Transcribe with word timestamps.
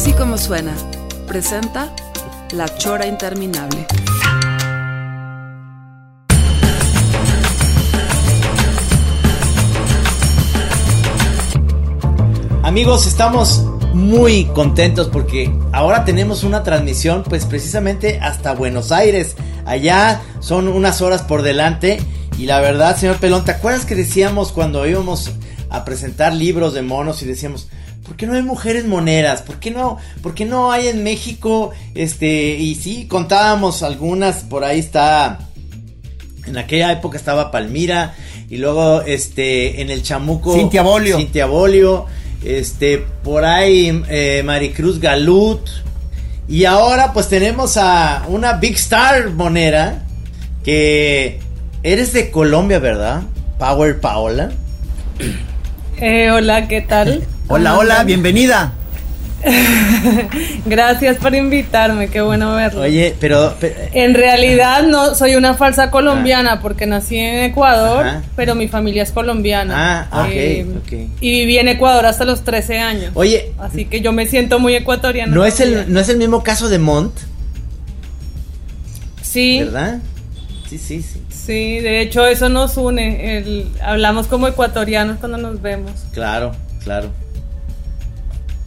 Así 0.00 0.14
como 0.14 0.38
suena, 0.38 0.72
presenta 1.28 1.94
La 2.52 2.74
Chora 2.78 3.06
Interminable. 3.06 3.86
Amigos, 12.62 13.06
estamos 13.06 13.66
muy 13.92 14.46
contentos 14.46 15.08
porque 15.08 15.52
ahora 15.70 16.06
tenemos 16.06 16.44
una 16.44 16.62
transmisión 16.62 17.22
pues 17.22 17.44
precisamente 17.44 18.20
hasta 18.20 18.54
Buenos 18.54 18.92
Aires. 18.92 19.36
Allá 19.66 20.22
son 20.38 20.68
unas 20.68 21.02
horas 21.02 21.20
por 21.24 21.42
delante 21.42 22.00
y 22.38 22.46
la 22.46 22.62
verdad, 22.62 22.96
señor 22.96 23.18
Pelón, 23.18 23.44
¿te 23.44 23.50
acuerdas 23.50 23.84
que 23.84 23.96
decíamos 23.96 24.50
cuando 24.50 24.86
íbamos 24.86 25.30
a 25.68 25.84
presentar 25.84 26.32
libros 26.32 26.72
de 26.72 26.80
monos 26.80 27.22
y 27.22 27.26
decíamos, 27.26 27.68
¿por 28.10 28.16
qué 28.16 28.26
no 28.26 28.34
hay 28.34 28.42
mujeres 28.42 28.86
moneras? 28.86 29.40
¿Por 29.42 29.60
qué 29.60 29.70
no, 29.70 29.96
por 30.20 30.34
qué 30.34 30.44
no 30.44 30.72
hay 30.72 30.88
en 30.88 31.04
México? 31.04 31.70
Este, 31.94 32.56
y 32.56 32.74
sí, 32.74 33.06
contábamos 33.06 33.84
algunas, 33.84 34.42
por 34.42 34.64
ahí 34.64 34.80
está 34.80 35.38
en 36.44 36.58
aquella 36.58 36.90
época 36.90 37.16
estaba 37.16 37.52
Palmira 37.52 38.16
y 38.48 38.56
luego 38.56 39.02
este 39.02 39.80
en 39.80 39.90
el 39.90 40.02
Chamuco 40.02 40.56
Cintia 40.56 40.82
Bolio. 40.82 41.18
Cintia 41.18 41.46
Bolio, 41.46 42.06
este 42.44 42.98
por 42.98 43.44
ahí 43.44 44.02
eh, 44.08 44.42
Maricruz 44.44 44.98
Galut 44.98 45.60
y 46.48 46.64
ahora 46.64 47.12
pues 47.12 47.28
tenemos 47.28 47.76
a 47.76 48.24
una 48.26 48.54
big 48.54 48.74
star 48.74 49.30
monera 49.30 50.02
que 50.64 51.38
eres 51.84 52.12
de 52.12 52.32
Colombia, 52.32 52.80
¿verdad? 52.80 53.22
Power 53.56 54.00
Paola. 54.00 54.50
Eh, 56.00 56.28
hola, 56.32 56.66
¿qué 56.66 56.80
tal? 56.80 57.22
Hola, 57.52 57.76
hola, 57.76 58.04
bienvenida. 58.04 58.72
Gracias 60.66 61.16
por 61.16 61.34
invitarme, 61.34 62.08
qué 62.08 62.20
bueno 62.20 62.54
verlo. 62.54 62.82
Oye, 62.82 63.14
pero, 63.18 63.54
pero- 63.58 63.74
En 63.92 64.14
realidad 64.14 64.82
no 64.84 65.14
soy 65.16 65.34
una 65.34 65.54
falsa 65.54 65.90
colombiana 65.90 66.60
porque 66.60 66.86
nací 66.86 67.16
en 67.18 67.44
Ecuador, 67.44 68.06
Ajá. 68.06 68.22
pero 68.36 68.54
mi 68.54 68.68
familia 68.68 69.02
es 69.02 69.10
colombiana. 69.12 70.06
Ah, 70.12 70.22
ok, 70.24 70.76
ok. 70.84 70.92
Y 71.20 71.30
viví 71.30 71.58
en 71.58 71.68
Ecuador 71.68 72.06
hasta 72.06 72.24
los 72.24 72.44
13 72.44 72.78
años. 72.78 73.10
Oye, 73.14 73.52
Así 73.58 73.86
que 73.86 74.00
yo 74.00 74.12
me 74.12 74.26
siento 74.26 74.58
muy 74.60 74.74
ecuatoriana. 74.76 75.34
no 75.34 75.44
es 75.44 75.58
el 75.60 75.92
no 75.92 75.98
es 76.00 76.08
el 76.08 76.18
mismo 76.18 76.42
caso 76.44 76.68
de 76.68 76.78
Mont, 76.78 77.12
Sí, 79.22 79.60
¿verdad? 79.60 79.98
Sí, 80.68 80.78
sí, 80.78 81.02
sí. 81.02 81.20
sí, 81.30 81.78
de 81.80 82.00
hecho 82.00 82.26
eso 82.26 82.48
nos 82.48 82.76
une. 82.76 83.38
el- 83.38 83.68
hablamos 83.82 84.26
como 84.28 84.46
ecuatorianos 84.46 85.18
cuando 85.18 85.38
nos 85.38 85.60
vemos. 85.62 85.92
Claro, 86.12 86.52
claro. 86.84 87.08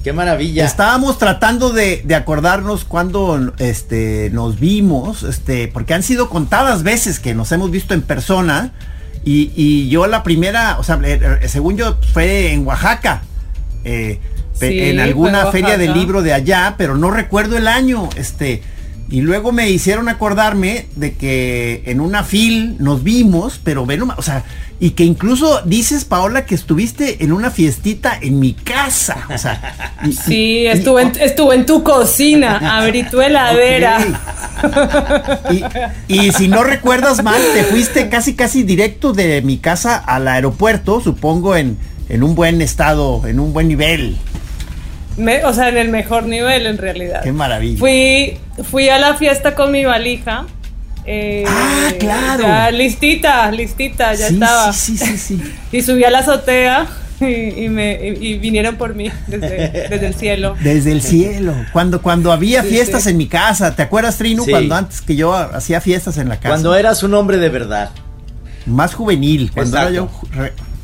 Qué 0.03 0.11
maravilla. 0.13 0.65
Estábamos 0.65 1.17
tratando 1.17 1.69
de, 1.69 2.01
de 2.03 2.15
acordarnos 2.15 2.83
cuando 2.83 3.53
este, 3.59 4.29
nos 4.33 4.59
vimos, 4.59 5.23
este, 5.23 5.69
porque 5.69 5.93
han 5.93 6.03
sido 6.03 6.29
contadas 6.29 6.83
veces 6.83 7.19
que 7.19 7.33
nos 7.33 7.51
hemos 7.53 7.71
visto 7.71 7.93
en 7.93 8.01
persona. 8.01 8.73
Y, 9.25 9.53
y 9.55 9.87
yo 9.87 10.05
la 10.07 10.21
primera, 10.21 10.77
o 10.77 10.83
sea, 10.83 10.99
eh, 11.03 11.39
eh, 11.41 11.47
según 11.47 11.77
yo, 11.77 11.97
fue 12.11 12.51
en 12.51 12.67
Oaxaca. 12.67 13.23
eh, 13.85 14.19
Sí, 14.55 14.79
en 14.81 14.99
alguna 14.99 15.47
feria 15.47 15.77
del 15.79 15.89
Oaxaca. 15.89 15.99
libro 15.99 16.21
de 16.21 16.31
allá, 16.33 16.75
pero 16.77 16.95
no 16.95 17.09
recuerdo 17.09 17.57
el 17.57 17.67
año. 17.67 18.09
Este, 18.15 18.61
y 19.09 19.21
luego 19.21 19.51
me 19.51 19.69
hicieron 19.69 20.09
acordarme 20.09 20.87
de 20.95 21.13
que 21.13 21.83
en 21.85 22.01
una 22.01 22.23
fil 22.23 22.75
nos 22.79 23.03
vimos, 23.03 23.59
pero 23.63 23.85
ven, 23.85 24.01
o 24.03 24.21
sea, 24.21 24.43
y 24.79 24.91
que 24.91 25.03
incluso 25.05 25.61
dices, 25.65 26.03
Paola, 26.03 26.45
que 26.45 26.55
estuviste 26.55 27.23
en 27.23 27.31
una 27.31 27.51
fiestita 27.51 28.17
en 28.19 28.39
mi 28.39 28.53
casa. 28.53 29.17
O 29.33 29.37
sea, 29.37 29.97
y- 30.03 30.13
Sí, 30.13 30.35
y- 30.63 30.67
estuve 30.67 31.03
en, 31.03 31.11
y- 31.15 31.19
estuve 31.23 31.55
en 31.55 31.65
tu 31.65 31.83
cocina, 31.83 32.77
abrí 32.79 33.03
tu 33.03 33.21
heladera. 33.21 33.99
Y, 36.07 36.13
y 36.27 36.31
si 36.31 36.47
no 36.47 36.63
recuerdas 36.63 37.23
mal, 37.23 37.41
te 37.53 37.63
fuiste 37.63 38.09
casi 38.09 38.33
casi 38.35 38.63
directo 38.63 39.13
de 39.13 39.41
mi 39.41 39.57
casa 39.57 39.95
al 39.97 40.27
aeropuerto, 40.27 41.01
supongo 41.01 41.55
en, 41.55 41.77
en 42.09 42.23
un 42.23 42.35
buen 42.35 42.61
estado, 42.61 43.25
en 43.27 43.39
un 43.39 43.53
buen 43.53 43.67
nivel. 43.67 44.17
Me- 45.17 45.43
o 45.45 45.53
sea, 45.53 45.69
en 45.69 45.77
el 45.77 45.89
mejor 45.89 46.23
nivel 46.25 46.65
en 46.65 46.77
realidad. 46.77 47.21
Qué 47.23 47.31
maravilla. 47.31 47.77
Fui, 47.79 48.37
fui 48.69 48.89
a 48.89 48.97
la 48.97 49.13
fiesta 49.15 49.53
con 49.55 49.71
mi 49.71 49.85
valija. 49.85 50.45
eh, 51.05 51.43
Ah, 51.47 51.91
claro. 51.99 52.43
Ya 52.43 52.71
listita, 52.71 53.51
listita, 53.51 54.13
ya 54.13 54.27
sí, 54.27 54.33
estaba. 54.35 54.73
sí, 54.73 54.97
sí, 54.97 55.05
sí, 55.05 55.17
sí. 55.37 55.53
Y 55.71 55.81
subí 55.81 56.03
a 56.03 56.09
la 56.09 56.19
azotea 56.19 56.87
y, 57.21 57.25
y 57.65 57.69
me, 57.69 57.93
y, 58.19 58.27
y 58.27 58.37
vinieron 58.39 58.75
por 58.75 58.95
mí 58.95 59.11
desde, 59.27 59.87
desde 59.89 60.07
el 60.07 60.15
cielo. 60.15 60.55
Desde 60.61 60.91
el 60.91 61.01
cielo. 61.01 61.53
Cuando, 61.71 62.01
cuando 62.01 62.31
había 62.31 62.63
Sí, 62.63 62.69
fiestas 62.69 63.03
sí. 63.03 63.09
en 63.11 63.17
mi 63.17 63.27
casa, 63.27 63.75
¿te 63.75 63.81
acuerdas, 63.83 64.17
Trino? 64.17 64.43
Sí. 64.45 64.51
Cuando 64.51 64.75
antes 64.75 65.01
que 65.01 65.15
yo 65.15 65.33
hacía 65.35 65.79
fiestas 65.79 66.17
en 66.17 66.27
la 66.29 66.37
casa. 66.37 66.49
Cuando 66.49 66.75
eras 66.75 67.03
un 67.03 67.13
hombre 67.13 67.37
de 67.37 67.49
verdad. 67.49 67.91
Más 68.65 68.93
juvenil, 68.95 69.51
cuando 69.53 69.77
era 69.77 69.89
yo. 69.91 70.09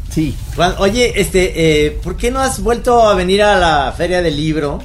Sí. 0.10 0.36
Oye, 0.80 1.20
este, 1.22 1.86
eh, 1.86 1.92
¿por 1.92 2.18
qué 2.18 2.32
no 2.32 2.40
has 2.40 2.62
vuelto 2.62 3.08
a 3.08 3.14
venir 3.16 3.44
a 3.44 3.58
la 3.58 3.94
feria 3.96 4.22
del 4.22 4.36
libro? 4.36 4.80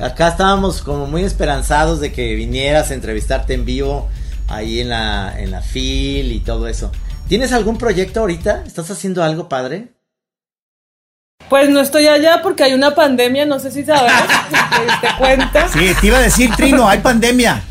Acá 0.00 0.28
estábamos 0.28 0.82
como 0.82 1.06
muy 1.06 1.24
esperanzados 1.24 2.00
de 2.00 2.12
que 2.12 2.34
vinieras 2.34 2.90
a 2.90 2.94
entrevistarte 2.94 3.54
en 3.54 3.64
vivo 3.64 4.08
ahí 4.46 4.80
en 4.80 4.90
la, 4.90 5.34
en 5.38 5.50
la 5.50 5.60
FIL 5.60 6.32
y 6.32 6.40
todo 6.40 6.68
eso. 6.68 6.90
¿Tienes 7.28 7.52
algún 7.52 7.76
proyecto 7.76 8.20
ahorita? 8.20 8.64
¿Estás 8.64 8.90
haciendo 8.90 9.22
algo 9.22 9.48
padre? 9.48 9.97
Pues 11.48 11.70
no 11.70 11.80
estoy 11.80 12.06
allá 12.06 12.40
porque 12.42 12.62
hay 12.64 12.74
una 12.74 12.94
pandemia, 12.94 13.46
no 13.46 13.58
sé 13.58 13.70
si 13.70 13.84
sabes, 13.84 14.12
¿te 14.76 14.84
diste 14.84 15.08
cuenta? 15.18 15.66
Sí, 15.68 15.90
te 16.00 16.06
iba 16.08 16.18
a 16.18 16.22
decir, 16.22 16.50
Trino, 16.56 16.86
hay 16.88 16.98
pandemia. 16.98 17.62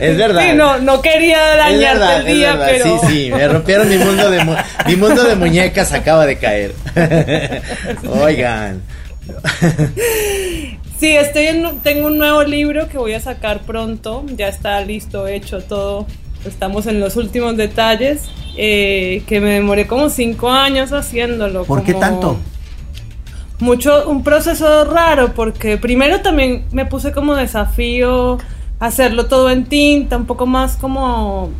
Es 0.00 0.18
verdad. 0.18 0.42
Sí, 0.42 0.54
no, 0.54 0.78
no 0.78 1.00
quería 1.00 1.38
dañarte 1.56 1.98
verdad, 1.98 2.26
el 2.28 2.36
día, 2.36 2.52
verdad. 2.56 2.68
pero... 2.70 3.00
Sí, 3.00 3.06
sí, 3.08 3.30
me 3.32 3.48
rompieron 3.48 3.88
mi 3.88 3.96
mundo 3.96 4.30
de 4.30 4.44
mu- 4.44 4.56
mi 4.86 4.96
mundo 4.96 5.24
de 5.24 5.34
muñecas 5.36 5.92
acaba 5.92 6.26
de 6.26 6.36
caer. 6.38 6.74
Oigan. 8.22 8.82
Sí, 10.98 11.16
estoy 11.16 11.46
en, 11.46 11.78
tengo 11.80 12.08
un 12.08 12.18
nuevo 12.18 12.42
libro 12.42 12.88
que 12.88 12.98
voy 12.98 13.14
a 13.14 13.20
sacar 13.20 13.60
pronto, 13.60 14.24
ya 14.36 14.48
está 14.48 14.80
listo, 14.80 15.26
hecho 15.28 15.60
todo, 15.60 16.06
estamos 16.44 16.86
en 16.86 16.98
los 16.98 17.14
últimos 17.16 17.56
detalles, 17.56 18.22
eh, 18.56 19.22
que 19.28 19.40
me 19.40 19.50
demoré 19.54 19.86
como 19.86 20.10
cinco 20.10 20.50
años 20.50 20.92
haciéndolo. 20.92 21.64
¿Por 21.64 21.84
qué 21.84 21.94
tanto? 21.94 22.38
Mucho, 23.60 24.08
un 24.08 24.22
proceso 24.22 24.84
raro, 24.84 25.34
porque 25.34 25.76
primero 25.78 26.20
también 26.20 26.64
me 26.70 26.86
puse 26.86 27.10
como 27.12 27.34
desafío 27.34 28.38
hacerlo 28.78 29.26
todo 29.26 29.50
en 29.50 29.64
tinta, 29.64 30.16
un 30.16 30.26
poco 30.26 30.46
más 30.46 30.76
como, 30.76 31.50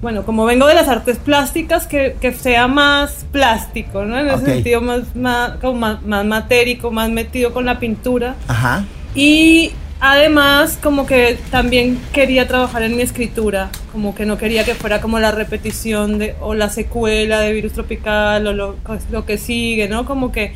bueno, 0.00 0.24
como 0.24 0.44
vengo 0.44 0.66
de 0.68 0.74
las 0.74 0.86
artes 0.88 1.18
plásticas, 1.18 1.88
que, 1.88 2.16
que 2.20 2.32
sea 2.32 2.68
más 2.68 3.26
plástico, 3.32 4.04
¿no? 4.04 4.18
En 4.18 4.26
ese 4.28 4.36
Ok. 4.36 4.44
sentido 4.44 4.80
más, 4.80 5.16
más, 5.16 5.52
como 5.60 5.74
más, 5.80 6.02
más 6.02 6.24
matérico, 6.24 6.92
más 6.92 7.10
metido 7.10 7.52
con 7.52 7.64
la 7.64 7.80
pintura. 7.80 8.36
Ajá. 8.46 8.84
Y 9.16 9.72
además 9.98 10.78
como 10.80 11.06
que 11.06 11.38
también 11.50 12.00
quería 12.12 12.46
trabajar 12.46 12.84
en 12.84 12.96
mi 12.96 13.02
escritura, 13.02 13.70
como 13.90 14.14
que 14.14 14.26
no 14.26 14.38
quería 14.38 14.64
que 14.64 14.76
fuera 14.76 15.00
como 15.00 15.18
la 15.18 15.32
repetición 15.32 16.18
de, 16.20 16.36
o 16.40 16.54
la 16.54 16.68
secuela 16.70 17.40
de 17.40 17.52
Virus 17.52 17.72
Tropical 17.72 18.46
o 18.46 18.52
lo, 18.52 18.76
lo 19.10 19.26
que 19.26 19.38
sigue, 19.38 19.88
¿no? 19.88 20.04
Como 20.04 20.30
que 20.30 20.54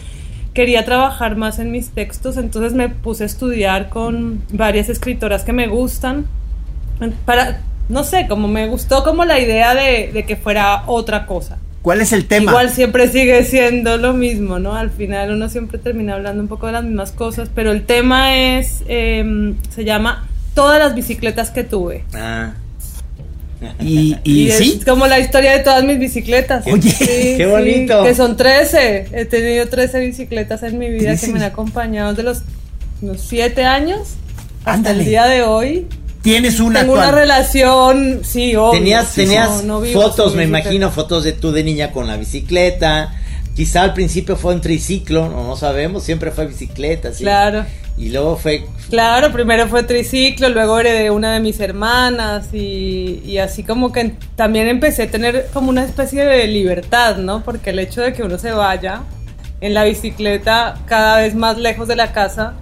quería 0.57 0.87
trabajar 0.87 1.37
más 1.37 1.59
en 1.59 1.71
mis 1.71 1.91
textos, 1.91 2.39
entonces 2.39 2.73
me 2.73 2.89
puse 2.89 3.25
a 3.25 3.27
estudiar 3.27 3.91
con 3.91 4.43
varias 4.51 4.89
escritoras 4.89 5.45
que 5.45 5.53
me 5.53 5.69
gustan, 5.69 6.27
para, 7.27 7.61
no 7.91 8.03
sé, 8.05 8.27
como 8.27 8.49
me 8.49 8.67
gustó 8.67 9.05
como 9.05 9.27
la 9.27 9.39
idea 9.39 9.75
de, 9.75 10.11
de 10.15 10.25
que 10.25 10.35
fuera 10.35 10.85
otra 10.87 11.27
cosa. 11.27 11.59
¿Cuál 11.83 12.01
es 12.01 12.13
el 12.13 12.27
tema? 12.27 12.51
Igual 12.51 12.71
siempre 12.71 13.07
sigue 13.09 13.45
siendo 13.45 13.99
lo 13.99 14.15
mismo, 14.15 14.59
¿no? 14.59 14.75
Al 14.75 14.91
final 14.91 15.31
uno 15.31 15.51
siempre 15.51 15.79
termina 15.79 16.15
hablando 16.15 16.43
un 16.43 16.49
poco 16.49 16.67
de 16.67 16.73
las 16.73 16.85
mismas 16.85 17.13
cosas, 17.13 17.51
pero 17.55 17.71
el 17.71 17.85
tema 17.85 18.35
es, 18.35 18.83
eh, 18.89 19.55
se 19.69 19.85
llama 19.85 20.27
Todas 20.55 20.79
las 20.79 20.95
bicicletas 20.95 21.51
que 21.51 21.65
tuve. 21.65 22.05
Ah. 22.15 22.55
Y, 23.81 24.17
y, 24.25 24.49
Y, 24.49 24.53
sí, 24.53 24.77
es 24.79 24.85
como 24.85 25.07
la 25.07 25.19
historia 25.19 25.53
de 25.53 25.61
todas 25.61 25.85
mis 25.85 25.99
bicicletas. 25.99 26.67
Oye, 26.67 26.95
qué 27.37 27.47
bonito. 27.47 28.03
que 28.05 28.15
son 28.15 28.37
13. 28.37 29.09
He 29.13 29.25
tenido 29.25 29.69
13 29.69 30.01
bicicletas 30.01 30.63
en 30.63 30.79
mi 30.79 30.89
vida 30.91 31.11
13. 31.11 31.27
que 31.27 31.33
me 31.33 31.39
han 31.39 31.45
acompañado 31.47 32.11
desde 32.11 32.23
los, 32.23 32.43
los 33.03 33.21
7 33.21 33.65
años 33.65 34.15
hasta 34.61 34.73
Ándale. 34.73 35.01
el 35.01 35.09
día 35.09 35.27
de 35.27 35.43
hoy. 35.43 35.87
tienes 36.23 36.59
una 36.59 36.81
Tengo 36.81 36.95
una 36.95 37.13
relación, 37.13 38.23
sí, 38.25 38.57
obvio. 38.57 38.73
Tenías, 38.73 39.15
tenías 39.15 39.63
no, 39.63 39.75
no 39.75 39.81
vivo 39.81 40.03
fotos, 40.03 40.35
me 40.35 40.45
imagino, 40.45 40.91
fotos 40.91 41.23
de 41.25 41.33
tú 41.33 41.53
de 41.53 41.63
niña 41.63 41.93
con 41.93 42.07
la 42.07 42.17
bicicleta. 42.17 43.15
Quizá 43.55 43.83
al 43.83 43.95
principio 43.95 44.37
fue 44.37 44.55
un 44.55 44.61
triciclo, 44.61 45.29
no, 45.31 45.45
no 45.47 45.57
sabemos, 45.57 46.03
siempre 46.03 46.31
fue 46.31 46.47
bicicleta, 46.47 47.13
sí. 47.15 47.23
Claro. 47.23 47.65
Y 47.99 48.11
luego 48.11 48.37
fue 48.37 48.67
Claro, 48.91 49.33
primero 49.33 49.67
fue 49.69 49.83
triciclo, 49.83 50.49
luego 50.51 50.79
heredé 50.79 51.11
una 51.11 51.33
de 51.33 51.41
mis 51.41 51.59
hermanas 51.61 52.53
y, 52.53 53.21
y 53.25 53.39
así 53.39 53.63
como 53.65 53.91
que 53.91 54.15
también 54.37 54.69
empecé 54.69 55.05
a 55.05 55.11
tener 55.11 55.47
como 55.53 55.71
una 55.71 55.83
especie 55.85 56.25
de 56.25 56.47
libertad, 56.47 57.17
¿no? 57.17 57.43
Porque 57.43 57.71
el 57.71 57.79
hecho 57.81 58.03
de 58.03 58.13
que 58.13 58.23
uno 58.23 58.39
se 58.39 58.53
vaya 58.53 59.01
en 59.61 59.75
la 59.75 59.85
bicicleta 59.85 60.77
cada 60.87 61.17
vez 61.19 61.35
más 61.35 61.59
lejos 61.59 61.89
de 61.89 61.97
la 61.97 62.13
casa, 62.13 62.53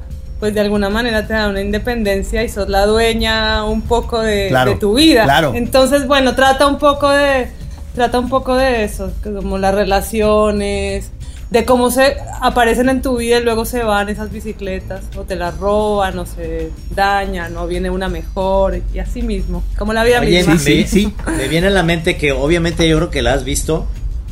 pues 0.41 0.55
de 0.55 0.61
alguna 0.61 0.89
manera 0.89 1.27
te 1.27 1.35
da 1.35 1.49
una 1.49 1.61
independencia 1.61 2.43
y 2.43 2.49
sos 2.49 2.69
la 2.69 2.87
dueña 2.87 3.65
un 3.65 3.83
poco 3.83 4.21
de, 4.21 4.49
Claro, 4.49 4.71
de 4.73 4.77
tu 4.79 4.95
vida. 4.95 5.25
claro. 5.25 5.53
Entonces, 5.55 6.07
bueno, 6.07 6.35
trata 6.35 6.67
un 6.67 6.79
poco 6.79 7.11
de 7.11 7.49
trata 7.95 8.19
un 8.19 8.29
poco 8.29 8.57
de 8.57 8.85
eso, 8.85 9.13
como 9.23 9.57
las 9.59 9.75
relaciones, 9.75 11.11
de 11.51 11.65
cómo 11.65 11.91
se 11.91 12.17
aparecen 12.41 12.89
en 12.89 13.01
tu 13.03 13.17
vida 13.19 13.39
y 13.39 13.45
luego 13.45 13.65
se 13.65 13.83
van 13.83 14.09
esas 14.09 14.33
bicicletas, 14.33 15.05
o 15.17 15.23
te 15.23 15.37
las 15.37 15.57
roban, 15.59 16.19
o 16.19 16.27
se 16.27 16.71
dañan, 16.95 17.57
o 17.57 17.67
viene 17.67 17.91
una 17.91 18.09
mejor, 18.09 18.81
y 18.93 18.99
así 18.99 19.23
mismo, 19.23 19.63
como 19.79 19.93
la 19.93 20.03
vida 20.05 20.21
Oye, 20.21 20.39
misma. 20.39 20.55
me, 20.55 20.59
Sí, 20.61 20.85
sí. 20.89 21.15
me 21.37 21.47
viene 21.49 21.69
a 21.69 21.71
la 21.71 21.83
mente 21.83 22.17
que 22.17 22.33
obviamente 22.33 22.89
yo 22.89 22.97
creo 22.97 23.11
que 23.11 23.23
la 23.23 23.35
has 23.35 23.45
visto, 23.45 23.87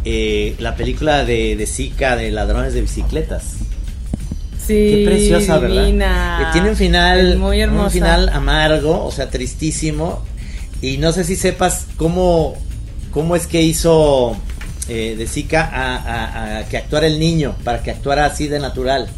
eh, 0.05 0.57
la 0.59 0.75
película 0.75 1.25
de, 1.25 1.55
de 1.55 1.67
Zika 1.67 2.17
de 2.17 2.31
ladrones 2.33 2.75
de 2.75 2.81
bicicletas. 2.81 3.55
Sí, 4.67 4.75
Qué 4.91 5.03
preciosa, 5.05 5.59
¿verdad? 5.59 6.39
Que 6.39 6.53
tiene 6.53 6.71
un 6.71 6.77
final, 6.77 7.37
muy 7.37 7.61
hermosa. 7.61 7.85
un 7.87 7.91
final 7.91 8.29
amargo, 8.29 9.05
o 9.05 9.11
sea, 9.11 9.29
tristísimo. 9.29 10.23
Y 10.81 10.99
no 10.99 11.13
sé 11.13 11.25
si 11.25 11.35
sepas 11.37 11.87
cómo, 11.97 12.55
cómo 13.13 13.35
es 13.37 13.47
que 13.49 13.63
hizo 13.63 14.37
eh, 14.89 15.15
de 15.17 15.27
Zika 15.27 15.63
a, 15.73 15.97
a- 15.97 16.59
a 16.59 16.65
que 16.69 16.77
actuara 16.77 17.07
el 17.07 17.19
niño, 17.19 17.55
para 17.65 17.83
que 17.83 17.91
actuara 17.91 18.25
así 18.27 18.49
de 18.49 18.59
natural. 18.59 19.09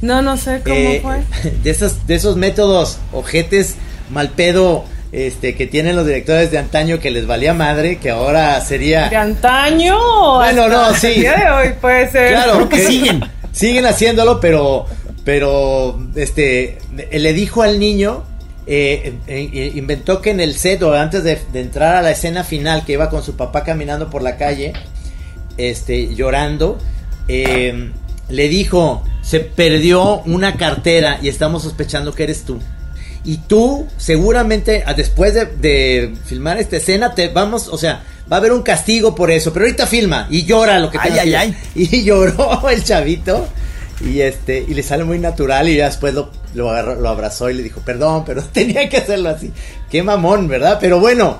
No, 0.00 0.20
no 0.22 0.36
sé 0.36 0.60
cómo 0.62 0.76
Eh, 0.76 1.00
fue. 1.02 1.50
De 1.62 1.70
esos, 1.70 2.06
de 2.06 2.14
esos 2.16 2.36
métodos 2.36 2.98
ojetes 3.12 3.76
mal 4.10 4.28
pedo 4.30 4.84
este, 5.12 5.54
que 5.54 5.66
tienen 5.66 5.94
los 5.96 6.06
directores 6.06 6.50
de 6.50 6.58
antaño 6.58 6.98
que 6.98 7.10
les 7.10 7.26
valía 7.26 7.54
madre, 7.54 7.98
que 7.98 8.10
ahora 8.10 8.60
sería... 8.60 9.08
De 9.08 9.16
antaño. 9.16 9.96
Bueno, 10.36 10.68
no, 10.68 10.90
el 10.90 10.96
sí. 10.96 11.08
día 11.20 11.36
de 11.36 11.50
hoy 11.50 11.74
puede 11.80 12.10
ser. 12.10 12.32
Claro, 12.32 12.54
Creo 12.56 12.68
que 12.68 12.84
siguen. 12.86 13.20
Siguen 13.52 13.86
haciéndolo, 13.86 14.40
pero, 14.40 14.86
pero, 15.24 15.98
este, 16.16 16.78
le 17.12 17.32
dijo 17.32 17.62
al 17.62 17.78
niño, 17.78 18.24
eh, 18.66 19.18
eh, 19.26 19.50
eh, 19.52 19.72
inventó 19.74 20.22
que 20.22 20.30
en 20.30 20.40
el 20.40 20.54
set 20.54 20.82
o 20.82 20.94
antes 20.94 21.22
de, 21.22 21.38
de 21.52 21.60
entrar 21.60 21.96
a 21.96 22.02
la 22.02 22.10
escena 22.10 22.44
final, 22.44 22.84
que 22.84 22.94
iba 22.94 23.10
con 23.10 23.22
su 23.22 23.36
papá 23.36 23.62
caminando 23.62 24.10
por 24.10 24.22
la 24.22 24.36
calle, 24.36 24.72
este, 25.56 26.14
llorando, 26.14 26.78
eh, 27.28 27.90
le 28.28 28.48
dijo, 28.48 29.02
se 29.22 29.40
perdió 29.40 30.20
una 30.22 30.56
cartera 30.56 31.18
y 31.22 31.28
estamos 31.28 31.62
sospechando 31.62 32.14
que 32.14 32.24
eres 32.24 32.44
tú. 32.44 32.58
Y 33.24 33.38
tú, 33.38 33.86
seguramente, 33.96 34.84
después 34.96 35.34
de, 35.34 35.46
de 35.46 36.14
filmar 36.26 36.58
esta 36.58 36.76
escena, 36.76 37.14
te 37.14 37.28
vamos, 37.28 37.68
o 37.68 37.78
sea, 37.78 38.02
va 38.30 38.36
a 38.36 38.38
haber 38.38 38.52
un 38.52 38.62
castigo 38.62 39.14
por 39.14 39.30
eso. 39.30 39.52
Pero 39.52 39.64
ahorita 39.64 39.86
filma 39.86 40.26
y 40.30 40.44
llora 40.44 40.78
lo 40.78 40.90
que 40.90 40.98
Ay, 41.00 41.34
ay. 41.34 41.56
Y 41.74 42.02
lloró 42.04 42.68
el 42.68 42.84
chavito. 42.84 43.48
Y 44.04 44.20
este, 44.20 44.64
y 44.66 44.74
le 44.74 44.82
sale 44.82 45.04
muy 45.04 45.18
natural. 45.18 45.68
Y 45.68 45.76
ya 45.76 45.86
después 45.86 46.12
lo, 46.12 46.30
lo 46.54 46.70
agarró, 46.70 46.94
lo 46.96 47.08
abrazó 47.08 47.50
y 47.50 47.54
le 47.54 47.62
dijo, 47.62 47.80
perdón, 47.80 48.24
pero 48.24 48.42
tenía 48.52 48.88
que 48.88 48.96
hacerlo 48.98 49.30
así. 49.30 49.52
Qué 49.90 50.02
mamón, 50.02 50.48
¿verdad? 50.48 50.78
Pero 50.80 51.00
bueno. 51.00 51.38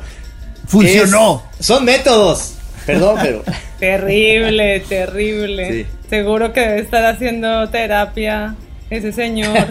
Funcionó. 0.67 1.43
es- 1.59 1.67
son 1.67 1.85
métodos. 1.85 2.55
Perdón, 2.87 3.19
pero. 3.23 3.43
Terrible, 3.79 4.81
terrible. 4.81 5.71
Sí. 5.73 5.87
Seguro 6.09 6.53
que 6.53 6.61
debe 6.61 6.81
estar 6.81 7.05
haciendo 7.05 7.69
terapia 7.69 8.55
ese 8.91 9.13
señor. 9.13 9.67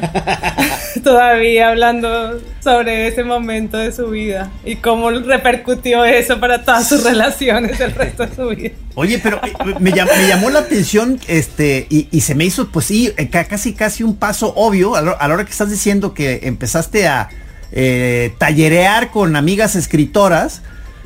Todavía 1.04 1.69
hablando 1.69 2.39
sobre 2.63 3.07
ese 3.07 3.24
momento 3.24 3.77
de 3.77 3.92
su 3.92 4.07
vida 4.10 4.51
y 4.65 4.75
cómo 4.77 5.10
repercutió 5.12 6.06
eso 6.06 6.39
para 6.39 6.63
todas 6.63 6.88
sus 6.88 7.04
relaciones 7.04 7.80
el 7.80 7.92
resto 7.94 8.25
de 8.25 8.36
su 8.36 8.48
vida. 8.50 8.71
Oye, 8.95 9.19
pero 9.19 9.39
eh, 9.44 9.54
me, 9.80 9.92
llam- 9.92 10.10
me 10.18 10.27
llamó 10.27 10.50
la 10.50 10.60
atención, 10.60 11.19
este, 11.27 11.88
y, 11.89 12.07
y 12.12 12.21
se 12.21 12.36
me 12.36 12.45
hizo, 12.45 12.69
pues 12.69 12.86
sí, 12.86 13.12
eh, 13.18 13.30
ca- 13.30 13.45
casi 13.45 13.74
casi 13.74 14.04
un 14.04 14.15
paso 14.15 14.54
obvio 14.56 14.95
a 14.95 15.01
la 15.01 15.33
hora 15.33 15.44
que 15.45 15.51
estás 15.51 15.69
diciendo 15.69 16.13
que 16.13 16.42
empezaste 16.44 17.07
a 17.07 17.30
eh, 17.71 18.33
tallerear 18.38 19.10
con 19.12 19.36
amigas 19.36 19.75
escritoras. 19.75 20.62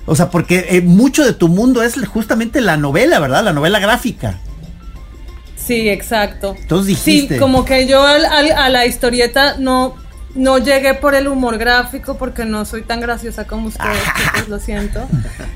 O 0.06 0.16
sea, 0.16 0.30
porque 0.30 0.68
eh, 0.70 0.82
mucho 0.82 1.26
de 1.26 1.34
tu 1.34 1.50
mundo 1.50 1.84
es 1.84 1.96
justamente 2.08 2.62
la 2.62 2.78
novela, 2.78 3.20
¿verdad? 3.20 3.44
La 3.44 3.52
novela 3.54 3.80
gráfica. 3.80 4.38
Sí, 5.68 5.90
exacto. 5.90 6.56
Entonces 6.58 6.88
dijiste. 7.04 7.36
Sí, 7.36 7.40
como 7.40 7.66
que 7.66 7.86
yo 7.88 8.02
al- 8.06 8.26
al- 8.26 8.52
a 8.52 8.70
la 8.70 8.86
historieta 8.86 9.56
no, 9.60 9.96
no 10.34 10.58
llegué 10.60 10.94
por 10.94 11.14
el 11.14 11.28
humor 11.28 11.58
gráfico 11.58 12.18
porque 12.18 12.46
no 12.46 12.64
soy 12.66 12.84
tan 12.84 13.02
graciosa 13.02 13.46
como 13.46 13.68
ustedes, 13.68 13.98
chicos, 14.18 14.48
lo 14.50 14.60
siento. 14.60 15.08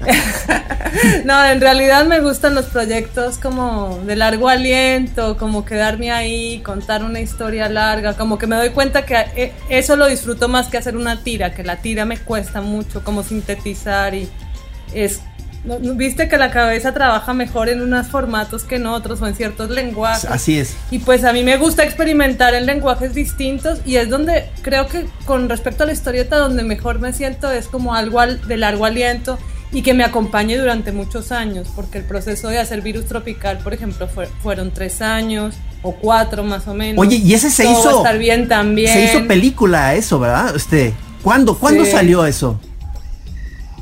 no, 1.25 1.45
en 1.45 1.61
realidad 1.61 2.05
me 2.05 2.19
gustan 2.19 2.55
los 2.55 2.65
proyectos 2.65 3.37
como 3.37 3.99
de 4.05 4.15
largo 4.15 4.49
aliento, 4.49 5.37
como 5.37 5.65
quedarme 5.65 6.11
ahí, 6.11 6.59
contar 6.59 7.03
una 7.03 7.19
historia 7.19 7.69
larga, 7.69 8.13
como 8.13 8.37
que 8.37 8.47
me 8.47 8.55
doy 8.55 8.69
cuenta 8.71 9.05
que 9.05 9.15
eh, 9.35 9.53
eso 9.69 9.95
lo 9.95 10.07
disfruto 10.07 10.47
más 10.47 10.67
que 10.67 10.77
hacer 10.77 10.95
una 10.97 11.23
tira, 11.23 11.53
que 11.53 11.63
la 11.63 11.77
tira 11.77 12.05
me 12.05 12.17
cuesta 12.17 12.61
mucho 12.61 13.03
como 13.03 13.23
sintetizar 13.23 14.13
y 14.15 14.29
es 14.93 15.21
¿no- 15.21 15.25
no- 15.25 15.30
Viste 15.63 16.27
que 16.27 16.37
la 16.37 16.49
cabeza 16.49 16.91
trabaja 16.91 17.33
mejor 17.33 17.69
en 17.69 17.81
unos 17.83 18.07
formatos 18.07 18.63
que 18.63 18.77
en 18.77 18.87
otros 18.87 19.21
o 19.21 19.27
en 19.27 19.35
ciertos 19.35 19.69
lenguajes. 19.69 20.25
Así 20.25 20.57
es. 20.57 20.75
Y 20.89 20.99
pues 20.99 21.23
a 21.23 21.33
mí 21.33 21.43
me 21.43 21.57
gusta 21.57 21.83
experimentar 21.83 22.55
en 22.55 22.65
lenguajes 22.65 23.13
distintos 23.13 23.79
y 23.85 23.97
es 23.97 24.09
donde 24.09 24.49
creo 24.63 24.87
que 24.87 25.05
con 25.25 25.49
respecto 25.49 25.83
a 25.83 25.85
la 25.85 25.93
historieta 25.93 26.37
donde 26.37 26.63
mejor 26.63 26.97
me 26.99 27.13
siento 27.13 27.51
es 27.51 27.67
como 27.67 27.93
algo 27.93 28.19
al- 28.19 28.41
de 28.47 28.57
largo 28.57 28.85
aliento 28.85 29.37
y 29.71 29.83
que 29.83 29.93
me 29.93 30.03
acompañe 30.03 30.57
durante 30.57 30.91
muchos 30.91 31.31
años, 31.31 31.67
porque 31.75 31.99
el 31.99 32.05
proceso 32.05 32.47
de 32.49 32.57
hacer 32.57 32.81
virus 32.81 33.05
tropical, 33.05 33.59
por 33.59 33.73
ejemplo, 33.75 34.07
fue- 34.07 34.27
fueron 34.41 34.71
tres 34.71 35.01
años 35.03 35.55
o 35.83 35.93
cuatro 35.93 36.43
más 36.43 36.67
o 36.67 36.73
menos. 36.73 36.99
Oye, 36.99 37.17
y 37.17 37.33
ese 37.35 37.51
se 37.51 37.63
Todo 37.65 37.79
hizo. 37.79 37.97
estar 37.97 38.17
bien 38.17 38.47
también. 38.47 38.91
Se 38.91 39.05
hizo 39.05 39.27
película 39.27 39.93
eso, 39.93 40.19
¿verdad? 40.19 40.55
Este, 40.55 40.93
¿cuándo, 41.21 41.55
¿cuándo 41.57 41.85
Sí. 41.85 41.91
salió 41.91 42.25
eso? 42.25 42.59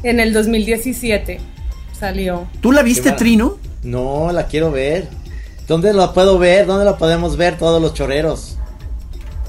En 0.04 0.20
el 0.20 0.32
2017 0.34 1.40
salió. 2.00 2.48
¿Tú 2.62 2.72
la 2.72 2.82
viste, 2.82 3.12
Trino? 3.12 3.58
No, 3.84 4.32
la 4.32 4.48
quiero 4.48 4.72
ver. 4.72 5.08
¿Dónde 5.68 5.94
la 5.94 6.14
puedo 6.14 6.40
ver? 6.40 6.66
¿Dónde 6.66 6.86
la 6.86 6.98
podemos 6.98 7.38
ver 7.38 7.58
todos 7.58 7.82
los 7.82 7.94
choreros? 7.94 8.58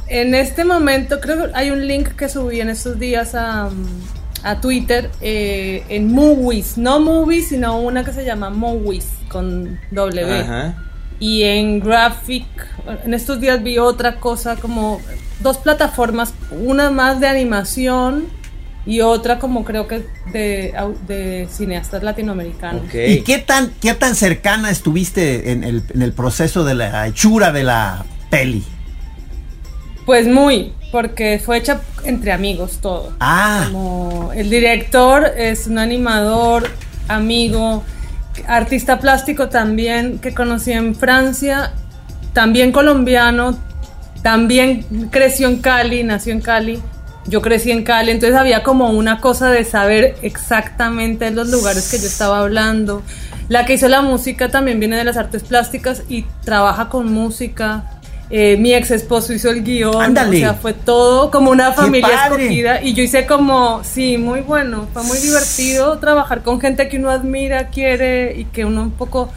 En 0.09 0.35
este 0.35 0.65
momento, 0.65 1.21
creo 1.21 1.47
que 1.47 1.53
hay 1.55 1.71
un 1.71 1.87
link 1.87 2.09
que 2.11 2.29
subí 2.29 2.61
en 2.61 2.69
estos 2.69 2.99
días 2.99 3.35
a, 3.35 3.71
a 4.43 4.61
Twitter 4.61 5.11
eh, 5.21 5.85
en 5.89 6.13
Movies, 6.13 6.77
no 6.77 7.01
Movies, 7.01 7.49
sino 7.49 7.81
una 7.81 8.05
que 8.05 8.13
se 8.13 8.25
llama 8.25 8.51
Movies 8.51 9.07
con 9.29 9.79
W. 9.93 10.41
Ajá. 10.41 10.85
Y 11.21 11.45
en 11.45 11.81
Graphic, 11.81 12.47
en 13.05 13.15
estos 13.15 13.41
días 13.41 13.63
vi 13.63 13.79
otra 13.79 14.17
cosa 14.17 14.57
como 14.57 15.01
dos 15.41 15.59
plataformas, 15.59 16.35
una 16.51 16.91
más 16.91 17.21
de 17.21 17.29
animación 17.29 18.40
y 18.87 19.01
otra 19.01 19.39
como 19.39 19.65
creo 19.65 19.87
que 19.87 20.07
de, 20.33 20.75
de 21.07 21.49
cineastas 21.51 22.03
latinoamericanos. 22.03 22.83
¿Y 22.95 23.21
qué 23.21 23.39
tan, 23.39 23.71
qué 23.81 23.95
tan 23.95 24.15
cercana 24.15 24.71
estuviste 24.71 25.53
en 25.53 25.65
el, 25.65 25.83
en 25.95 26.03
el 26.03 26.13
proceso 26.13 26.65
de 26.65 26.75
la 26.75 27.07
hechura 27.07 27.53
de 27.53 27.65
la 27.65 28.05
peli? 28.31 28.65
Pues 30.07 30.27
muy, 30.27 30.73
porque 30.93 31.41
fue 31.45 31.59
hecha 31.59 31.83
entre 32.05 32.33
amigos 32.33 32.79
todo. 32.81 33.13
Ah, 33.21 33.69
Como 33.71 34.33
el 34.35 34.49
director 34.51 35.25
es 35.37 35.67
un 35.67 35.79
animador, 35.79 36.69
amigo, 37.07 37.85
artista 38.47 38.99
plástico 38.99 39.49
también 39.49 40.19
que 40.19 40.33
conocí 40.35 40.73
en 40.73 40.95
Francia, 40.95 41.73
también 42.33 42.73
colombiano, 42.73 43.59
también 44.23 44.85
creció 45.11 45.49
en 45.49 45.59
Cali, 45.59 46.03
nació 46.03 46.33
en 46.33 46.41
Cali. 46.41 46.81
Yo 47.27 47.43
crecí 47.43 47.71
en 47.71 47.85
Cali, 47.85 48.11
entonces 48.11 48.37
había 48.39 48.63
como 48.63 48.91
una 48.91 49.21
cosa 49.21 49.51
de 49.51 49.65
saber 49.65 50.17
exactamente 50.23 51.31
los 51.31 51.49
lugares 51.49 51.91
que 51.91 51.99
yo 51.99 52.07
estaba 52.07 52.41
hablando. 52.41 53.03
La 53.49 53.67
que 53.67 53.75
hizo 53.75 53.89
la 53.89 54.01
música 54.01 54.49
también 54.49 54.79
viene 54.81 54.97
de 54.97 55.05
las 55.05 55.17
artes 55.17 55.43
plásticas 55.43 56.03
y 56.09 56.23
trabaja 56.45 56.89
con 56.89 57.13
música. 57.13 57.85
eh, 58.33 58.57
mi 58.59 58.73
ex 58.73 58.93
esposo 58.93 59.33
hizo 59.33 59.51
el 59.51 59.65
guion, 59.65 60.01
Ándale. 60.01 60.37
o 60.37 60.41
sea, 60.41 60.55
fue 60.55 60.73
todo 60.73 61.33
como 61.33 61.51
una 61.51 61.73
familia 61.73 62.27
escogida 62.27 62.81
y 62.81 62.95
yo 62.95 63.03
hice 63.03 63.27
como, 63.27 63.83
sí, 63.83 64.19
muy 64.19 64.41
bueno, 64.41 64.87
fue 64.93 65.03
muy 65.03 65.19
divertido 65.19 65.99
trabajar 65.99 66.43
con 66.45 66.61
gente 66.61 66.89
que 66.89 66.99
uno 66.99 67.11
admira, 67.11 67.69
quiere 67.71 68.35
y 68.39 68.45
que 68.45 68.65
uno 68.65 68.83
un 68.83 68.93
poco 68.93 69.33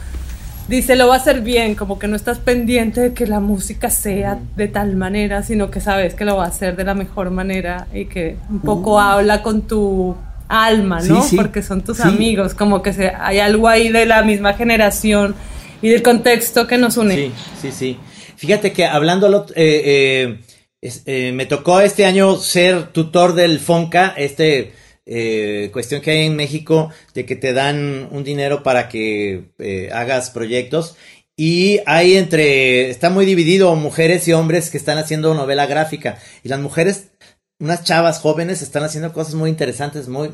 dice 0.68 0.96
lo 0.96 1.08
va 1.08 1.14
a 1.14 1.18
hacer 1.18 1.40
bien, 1.42 1.74
como 1.74 1.98
que 1.98 2.06
no 2.08 2.16
estás 2.16 2.38
pendiente 2.38 3.00
de 3.00 3.14
que 3.14 3.26
la 3.26 3.40
música 3.40 3.90
sea 3.90 4.38
de 4.56 4.68
tal 4.68 4.96
manera, 4.96 5.42
sino 5.42 5.70
que 5.70 5.80
sabes 5.80 6.14
que 6.14 6.24
lo 6.24 6.36
va 6.36 6.44
a 6.44 6.48
hacer 6.48 6.76
de 6.76 6.84
la 6.84 6.94
mejor 6.94 7.30
manera 7.30 7.86
y 7.92 8.06
que 8.06 8.36
un 8.50 8.60
poco 8.60 9.00
habla 9.00 9.42
con 9.42 9.62
tu 9.62 10.16
alma, 10.48 11.00
¿no? 11.00 11.22
Sí, 11.22 11.30
sí. 11.30 11.36
Porque 11.36 11.62
son 11.62 11.82
tus 11.82 11.98
Sí. 11.98 12.02
amigos, 12.04 12.54
como 12.54 12.82
que 12.82 12.92
se, 12.92 13.08
hay 13.08 13.38
algo 13.38 13.68
ahí 13.68 13.90
de 13.90 14.06
la 14.06 14.22
misma 14.22 14.54
generación 14.54 15.34
y 15.82 15.88
del 15.88 16.02
contexto 16.02 16.66
que 16.66 16.78
nos 16.78 16.96
une. 16.96 17.14
Sí, 17.14 17.32
sí, 17.60 17.72
sí. 17.72 17.98
Fíjate 18.36 18.72
que 18.72 18.84
hablando, 18.86 19.46
eh, 19.54 20.38
eh, 20.82 20.90
eh, 21.06 21.32
me 21.32 21.46
tocó 21.46 21.80
este 21.80 22.04
año 22.04 22.36
ser 22.36 22.88
tutor 22.88 23.34
del 23.34 23.58
FONCA, 23.58 24.14
este 24.16 24.72
eh, 25.06 25.70
cuestión 25.72 26.00
que 26.00 26.12
hay 26.12 26.26
en 26.26 26.36
México 26.36 26.90
de 27.14 27.26
que 27.26 27.36
te 27.36 27.52
dan 27.52 28.08
un 28.10 28.24
dinero 28.24 28.62
para 28.62 28.88
que 28.88 29.50
eh, 29.58 29.90
hagas 29.92 30.30
proyectos. 30.30 30.96
Y 31.36 31.80
hay 31.86 32.16
entre, 32.16 32.90
está 32.90 33.10
muy 33.10 33.26
dividido 33.26 33.74
mujeres 33.74 34.28
y 34.28 34.32
hombres 34.32 34.70
que 34.70 34.78
están 34.78 34.98
haciendo 34.98 35.34
novela 35.34 35.66
gráfica. 35.66 36.18
Y 36.44 36.48
las 36.48 36.60
mujeres, 36.60 37.08
unas 37.58 37.82
chavas 37.82 38.20
jóvenes 38.20 38.62
están 38.62 38.84
haciendo 38.84 39.12
cosas 39.12 39.34
muy 39.34 39.50
interesantes, 39.50 40.08
muy, 40.08 40.30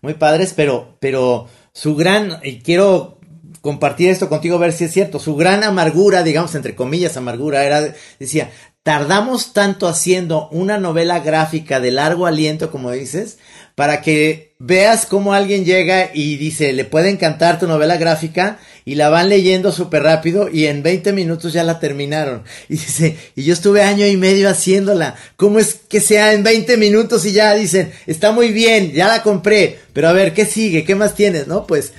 muy, 0.00 0.14
padres, 0.14 0.52
pero, 0.54 0.96
pero 1.00 1.48
su 1.72 1.94
gran, 1.94 2.40
y 2.42 2.58
quiero 2.58 3.20
compartir 3.60 4.10
esto 4.10 4.28
contigo, 4.28 4.58
ver 4.58 4.72
si 4.72 4.84
es 4.84 4.92
cierto. 4.92 5.20
Su 5.20 5.36
gran 5.36 5.62
amargura, 5.62 6.24
digamos, 6.24 6.56
entre 6.56 6.74
comillas, 6.74 7.16
amargura, 7.16 7.64
era, 7.64 7.94
decía, 8.18 8.50
tardamos 8.82 9.52
tanto 9.52 9.86
haciendo 9.86 10.48
una 10.48 10.78
novela 10.78 11.20
gráfica 11.20 11.78
de 11.78 11.92
largo 11.92 12.26
aliento, 12.26 12.70
como 12.70 12.90
dices, 12.90 13.38
para 13.74 14.02
que 14.02 14.52
veas 14.58 15.06
cómo 15.06 15.34
alguien 15.34 15.64
llega 15.64 16.10
y 16.14 16.36
dice, 16.36 16.72
le 16.72 16.84
puede 16.84 17.10
encantar 17.10 17.58
tu 17.58 17.66
novela 17.66 17.96
gráfica 17.96 18.58
y 18.84 18.94
la 18.94 19.08
van 19.08 19.28
leyendo 19.28 19.72
súper 19.72 20.02
rápido 20.02 20.48
y 20.48 20.66
en 20.66 20.82
20 20.82 21.12
minutos 21.12 21.52
ya 21.52 21.64
la 21.64 21.80
terminaron. 21.80 22.44
Y 22.68 22.74
dice, 22.74 23.16
y 23.34 23.44
yo 23.44 23.52
estuve 23.52 23.82
año 23.82 24.06
y 24.06 24.16
medio 24.16 24.48
haciéndola. 24.48 25.16
¿Cómo 25.36 25.58
es 25.58 25.74
que 25.88 26.00
sea 26.00 26.32
en 26.32 26.42
20 26.42 26.76
minutos 26.76 27.24
y 27.26 27.32
ya 27.32 27.54
dicen, 27.54 27.92
está 28.06 28.32
muy 28.32 28.52
bien, 28.52 28.92
ya 28.92 29.08
la 29.08 29.22
compré, 29.22 29.78
pero 29.92 30.08
a 30.08 30.12
ver, 30.12 30.32
¿qué 30.32 30.46
sigue? 30.46 30.84
¿Qué 30.84 30.94
más 30.94 31.14
tienes? 31.14 31.46
¿No? 31.46 31.66
Pues 31.66 31.92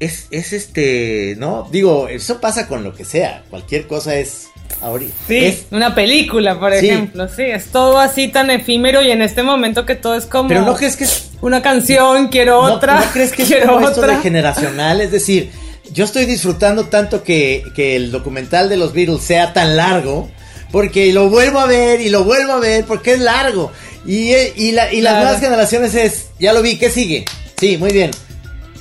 es, 0.00 0.26
es 0.30 0.52
este, 0.52 1.34
¿no? 1.38 1.68
Digo, 1.70 2.08
eso 2.08 2.40
pasa 2.40 2.68
con 2.68 2.84
lo 2.84 2.94
que 2.94 3.04
sea, 3.04 3.44
cualquier 3.50 3.86
cosa 3.86 4.16
es 4.16 4.48
ahorita. 4.82 5.14
Sí, 5.28 5.36
Es- 5.44 5.66
una 5.70 5.94
película, 5.94 6.58
por 6.58 6.72
Sí. 6.74 6.86
ejemplo, 6.88 7.28
sí, 7.28 7.42
es 7.42 7.66
todo 7.66 7.98
así 7.98 8.28
tan 8.28 8.50
efímero 8.50 9.02
y 9.02 9.10
en 9.10 9.22
este 9.22 9.42
momento 9.42 9.84
que 9.86 9.94
todo 9.94 10.14
es 10.14 10.26
como 10.26 10.48
pero 10.48 10.62
no 10.62 10.74
crees 10.74 10.96
que 10.96 11.04
es 11.04 11.30
una 11.40 11.62
canción, 11.62 12.28
quiero 12.28 12.66
¿No- 12.66 12.74
otra, 12.74 13.00
¿No, 13.00 13.06
crees 13.12 13.32
que 13.32 13.42
es 13.42 13.48
quiero 13.48 13.74
como 13.74 13.88
esto 13.88 14.00
otra. 14.00 14.16
de 14.16 14.22
generacional? 14.22 15.00
Es 15.00 15.10
decir, 15.12 15.50
yo 15.92 16.04
estoy 16.04 16.24
disfrutando 16.26 16.86
tanto 16.86 17.22
que, 17.22 17.62
que 17.74 17.96
el 17.96 18.10
documental 18.10 18.68
de 18.68 18.76
los 18.76 18.92
Beatles 18.92 19.22
sea 19.22 19.52
tan 19.52 19.76
largo, 19.76 20.28
porque 20.72 21.12
lo 21.12 21.30
vuelvo 21.30 21.60
a 21.60 21.66
ver 21.66 22.00
y 22.00 22.08
lo 22.10 22.24
vuelvo 22.24 22.52
a 22.52 22.58
ver 22.58 22.84
porque 22.84 23.12
es 23.14 23.20
largo. 23.20 23.70
Y, 24.04 24.32
eh, 24.32 24.52
y, 24.56 24.72
la- 24.72 24.92
y 24.92 25.00
las 25.00 25.12
Claro. 25.14 25.24
nuevas 25.24 25.40
generaciones 25.40 25.94
es, 25.94 26.26
ya 26.38 26.52
lo 26.52 26.62
vi, 26.62 26.76
¿qué 26.76 26.90
sigue? 26.90 27.24
Sí, 27.58 27.76
muy 27.78 27.90
bien. 27.92 28.10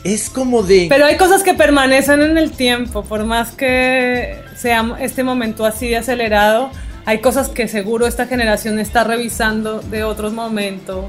Es 0.05 0.29
como 0.29 0.61
de... 0.61 0.85
Pero 0.87 1.05
hay 1.07 1.17
cosas 1.17 1.41
que 1.41 1.55
permanecen 1.55 2.21
en 2.21 2.37
el 2.37 2.51
tiempo, 2.51 3.03
por 3.03 3.25
más 3.25 3.53
que 3.53 4.37
sea 4.55 4.95
este 4.99 5.23
momento 5.23 5.65
así 5.65 5.89
de 5.89 5.97
acelerado, 5.97 6.69
hay 7.05 7.21
cosas 7.21 7.49
que 7.49 7.67
seguro 7.67 8.05
esta 8.05 8.27
generación 8.27 8.77
está 8.77 9.03
revisando 9.03 9.79
de 9.79 10.03
otros 10.03 10.31
momentos. 10.31 11.05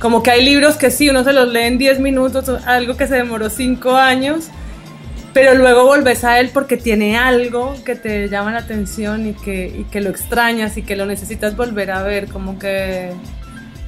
Como 0.00 0.24
que 0.24 0.32
hay 0.32 0.44
libros 0.44 0.76
que 0.76 0.90
sí, 0.90 1.08
uno 1.08 1.22
se 1.22 1.32
los 1.32 1.48
lee 1.48 1.60
en 1.60 1.78
10 1.78 2.00
minutos, 2.00 2.48
algo 2.66 2.96
que 2.96 3.06
se 3.06 3.14
demoró 3.14 3.50
5 3.50 3.94
años, 3.94 4.48
pero 5.32 5.54
luego 5.54 5.84
volves 5.84 6.24
a 6.24 6.40
él 6.40 6.50
porque 6.52 6.76
tiene 6.76 7.16
algo 7.16 7.76
que 7.84 7.94
te 7.94 8.28
llama 8.28 8.50
la 8.50 8.58
atención 8.58 9.28
y 9.28 9.34
que, 9.34 9.68
y 9.68 9.84
que 9.84 10.00
lo 10.00 10.10
extrañas 10.10 10.76
y 10.76 10.82
que 10.82 10.96
lo 10.96 11.06
necesitas 11.06 11.54
volver 11.54 11.92
a 11.92 12.02
ver, 12.02 12.26
como 12.26 12.58
que 12.58 13.12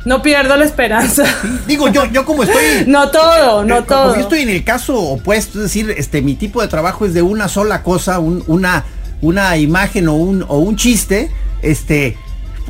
no 0.04 0.20
pierdo 0.22 0.56
la 0.56 0.64
esperanza. 0.64 1.24
Digo, 1.66 1.88
yo, 1.88 2.04
yo 2.06 2.24
como 2.24 2.42
estoy. 2.42 2.62
No 2.86 3.10
todo, 3.10 3.64
no 3.64 3.78
Eh, 3.78 3.84
como 3.86 4.00
todo. 4.02 4.14
Yo 4.14 4.20
estoy 4.22 4.40
en 4.40 4.48
el 4.50 4.64
caso 4.64 4.98
opuesto, 4.98 5.58
es 5.58 5.64
decir, 5.64 5.94
este, 5.96 6.22
mi 6.22 6.34
tipo 6.34 6.60
de 6.62 6.68
trabajo 6.68 7.06
es 7.06 7.14
de 7.14 7.22
una 7.22 7.48
sola 7.48 7.82
cosa, 7.82 8.18
un- 8.18 8.42
una, 8.46 8.84
una 9.20 9.56
imagen 9.56 10.08
o 10.08 10.14
un, 10.14 10.44
o 10.48 10.58
un 10.58 10.76
chiste, 10.76 11.30
este, 11.62 12.16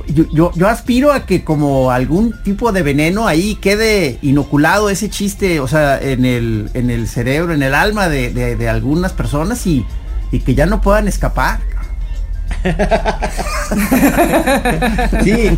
yo, 0.08 0.24
yo, 0.32 0.50
yo 0.54 0.68
aspiro 0.68 1.12
a 1.12 1.24
que 1.26 1.44
como 1.44 1.90
algún 1.90 2.34
tipo 2.42 2.72
de 2.72 2.82
veneno 2.82 3.26
ahí 3.28 3.54
quede 3.54 4.18
inoculado 4.20 4.90
ese 4.90 5.08
chiste, 5.08 5.60
o 5.60 5.68
sea, 5.68 5.98
en 6.00 6.24
el, 6.26 6.70
en 6.74 6.90
el 6.90 7.08
cerebro, 7.08 7.54
en 7.54 7.62
el 7.62 7.74
alma 7.74 8.08
de, 8.08 8.30
de- 8.30 8.56
de 8.56 8.68
algunas 8.68 9.12
personas 9.12 9.66
y, 9.66 9.86
y 10.30 10.40
que 10.40 10.54
ya 10.54 10.66
no 10.66 10.80
puedan 10.82 11.08
escapar. 11.08 11.60
Sí, 15.24 15.56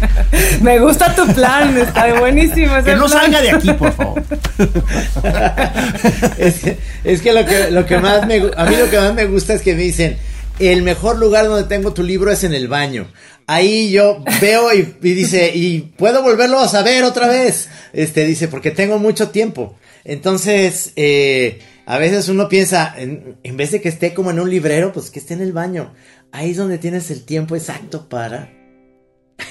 Me 0.63 0.79
gusta 0.79 1.15
tu 1.15 1.27
plan, 1.35 1.77
está 1.77 2.15
buenísimo. 2.19 2.77
ese 2.77 2.91
Que 2.91 2.97
no 2.97 3.07
plan. 3.07 3.21
salga 3.23 3.41
de 3.43 3.51
aquí, 3.51 3.73
por 3.73 3.93
favor. 3.93 4.23
es, 6.39 6.55
que- 6.61 6.79
es 7.05 7.23
que 7.23 7.33
lo 7.33 7.45
que, 7.45 7.71
lo 7.71 7.87
que 7.87 7.99
más 7.99 8.27
me, 8.27 8.37
a 8.57 8.65
mí 8.65 8.77
lo 8.77 8.91
que 8.91 8.99
más 8.99 9.15
me 9.15 9.27
gusta 9.27 9.55
es 9.55 9.63
que 9.63 9.75
me 9.75 9.83
dicen, 9.83 10.17
el 10.59 10.83
mejor 10.83 11.19
lugar 11.19 11.47
donde 11.47 11.65
tengo 11.65 11.93
tu 11.93 12.03
libro 12.03 12.31
es 12.31 12.45
en 12.45 12.55
el 12.55 12.69
baño. 12.69 13.07
Ahí 13.47 13.91
yo 13.91 14.23
veo 14.41 14.73
y, 14.73 14.95
y 15.03 15.13
dice, 15.13 15.51
y 15.55 15.81
puedo 15.99 16.23
volverlo 16.23 16.59
a 16.61 16.69
saber 16.69 17.05
otra 17.05 17.29
vez. 17.29 17.69
Este 17.93 18.25
dice, 18.25 18.49
porque 18.49 18.71
tengo 18.71 18.99
mucho 18.99 19.29
tiempo. 19.31 19.77
Entonces, 20.05 20.93
eh, 20.97 21.61
a 21.87 21.99
veces 21.99 22.29
uno 22.29 22.49
piensa, 22.49 22.95
en, 22.97 23.37
en 23.43 23.57
vez 23.57 23.71
de 23.71 23.81
que 23.83 23.89
esté 23.91 24.15
como 24.15 24.31
en 24.31 24.41
un 24.41 24.49
librero, 24.51 24.93
pues 24.93 25.11
que 25.11 25.19
esté 25.19 25.35
en 25.35 25.43
el 25.43 25.53
baño. 25.53 25.93
Ahí 26.33 26.51
es 26.53 26.57
donde 26.57 26.79
tienes 26.79 27.11
el 27.11 27.25
tiempo 27.25 27.55
exacto 27.57 28.09
para. 28.09 28.51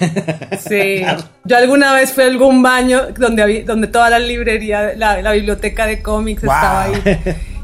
Sí. 0.68 1.02
Yo 1.46 1.58
alguna 1.58 1.94
vez 1.94 2.12
fui 2.14 2.24
a 2.24 2.28
algún 2.28 2.62
baño 2.64 3.08
donde, 3.18 3.42
había- 3.44 3.64
donde 3.66 3.88
toda 3.88 4.10
la 4.10 4.20
librería, 4.20 4.94
la, 4.96 5.22
la 5.22 5.32
biblioteca 5.34 5.86
de 5.86 6.02
cómics 6.02 6.42
Wow. 6.44 6.54
estaba 6.54 6.84
ahí. 6.84 6.94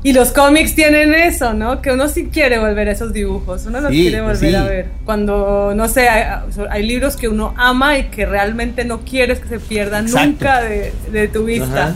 Y 0.01 0.13
los 0.13 0.29
cómics 0.31 0.75
tienen 0.75 1.13
eso, 1.13 1.53
¿no? 1.53 1.81
Que 1.81 1.91
uno 1.91 2.07
sí 2.07 2.29
quiere 2.31 2.57
volver 2.57 2.87
a 2.87 2.93
esos 2.93 3.11
dibujos, 3.11 3.65
uno 3.65 3.81
los 3.81 3.91
Sí, 3.91 4.01
quiere 4.03 4.21
volver 4.21 4.37
sí. 4.51 4.55
a 4.55 4.63
ver. 4.63 4.87
Cuando, 5.03 5.73
no 5.75 5.89
sé, 5.89 6.07
hay, 6.07 6.39
hay 6.69 6.87
libros 6.87 7.17
que 7.17 7.27
uno 7.27 7.53
ama 7.57 7.97
y 7.97 8.03
que 8.05 8.25
realmente 8.25 8.85
no 8.85 9.01
quieres 9.01 9.39
que 9.39 9.49
se 9.49 9.59
pierdan 9.59 10.05
Exacto. 10.05 10.27
nunca 10.29 10.61
de, 10.61 10.93
de 11.11 11.27
tu 11.27 11.43
vista. 11.43 11.87
Ajá. 11.87 11.95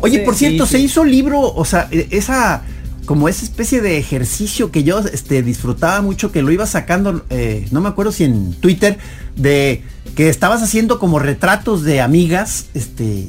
Oye, 0.00 0.18
Sí. 0.18 0.24
por 0.24 0.34
cierto, 0.34 0.66
Sí, 0.66 0.72
se 0.72 0.78
sí. 0.78 0.84
hizo 0.86 1.04
libro, 1.04 1.40
o 1.40 1.64
sea, 1.64 1.86
e- 1.92 2.08
esa 2.10 2.62
como 3.06 3.28
esa 3.28 3.44
especie 3.44 3.82
de 3.82 3.98
ejercicio 3.98 4.70
que 4.72 4.82
yo 4.82 4.98
este, 5.00 5.42
disfrutaba 5.42 6.00
mucho, 6.00 6.32
que 6.32 6.40
lo 6.42 6.50
iba 6.50 6.66
sacando, 6.66 7.22
eh, 7.28 7.66
no 7.70 7.82
me 7.82 7.90
acuerdo 7.90 8.10
si 8.12 8.24
en 8.24 8.54
Twitter, 8.54 8.96
de 9.36 9.82
que 10.16 10.28
estabas 10.30 10.62
haciendo 10.62 10.98
como 10.98 11.18
retratos 11.18 11.84
de 11.84 12.00
amigas, 12.00 12.66
este, 12.72 13.28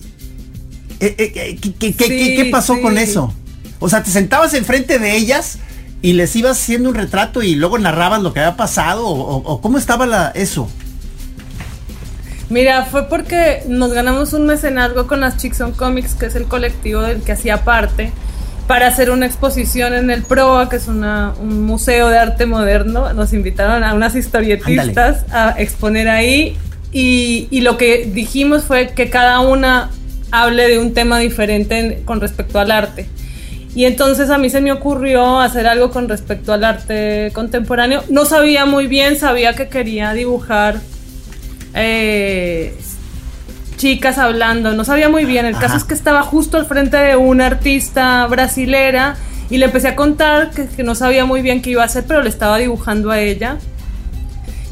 eh, 1.02 1.16
eh, 1.18 1.18
eh, 1.36 1.58
¿qué, 1.62 1.74
qué- 1.74 1.94
qué- 1.94 2.04
Sí, 2.08 2.18
qué- 2.18 2.36
qué 2.38 2.46
pasó 2.52 2.76
sí. 2.76 2.82
con 2.82 2.98
eso? 2.98 3.34
O 3.80 3.90
sea, 3.90 4.04
te 4.04 4.10
sentabas 4.10 4.54
enfrente 4.54 5.00
de 5.00 5.16
ellas 5.16 5.58
y 6.02 6.14
les 6.14 6.36
ibas 6.36 6.60
haciendo 6.62 6.90
un 6.90 6.96
retrato 6.96 7.42
y 7.42 7.56
luego 7.56 7.78
narrabas 7.80 8.22
lo 8.22 8.34
que 8.34 8.40
había 8.40 8.56
pasado, 8.58 9.08
o, 9.08 9.62
cómo 9.62 9.78
estaba 9.78 10.06
la, 10.06 10.32
eso. 10.36 10.70
Mira, 12.50 12.86
fue 12.86 13.08
porque 13.10 13.64
nos 13.68 13.92
ganamos 13.92 14.34
un 14.34 14.46
mecenazgo 14.46 15.08
con 15.08 15.20
las 15.22 15.38
Chicks 15.38 15.62
on 15.62 15.72
Comics, 15.72 16.14
que 16.14 16.28
es 16.28 16.36
el 16.36 16.46
colectivo 16.46 17.02
del 17.02 17.22
que 17.24 17.32
hacía 17.32 17.64
parte, 17.64 18.12
para 18.68 18.88
hacer 18.88 19.10
una 19.10 19.26
exposición 19.26 19.94
en 19.96 20.12
el 20.12 20.22
PROA, 20.24 20.70
que 20.70 20.76
es 20.76 20.88
una- 20.88 21.34
un 21.42 21.64
museo 21.64 22.08
de 22.10 22.18
arte 22.20 22.46
moderno. 22.46 23.12
Nos 23.14 23.34
invitaron 23.34 23.84
a 23.84 23.94
unas 23.96 24.16
historietistas 24.16 25.26
a 25.32 25.56
exponer 25.58 26.08
ahí 26.08 26.56
y, 26.92 27.48
y 27.50 27.62
lo 27.62 27.78
que 27.78 28.10
dijimos 28.14 28.64
fue 28.64 28.90
que 28.94 29.10
cada 29.10 29.40
una 29.40 29.90
hable 30.32 30.68
de 30.68 30.78
un 30.80 30.94
tema 30.94 31.18
diferente 31.20 31.80
en- 31.80 32.04
con 32.06 32.22
respecto 32.22 32.60
al 32.60 32.70
arte. 32.72 33.08
Y 33.76 33.84
entonces 33.84 34.30
a 34.30 34.38
mí 34.38 34.50
se 34.50 34.62
me 34.62 34.72
ocurrió 34.72 35.40
hacer 35.42 35.68
algo 35.68 35.92
con 35.92 36.08
respecto 36.08 36.54
al 36.54 36.64
arte 36.64 37.32
contemporáneo. 37.34 38.04
No 38.10 38.24
sabía 38.24 38.66
muy 38.66 38.88
bien, 38.88 39.18
sabía 39.18 39.54
que 39.54 39.68
quería 39.68 40.14
dibujar 40.14 40.80
eh, 41.74 42.74
chicas 43.76 44.18
hablando, 44.18 44.74
no 44.74 44.86
sabía 44.86 45.10
muy 45.10 45.26
bien. 45.26 45.46
El 45.46 45.58
caso 45.58 45.76
es 45.76 45.84
que 45.84 45.94
estaba 45.94 46.24
justo 46.24 46.58
al 46.58 46.66
frente 46.66 46.96
de 46.96 47.18
una 47.18 47.48
artista 47.48 48.26
brasilera 48.28 49.18
y 49.50 49.58
le 49.58 49.66
empecé 49.66 49.90
a 49.90 49.96
contar 49.98 50.52
que, 50.52 50.68
que 50.68 50.84
no 50.84 50.96
sabía 50.96 51.26
muy 51.26 51.42
bien 51.42 51.62
qué 51.62 51.72
iba 51.72 51.82
a 51.82 51.86
hacer, 51.86 52.06
pero 52.08 52.24
le 52.24 52.30
estaba 52.30 52.58
dibujando 52.58 53.12
a 53.12 53.20
ella. 53.20 53.58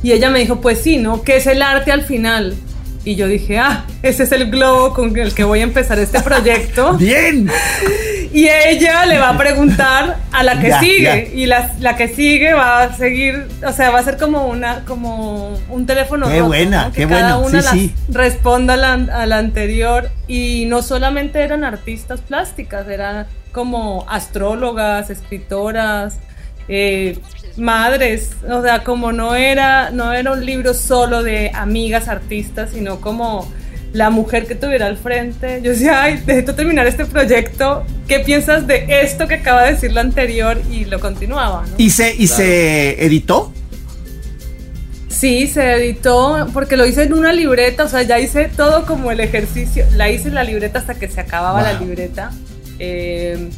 Y 0.01 0.13
ella 0.13 0.29
me 0.29 0.39
dijo, 0.39 0.61
pues 0.61 0.79
sí, 0.79 0.97
¿no? 0.97 1.23
¿Qué 1.23 1.37
es 1.37 1.47
el 1.47 1.61
arte 1.61 1.91
al 1.91 2.03
final? 2.03 2.55
Y 3.03 3.15
yo 3.15 3.27
dije, 3.27 3.59
ah, 3.59 3.85
ese 4.01 4.23
es 4.23 4.31
el 4.31 4.49
globo 4.49 4.93
con 4.93 5.17
el 5.17 5.33
que 5.33 5.43
voy 5.43 5.59
a 5.59 5.63
empezar 5.63 5.99
este 5.99 6.21
proyecto. 6.21 6.93
Bien. 6.97 7.49
Y 8.33 8.47
ella 8.49 9.05
le 9.05 9.19
va 9.19 9.29
a 9.29 9.37
preguntar 9.37 10.17
a 10.31 10.43
la 10.43 10.59
que 10.59 10.69
Ya, 10.69 10.79
sigue. 10.79 11.03
ya. 11.03 11.17
Y 11.39 11.45
la, 11.45 11.71
la 11.79 11.95
que 11.95 12.07
sigue 12.07 12.53
va 12.53 12.81
a 12.83 12.93
seguir, 12.93 13.47
o 13.65 13.71
sea, 13.71 13.91
va 13.91 13.99
a 13.99 14.03
ser 14.03 14.17
como 14.17 14.47
una, 14.47 14.83
como 14.85 15.49
un 15.69 15.85
teléfono 15.85 16.25
Qué 16.27 16.37
roto, 16.39 16.47
buena, 16.47 16.85
¿no? 16.87 16.91
qué 16.93 17.03
que 17.03 17.07
cada 17.09 17.37
una 17.37 17.61
sí, 17.61 17.93
responda 18.09 18.73
a 18.73 18.77
la, 18.77 18.93
a 18.93 19.25
la 19.27 19.37
anterior. 19.37 20.09
Y 20.27 20.65
no 20.65 20.81
solamente 20.81 21.41
eran 21.43 21.63
artistas 21.63 22.21
plásticas, 22.21 22.87
eran 22.87 23.27
como 23.51 24.03
astrólogas, 24.09 25.11
escritoras, 25.11 26.17
eh, 26.67 27.19
madres. 27.57 28.31
O 28.49 28.63
sea, 28.63 28.83
como 28.83 29.11
no 29.11 29.35
era, 29.35 29.91
no 29.91 30.11
era 30.11 30.31
un 30.31 30.43
libro 30.43 30.73
solo 30.73 31.21
de 31.21 31.51
amigas 31.53 32.07
artistas, 32.07 32.71
sino 32.73 32.99
como 32.99 33.47
la 33.93 34.09
mujer 34.09 34.47
que 34.47 34.55
tuviera 34.55 34.87
al 34.87 34.97
frente. 34.97 35.61
Yo 35.63 35.71
decía, 35.71 36.03
ay, 36.03 36.15
necesito 36.25 36.55
terminar 36.55 36.87
este 36.87 37.05
proyecto. 37.05 37.85
¿Qué 38.07 38.19
piensas 38.19 38.67
de 38.67 38.85
esto 39.03 39.27
que 39.27 39.35
acaba 39.35 39.63
de 39.63 39.73
decir 39.73 39.93
la 39.93 40.01
anterior? 40.01 40.59
Y 40.69 40.85
lo 40.85 40.99
continuaba, 40.99 41.65
¿no? 41.67 41.75
¿Y 41.77 41.91
se, 41.91 42.13
y 42.15 42.27
se 42.27 43.05
editó? 43.05 43.53
Sí, 45.09 45.45
se 45.45 45.75
editó 45.75 46.47
porque 46.53 46.75
lo 46.75 46.87
hice 46.87 47.03
en 47.03 47.13
una 47.13 47.31
libreta, 47.31 47.83
o 47.83 47.87
sea, 47.87 48.01
ya 48.01 48.19
hice 48.19 48.49
todo 48.49 48.85
como 48.87 49.11
el 49.11 49.19
ejercicio. 49.19 49.85
La 49.95 50.09
hice 50.09 50.29
en 50.29 50.35
la 50.35 50.43
libreta 50.43 50.79
hasta 50.79 50.95
que 50.95 51.07
se 51.07 51.21
acababa 51.21 51.61
la 51.61 51.79
libreta. 51.79 52.31
Eh, 52.79 53.49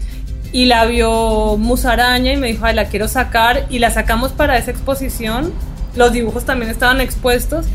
y 0.51 0.65
la 0.65 0.85
vio 0.85 1.55
Musaraña 1.57 2.33
y 2.33 2.37
me 2.37 2.47
dijo, 2.47 2.65
ay, 2.65 2.75
la 2.75 2.85
quiero 2.85 3.07
sacar. 3.07 3.65
Y 3.69 3.79
la 3.79 3.89
sacamos 3.89 4.33
para 4.33 4.57
esa 4.57 4.71
exposición. 4.71 5.53
Los 5.95 6.11
dibujos 6.11 6.43
también 6.45 6.69
estaban 6.69 6.99
expuestos. 6.99 7.65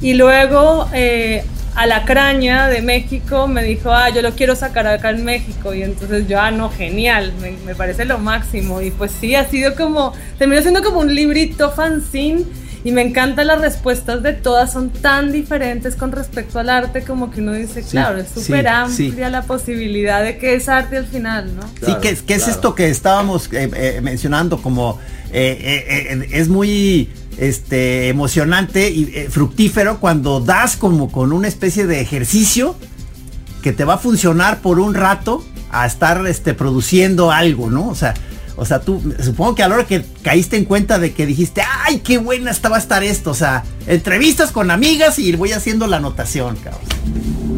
Y 0.00 0.14
luego 0.14 0.88
eh, 0.92 1.44
Alacraña 1.78 2.68
de 2.68 2.82
México 2.82 3.46
me 3.48 3.62
dijo, 3.62 3.92
ah, 3.92 4.10
yo 4.10 4.20
lo 4.22 4.32
quiero 4.32 4.56
sacar 4.56 4.86
acá 4.86 5.10
en 5.10 5.24
México. 5.24 5.72
Y 5.74 5.82
entonces 5.82 6.26
yo, 6.28 6.40
ah, 6.40 6.50
no, 6.50 6.70
genial, 6.70 7.32
me, 7.40 7.52
me 7.64 7.74
parece 7.74 8.04
lo 8.04 8.18
máximo. 8.18 8.80
Y 8.82 8.90
pues 8.90 9.12
sí, 9.20 9.34
ha 9.34 9.48
sido 9.48 9.74
como, 9.74 10.12
terminó 10.38 10.60
siendo 10.60 10.82
como 10.82 11.00
un 11.00 11.14
librito 11.14 11.70
fanzine. 11.70 12.44
Y 12.84 12.92
me 12.92 13.02
encantan 13.02 13.48
las 13.48 13.60
respuestas 13.60 14.22
de 14.22 14.32
todas, 14.34 14.72
son 14.72 14.90
tan 14.90 15.32
diferentes 15.32 15.96
con 15.96 16.12
respecto 16.12 16.60
al 16.60 16.70
arte, 16.70 17.02
como 17.02 17.28
que 17.30 17.40
uno 17.40 17.52
dice, 17.52 17.82
claro, 17.82 18.18
es 18.18 18.28
súper 18.28 18.62
sí. 18.88 19.04
amplia 19.08 19.28
la 19.30 19.42
posibilidad 19.42 20.22
de 20.22 20.38
que 20.38 20.54
es 20.54 20.68
arte 20.68 20.96
al 20.96 21.06
final, 21.06 21.56
¿no? 21.56 21.62
sí, 21.84 21.92
¿qué, 22.00 22.34
es- 22.34 22.48
esto 22.48 22.76
que 22.76 22.88
estábamos 22.88 23.52
eh, 23.52 23.68
eh, 23.74 24.00
mencionando? 24.00 24.62
Como 24.62 25.00
eh, 25.32 25.58
eh, 25.60 26.06
eh, 26.22 26.28
es 26.30 26.48
muy 26.48 27.10
este, 27.38 28.08
emocionante 28.08 28.90
y 28.90 29.10
eh, 29.14 29.28
fructífero 29.30 30.00
cuando 30.00 30.40
das 30.40 30.76
como 30.76 31.10
con 31.10 31.32
una 31.32 31.48
especie 31.48 31.86
de 31.86 32.00
ejercicio 32.00 32.74
que 33.62 33.72
te 33.72 33.84
va 33.84 33.94
a 33.94 33.98
funcionar 33.98 34.60
por 34.60 34.78
un 34.80 34.94
rato 34.94 35.44
a 35.70 35.86
estar 35.86 36.26
este, 36.26 36.54
produciendo 36.54 37.30
algo, 37.30 37.70
¿no? 37.70 37.88
O 37.88 37.94
sea, 37.94 38.14
o 38.56 38.64
sea, 38.64 38.80
tú, 38.80 39.00
supongo 39.22 39.54
que 39.54 39.62
a 39.62 39.68
la 39.68 39.76
hora 39.76 39.84
que 39.86 40.04
caíste 40.22 40.56
en 40.56 40.64
cuenta 40.64 40.98
de 40.98 41.12
que 41.12 41.26
dijiste, 41.26 41.62
ay, 41.84 42.00
qué 42.00 42.18
buena 42.18 42.50
esta 42.50 42.68
va 42.68 42.76
a 42.76 42.80
estar 42.80 43.04
esto, 43.04 43.30
o 43.30 43.34
sea, 43.34 43.62
entrevistas 43.86 44.50
con 44.50 44.72
amigas 44.72 45.20
y 45.20 45.34
voy 45.36 45.52
haciendo 45.52 45.86
la 45.86 45.98
anotación, 45.98 46.56
cabrón. 46.56 46.82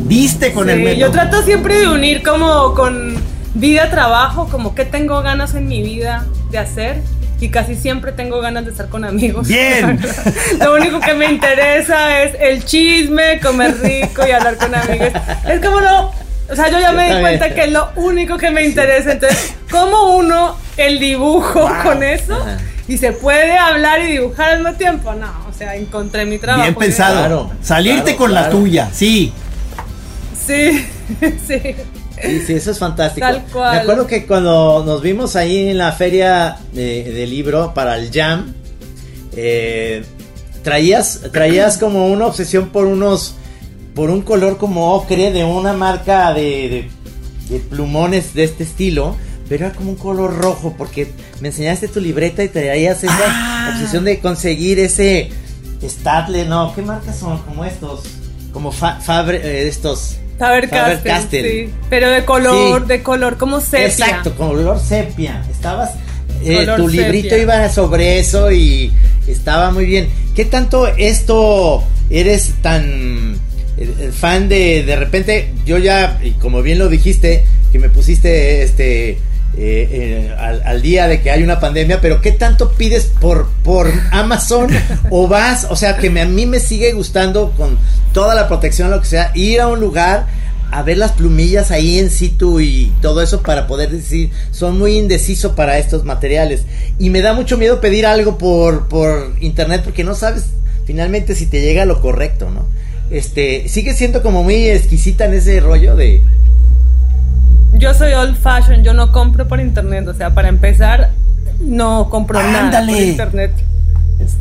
Diste 0.06 0.52
con 0.52 0.66
Sí, 0.66 0.72
el 0.72 0.82
método. 0.82 1.00
yo 1.00 1.10
trato 1.10 1.42
siempre 1.42 1.78
de 1.78 1.88
unir 1.88 2.22
como 2.22 2.75
con 2.75 3.14
vida, 3.54 3.88
trabajo, 3.90 4.49
como 4.50 4.75
que 4.75 4.84
tengo 4.84 5.22
ganas 5.22 5.54
en 5.54 5.68
mi 5.68 5.82
vida 5.82 6.26
de 6.50 6.58
hacer. 6.58 7.02
Y 7.40 7.49
casi 7.49 7.75
siempre 7.75 8.12
tengo 8.12 8.40
ganas 8.40 8.64
de 8.66 8.70
estar 8.70 8.88
con 8.88 9.04
amigos. 9.04 9.49
Bien. 9.49 9.99
Lo 10.61 10.75
único 10.75 11.00
que 11.00 11.14
me 11.14 11.26
interesa 11.26 12.23
es 12.23 12.37
el 12.38 12.64
chisme, 12.64 13.40
comer 13.40 13.80
rico 13.80 14.26
y 14.26 14.30
hablar 14.30 14.56
con 14.56 14.75
amigos. 14.75 15.09
Es 15.49 15.61
como 15.61 15.80
lo. 15.80 16.12
O 16.50 16.56
sea, 16.56 16.68
yo 16.68 16.78
ya 16.80 16.92
me 16.92 17.14
di 17.14 17.20
cuenta 17.20 17.54
que 17.54 17.64
es 17.64 17.73
lo 17.73 17.90
único 17.94 18.37
que 18.37 18.50
me 18.50 18.64
interesa. 18.64 19.12
Entonces, 19.12 19.54
¿cómo 19.70 20.16
uno 20.16 20.56
el 20.76 20.99
dibujo 20.99 21.70
con 21.85 22.02
eso? 22.02 22.35
Ajá. 22.35 22.59
Y 22.90 22.99
se 22.99 23.12
puede 23.12 23.56
hablar 23.56 24.00
y 24.00 24.11
dibujar 24.11 24.50
al 24.50 24.59
mismo 24.62 24.75
tiempo. 24.75 25.12
No, 25.14 25.30
o 25.49 25.52
sea, 25.52 25.76
encontré 25.76 26.25
mi 26.25 26.38
trabajo. 26.38 26.64
Bien 26.64 26.75
pensado. 26.75 27.18
Claro, 27.18 27.52
Salirte 27.62 28.02
claro, 28.02 28.18
con 28.18 28.35
la 28.35 28.50
tuya, 28.50 28.90
sí. 28.92 29.32
Sí, 30.35 30.88
sí. 31.47 31.76
Sí, 32.47 32.53
eso 32.55 32.71
es 32.71 32.79
fantástico. 32.79 33.27
Tal 33.27 33.43
cual. 33.53 33.75
Me 33.77 33.81
acuerdo 33.83 34.07
que 34.07 34.27
cuando 34.27 34.83
nos 34.85 35.00
vimos 35.03 35.37
ahí 35.37 35.69
en 35.69 35.79
la 35.79 35.93
feria 35.93 36.57
de, 36.73 37.05
de 37.05 37.27
libro 37.27 37.73
para 37.75 37.97
el 37.99 38.11
Jam, 38.12 38.53
eh, 39.37 40.03
traías, 40.62 41.21
traías 41.33 41.79
como 41.79 42.06
una 42.09 42.26
obsesión 42.26 42.69
por 42.71 42.87
unos, 42.87 43.35
por 43.95 44.11
un 44.11 44.23
color 44.23 44.59
como 44.59 44.95
ocre 44.95 45.30
de 45.33 45.45
una 45.45 45.73
marca 45.73 46.33
de, 46.35 46.41
de- 46.69 46.91
de 47.49 47.59
plumones 47.61 48.35
de 48.35 48.45
este 48.45 48.63
estilo. 48.65 49.17
Pero 49.49 49.67
era 49.67 49.75
como 49.75 49.91
un 49.91 49.97
color 49.97 50.37
rojo, 50.39 50.76
porque 50.78 51.11
me 51.41 51.49
enseñaste 51.49 51.89
tu 51.89 51.99
libreta 52.00 52.45
y 52.45 52.49
traías 52.49 53.02
esa 53.02 53.17
Ah. 53.19 53.71
obsesión 53.75 54.04
de 54.04 54.21
conseguir 54.21 54.78
ese 54.78 55.30
Statle, 55.83 56.45
no, 56.45 56.73
¿qué 56.75 56.83
marcas 56.83 57.19
son? 57.19 57.39
Como 57.39 57.65
estos, 57.65 58.02
como 58.52 58.71
fa- 58.71 59.00
Fabre, 59.00 59.39
eh, 59.39 59.67
estos. 59.67 60.19
Faber 60.41 60.69
Castell, 61.03 61.45
sí. 61.67 61.71
Pero 61.89 62.11
de 62.11 62.25
color, 62.25 62.83
Sí. 62.83 62.89
de 62.89 63.03
color 63.03 63.37
como 63.37 63.61
sepia. 63.61 63.87
Exacto, 63.87 64.35
color 64.35 64.81
sepia. 64.81 65.45
Estabas. 65.50 65.91
eh, 66.43 66.67
tu 66.76 66.89
librito 66.89 67.29
sepia. 67.29 67.43
iba 67.43 67.69
sobre 67.69 68.19
eso 68.19 68.50
y 68.50 68.91
estaba 69.29 69.71
muy 69.71 69.85
bien. 69.85 70.09
¿Qué 70.35 70.47
tanto 70.47 70.87
esto 70.97 71.85
eres 72.09 72.55
tan 72.63 73.35
eh, 73.76 73.95
eh, 74.00 74.11
fan 74.13 74.49
de 74.49 74.83
de 74.85 74.97
repente? 74.97 75.53
Yo 75.67 75.76
ya, 75.79 76.19
y 76.23 76.31
como 76.33 76.63
bien 76.63 76.79
lo 76.79 76.89
dijiste, 76.89 77.45
que 77.71 77.79
me 77.79 77.91
pusiste 77.91 78.63
este 78.63 79.19
eh, 79.56 79.89
eh, 80.30 80.34
al, 80.39 80.63
al 80.65 80.82
día 80.82 81.06
de 81.08 81.21
que 81.21 81.30
hay 81.30 81.43
una 81.43 81.58
pandemia, 81.60 82.00
pero 82.00 82.21
¿qué 82.21 82.32
tanto 82.32 82.73
pides 82.73 83.06
por, 83.21 83.49
por 83.65 83.91
Amazon 84.13 84.69
o 85.10 85.28
vas? 85.28 85.67
O 85.71 85.76
sea, 85.76 85.97
que 85.97 86.08
me- 86.10 86.21
a 86.23 86.26
mí 86.26 86.47
me 86.47 86.60
sigue 86.60 86.93
gustando 86.93 87.52
con 87.56 87.78
toda 88.13 88.34
la 88.34 88.49
protección, 88.49 88.91
lo 88.91 89.00
que 89.00 89.06
sea, 89.06 89.32
ir 89.34 89.60
a 89.60 89.69
un 89.69 89.80
lugar 89.80 90.26
a 90.73 90.82
ver 90.82 90.99
las 90.99 91.13
plumillas 91.13 91.73
ahí 91.73 91.99
en 91.99 92.10
situ 92.10 92.60
y 92.60 92.93
todo 93.02 93.23
eso 93.23 93.43
para 93.43 93.67
poder 93.67 93.91
decir, 93.91 94.30
son 94.52 94.78
muy 94.78 94.97
indeciso 94.99 95.56
para 95.56 95.78
estos 95.78 96.04
materiales. 96.04 96.63
Y 96.99 97.10
me 97.10 97.23
da 97.23 97.32
mucho 97.32 97.58
miedo 97.58 97.80
pedir 97.80 98.06
algo 98.06 98.39
por, 98.39 98.86
por 98.86 99.34
internet 99.41 99.80
porque 99.82 100.04
no 100.04 100.15
sabes 100.15 100.45
finalmente 100.86 101.34
si 101.34 101.47
te 101.47 101.60
llega 101.60 101.84
lo 101.86 102.00
correcto, 102.00 102.50
¿no? 102.50 102.69
Este, 103.10 103.69
sigue 103.69 103.95
siendo 103.95 104.23
como 104.23 104.45
muy 104.45 104.69
exquisita 104.69 105.25
en 105.25 105.34
ese 105.34 105.58
rollo 105.58 105.97
de... 105.97 106.23
Yo 107.80 107.95
soy 107.95 108.12
old 108.12 108.36
fashion, 108.36 108.84
yo 108.84 108.93
no 108.93 109.10
compro 109.10 109.49
por 109.49 109.58
internet. 109.58 110.06
O 110.06 110.12
sea, 110.12 110.34
para 110.34 110.49
empezar, 110.49 111.10
no 111.60 112.10
compro 112.10 112.43
nada 112.43 112.84
por 112.86 112.90
internet. 112.90 113.52
Es 114.19 114.36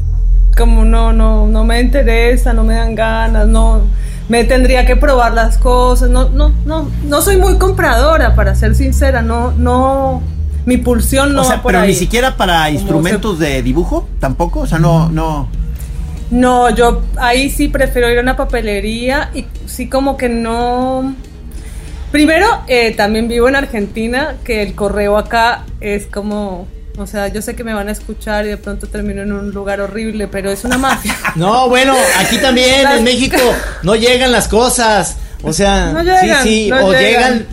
como 0.57 0.83
no, 0.83 1.13
no, 1.13 1.47
no 1.47 1.63
me 1.63 1.79
interesa, 1.79 2.51
no 2.51 2.65
me 2.65 2.73
dan 2.73 2.95
ganas, 2.95 3.47
no. 3.47 3.83
Me 4.27 4.43
tendría 4.43 4.85
que 4.85 4.97
probar 4.97 5.33
las 5.33 5.57
cosas. 5.57 6.09
No, 6.09 6.29
no, 6.29 6.51
no, 6.65 6.91
no 7.05 7.21
soy 7.21 7.37
muy 7.37 7.57
compradora, 7.57 8.35
para 8.35 8.55
ser 8.55 8.75
sincera. 8.75 9.21
No, 9.21 9.51
no. 9.51 10.21
Mi 10.65 10.75
pulsión 10.75 11.33
no 11.33 11.41
o 11.41 11.43
sea, 11.45 11.55
va 11.55 11.61
por 11.61 11.71
pero 11.71 11.83
ahí. 11.83 11.89
ni 11.91 11.95
siquiera 11.95 12.35
para 12.35 12.69
instrumentos 12.69 13.39
de 13.39 13.63
dibujo, 13.63 14.05
tampoco. 14.19 14.59
O 14.59 14.67
sea, 14.67 14.79
no, 14.79 15.09
no. 15.09 15.47
No, 16.29 16.69
yo 16.75 17.03
ahí 17.17 17.49
sí 17.49 17.69
prefiero 17.69 18.11
ir 18.11 18.19
a 18.19 18.21
una 18.21 18.35
papelería 18.35 19.31
y 19.33 19.45
sí 19.65 19.87
como 19.87 20.17
que 20.17 20.27
no... 20.27 21.15
Primero, 22.11 22.63
eh, 22.67 22.93
también 22.95 23.27
vivo 23.27 23.47
en 23.47 23.55
Argentina, 23.55 24.35
que 24.43 24.63
el 24.63 24.73
correo 24.73 25.17
acá 25.17 25.65
es 25.79 26.07
como... 26.07 26.67
O 26.97 27.07
sea, 27.07 27.29
yo 27.29 27.41
sé 27.41 27.55
que 27.55 27.63
me 27.63 27.73
van 27.73 27.87
a 27.87 27.91
escuchar 27.91 28.45
y 28.45 28.49
de 28.49 28.57
pronto 28.57 28.87
termino 28.87 29.21
en 29.21 29.31
un 29.31 29.51
lugar 29.51 29.79
horrible, 29.79 30.27
pero 30.27 30.51
es 30.51 30.65
una 30.65 30.77
mafia. 30.77 31.15
No, 31.35 31.69
bueno, 31.69 31.95
aquí 32.19 32.37
también 32.39 32.85
en 32.89 33.03
México 33.03 33.37
no 33.83 33.95
llegan 33.95 34.31
las 34.31 34.47
cosas. 34.47 35.17
O 35.43 35.53
sea, 35.53 35.93
No 35.93 36.03
llegan, 36.03 36.43
sí, 36.43 36.65
sí, 36.65 36.69
no 36.69 36.87
o 36.87 36.91
llegan. 36.91 37.39
llegan... 37.39 37.47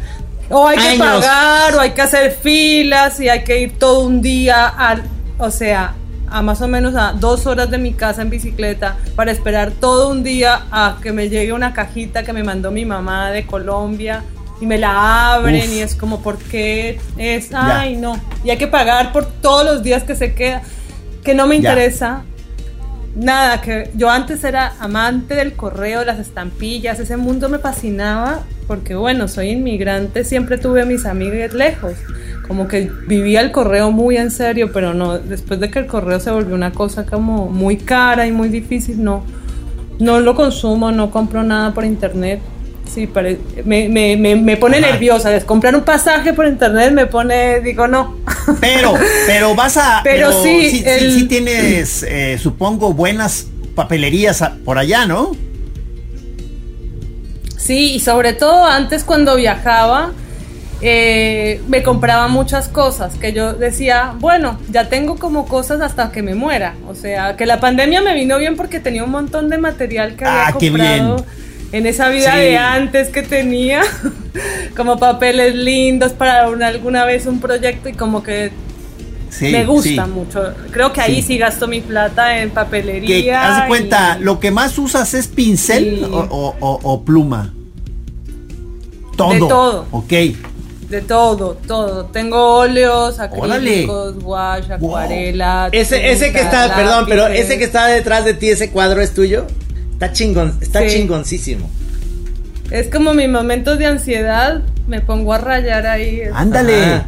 O 0.49 0.67
hay 0.67 0.79
que 0.79 0.99
pagar, 0.99 1.75
o 1.75 1.81
hay 1.81 1.91
que 1.91 2.03
hacer 2.03 2.37
filas, 2.41 3.21
y 3.21 3.29
hay 3.29 3.45
que 3.45 3.61
ir 3.61 3.79
todo 3.79 4.01
un 4.01 4.23
día 4.23 4.67
al, 4.67 5.03
o 5.39 5.51
sea, 5.51 5.95
a 6.29 6.43
más 6.43 6.61
o 6.61 6.69
menos 6.69 6.95
a 6.95 7.13
dos 7.13 7.47
horas 7.47 7.71
de 7.71 7.79
mi 7.79 7.93
casa 7.93 8.23
en 8.23 8.31
bicicleta 8.31 8.97
para 9.15 9.33
esperar 9.33 9.73
todo 9.73 10.09
un 10.09 10.23
día 10.23 10.63
a 10.71 10.99
que 11.03 11.13
me 11.13 11.29
llegue 11.29 11.53
una 11.53 11.73
cajita 11.73 12.23
que 12.23 12.33
me 12.33 12.43
mandó 12.43 12.71
mi 12.71 12.85
mamá 12.85 13.31
de 13.31 13.47
Colombia 13.47 14.23
y 14.61 14.67
me 14.67 14.79
la 14.79 15.35
abren 15.35 15.69
Uf. 15.69 15.75
y 15.75 15.81
es 15.81 15.95
como, 15.95 16.21
¿por 16.23 16.39
qué 16.39 16.99
es? 17.19 17.51
Ay, 17.53 17.97
no. 17.97 18.21
Y 18.45 18.51
hay 18.51 18.57
que 18.59 18.67
pagar 18.67 19.13
por 19.13 19.27
todos 19.27 19.65
los 19.65 19.83
días 19.83 20.05
que 20.05 20.15
se 20.15 20.35
queda, 20.35 20.63
que 21.23 21.35
no 21.35 21.47
me 21.47 21.61
Ya. 21.61 21.71
interesa. 21.71 22.23
Nada, 23.15 23.63
que 23.63 23.91
yo 23.95 24.11
antes 24.11 24.45
era 24.45 24.75
amante 24.79 25.35
del 25.35 25.55
correo, 25.55 26.05
las 26.05 26.19
estampillas, 26.19 27.01
ese 27.01 27.17
mundo 27.17 27.49
me 27.49 27.59
fascinaba 27.59 28.41
porque 28.67 28.95
bueno, 28.95 29.27
soy 29.29 29.51
inmigrante, 29.51 30.23
siempre 30.25 30.59
tuve 30.59 30.83
a 30.83 30.85
mis 30.85 31.07
amigas 31.07 31.55
lejos, 31.55 31.93
como 32.47 32.67
que 32.69 32.91
vivía 33.07 33.41
el 33.41 33.53
correo 33.53 33.91
muy 33.91 34.17
en 34.17 34.31
serio, 34.31 34.71
pero 34.73 34.93
no, 34.93 35.19
después 35.19 35.61
de 35.61 35.71
que 35.71 35.79
el 35.79 35.87
correo 35.87 36.19
se 36.21 36.31
volvió 36.31 36.55
una 36.55 36.73
cosa 36.73 37.07
como 37.07 37.47
muy 37.47 37.77
cara 37.77 38.27
y 38.27 38.33
muy 38.33 38.49
difícil, 38.49 39.03
no, 39.03 39.23
no 39.99 40.21
lo 40.21 40.35
consumo, 40.35 40.91
no 40.93 41.11
compro 41.11 41.43
nada 41.43 41.73
por 41.73 41.85
internet. 41.85 42.41
Sí, 42.93 43.07
pare- 43.07 43.39
me, 43.65 43.89
me, 43.89 44.17
me, 44.17 44.37
me 44.37 44.57
pone 44.57 44.79
Ajá. 44.79 44.93
nerviosa. 44.93 45.39
Comprar 45.41 45.75
un 45.75 45.83
pasaje 45.85 46.33
por 46.33 46.47
internet 46.47 46.93
me 46.93 47.07
pone, 47.07 47.61
digo, 47.61 47.87
no. 47.87 48.17
Pero, 48.61 48.95
pero 49.27 49.55
vas 49.55 49.77
a. 49.77 50.01
Pero 50.05 50.33
sí, 50.43 50.71
sí, 50.71 50.79
sí, 50.79 50.85
el- 50.87 51.13
sí 51.13 51.25
tienes, 51.25 52.03
eh, 52.05 52.39
supongo, 52.41 52.93
buenas 52.95 53.49
papelerías 53.75 54.43
por 54.65 54.79
allá, 54.79 55.05
¿no? 55.05 55.33
Sí, 57.57 57.95
y 57.95 58.01
sobre 58.01 58.33
todo 58.33 58.65
antes 58.65 59.03
cuando 59.05 59.35
viajaba, 59.37 60.13
eh, 60.81 61.61
me 61.69 61.83
compraba 61.83 62.29
muchas 62.29 62.69
cosas 62.69 63.15
que 63.17 63.33
yo 63.33 63.55
decía, 63.55 64.15
bueno, 64.21 64.59
ya 64.71 64.89
tengo 64.89 65.17
como 65.17 65.47
cosas 65.47 65.81
hasta 65.81 66.13
que 66.13 66.23
me 66.23 66.35
muera. 66.35 66.75
O 66.89 66.95
sea, 66.95 67.37
que 67.37 67.45
la 67.47 67.59
pandemia 67.61 68.03
me 68.03 68.15
vino 68.15 68.39
bien 68.39 68.57
porque 68.57 68.79
tenía 68.79 69.03
un 69.05 69.11
montón 69.11 69.49
de 69.49 69.59
material 69.59 70.15
que 70.17 70.25
había 70.25 70.47
Ah, 70.47 70.53
qué 70.59 70.69
comprado 70.71 71.17
bien. 71.17 71.27
En 71.73 71.87
esa 71.87 72.09
vida 72.09 72.33
Sí. 72.33 72.39
de 72.41 72.57
antes 72.57 73.09
que 73.09 73.23
tenía, 73.23 73.83
como 74.77 74.99
papeles 74.99 75.55
lindos 75.55 76.13
para 76.13 76.49
una- 76.49 76.69
alguna 76.69 77.05
vez 77.05 77.27
un 77.27 77.41
proyecto 77.41 77.89
y 77.89 77.93
como 77.95 78.23
que 78.23 78.53
Sí. 79.31 79.49
me 79.51 79.65
gusta 79.67 80.05
sí. 80.07 80.11
mucho. 80.11 80.55
Creo 80.71 80.93
que 80.93 81.01
ahí 81.01 81.17
Sí. 81.17 81.23
sí, 81.23 81.39
gasto 81.39 81.67
mi 81.69 81.81
plata 81.81 82.39
en 82.41 82.51
papelería. 82.51 83.23
Que 83.23 83.35
haz 83.35 83.67
cuenta, 83.67 84.17
lo 84.19 84.39
que 84.41 84.51
más 84.51 84.79
usas 84.79 85.13
es 85.15 85.27
pincel 85.27 85.97
Sí. 85.99 86.05
o, 86.11 86.19
o- 86.19 86.57
o- 86.61 86.81
o 86.83 87.03
pluma. 87.05 87.53
Todo. 89.17 89.33
De 89.33 89.39
todo. 89.41 89.87
Ok. 89.91 90.13
De 90.89 91.01
todo, 91.03 91.57
todo. 91.67 92.05
Tengo 92.07 92.59
óleos, 92.59 93.19
acrílicos, 93.19 94.15
wash, 94.23 94.67
Wow. 94.69 94.77
acuarela. 94.77 95.69
Ese, 95.73 96.13
ese 96.13 96.33
que 96.33 96.41
está, 96.41 96.75
perdón, 96.77 97.07
pero 97.09 97.27
ese 97.27 97.59
que 97.59 97.65
está 97.65 97.87
detrás 97.89 98.25
de 98.25 98.35
ti, 98.35 98.51
ese 98.51 98.71
cuadro 98.71 99.01
es 99.01 99.13
tuyo. 99.13 99.47
Está 99.97 100.13
chingón, 100.13 100.59
está 100.61 100.81
Sí. 100.83 100.97
chingoncísimo. 100.97 101.71
Es 102.71 102.89
como 102.89 103.15
mis 103.15 103.29
momentos 103.29 103.79
de 103.79 103.87
ansiedad, 103.87 104.63
me 104.87 105.01
pongo 105.01 105.33
a 105.33 105.39
rayar 105.39 105.87
ahí. 105.87 106.21
Ándale. 106.35 106.85
Ajá. 106.85 107.07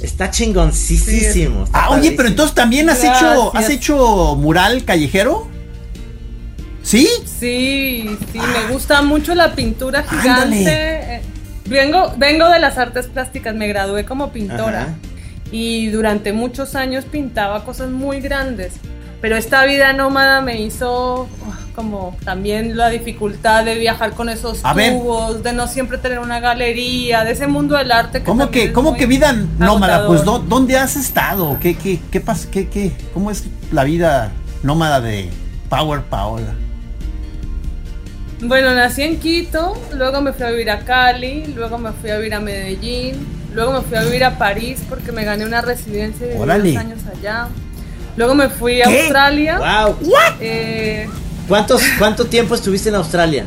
Está 0.00 0.30
chingoncísimo. 0.30 1.64
está 1.64 1.84
Ah, 1.86 1.90
oye, 1.90 2.12
pero 2.12 2.28
entonces 2.28 2.54
también 2.54 2.88
has 2.90 3.02
Gracias. 3.02 3.22
hecho, 3.32 3.56
has 3.56 3.70
hecho 3.70 4.36
mural 4.36 4.84
callejero. 4.84 5.48
¿Sí? 6.82 7.08
Sí, 7.24 8.08
sí, 8.32 8.38
me 8.38 8.72
gusta 8.72 9.02
mucho 9.02 9.34
la 9.34 9.54
pintura 9.54 10.02
gigante. 10.04 10.30
Ándale. 10.30 10.64
Eh, 11.16 11.20
Vengo, 11.68 12.14
vengo 12.16 12.48
de 12.48 12.60
las 12.60 12.78
artes 12.78 13.06
plásticas, 13.08 13.56
me 13.56 13.66
gradué 13.66 14.04
como 14.04 14.30
pintora 14.30 14.82
Ajá. 14.82 14.94
y 15.50 15.88
durante 15.88 16.32
muchos 16.32 16.76
años 16.76 17.04
pintaba 17.04 17.64
cosas 17.64 17.90
muy 17.90 18.20
grandes. 18.20 18.74
Pero 19.20 19.36
esta 19.36 19.64
vida 19.64 19.92
nómada 19.92 20.42
me 20.42 20.60
hizo 20.62 21.26
como 21.76 22.16
también 22.24 22.76
la 22.76 22.88
dificultad 22.88 23.64
de 23.64 23.76
viajar 23.76 24.12
con 24.14 24.28
esos 24.28 24.64
A 24.64 24.72
ver. 24.74 24.92
tubos, 24.94 25.42
de 25.44 25.52
no 25.52 25.68
siempre 25.68 25.98
tener 25.98 26.18
una 26.18 26.40
galería, 26.40 27.22
de 27.22 27.32
ese 27.32 27.46
mundo 27.46 27.76
del 27.76 27.92
arte. 27.92 28.18
Que 28.20 28.24
¿Cómo 28.24 28.50
que, 28.50 28.72
cómo 28.72 28.96
que 28.96 29.06
vida 29.06 29.32
nómada? 29.58 29.96
agotador. 29.98 30.06
Pues 30.08 30.24
¿dó- 30.24 30.38
¿dónde 30.40 30.76
has 30.78 30.96
estado? 30.96 31.58
¿Qué, 31.60 31.76
qué, 31.76 32.00
qué 32.10 32.20
pasa? 32.20 32.48
¿Qué, 32.50 32.68
qué? 32.68 32.90
¿Cómo 33.14 33.30
es 33.30 33.44
la 33.70 33.84
vida 33.84 34.32
nómada 34.64 35.00
de 35.00 35.28
Power 35.68 36.00
Paola? 36.02 36.54
Bueno, 38.40 38.74
nací 38.74 39.02
en 39.02 39.18
Quito, 39.18 39.74
luego 39.94 40.20
me 40.20 40.32
fui 40.32 40.44
a 40.44 40.50
vivir 40.50 40.70
a 40.70 40.80
Cali, 40.80 41.46
luego 41.54 41.78
me 41.78 41.92
fui 41.92 42.10
a 42.10 42.16
vivir 42.18 42.34
a 42.34 42.40
Medellín, 42.40 43.26
luego 43.54 43.72
me 43.72 43.80
fui 43.80 43.96
a 43.96 44.02
vivir 44.02 44.24
a 44.24 44.36
París 44.36 44.82
porque 44.88 45.10
me 45.10 45.24
gané 45.24 45.46
una 45.46 45.62
residencia 45.62 46.26
Órale. 46.38 46.72
dos 46.72 46.80
años 46.80 46.98
allá. 47.18 47.48
Luego 48.16 48.34
me 48.34 48.48
fui 48.48 48.80
a 48.82 48.86
¿Qué? 48.86 49.00
Australia. 49.02 49.58
Wow. 49.58 49.96
eh, 50.40 51.08
¿Cuántos, 51.48 51.82
¿Cuánto 51.98 52.26
tiempo 52.26 52.54
estuviste 52.54 52.88
en 52.88 52.96
Australia? 52.96 53.44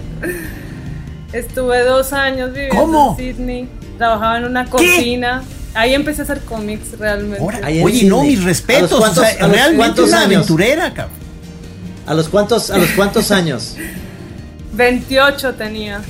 estuve 1.34 1.84
dos 1.84 2.12
años 2.14 2.52
viviendo 2.54 2.76
¿Cómo? 2.76 3.16
en 3.20 3.36
Sydney, 3.36 3.70
trabajaba 3.98 4.38
en 4.38 4.46
una 4.46 4.66
cocina. 4.70 5.44
Ahí 5.76 5.94
empecé 5.94 6.22
a 6.22 6.24
hacer 6.24 6.40
cómics 6.42 6.98
realmente. 6.98 7.40
Ahora, 7.40 7.60
oye, 7.84 8.04
no, 8.06 8.22
Sydney. 8.22 8.36
mis 8.36 8.42
¿A 8.42 8.46
respetos. 8.48 8.92
los 8.92 9.00
cuántos- 9.00 9.24
o 9.24 9.28
sea, 9.28 9.36
a 9.38 9.48
los 9.48 9.52
realmente 9.56 9.78
cuántos 9.78 10.08
una 10.08 10.18
años? 10.22 10.26
aventurera, 10.36 10.94
cabrón. 10.94 11.20
¿A 12.08 12.14
los 12.16 12.30
cuántos, 12.30 12.72
a 12.72 12.78
los 12.78 12.90
cuántos 12.92 13.32
años? 13.32 13.76
28 14.74 15.54
tenía. 15.56 16.02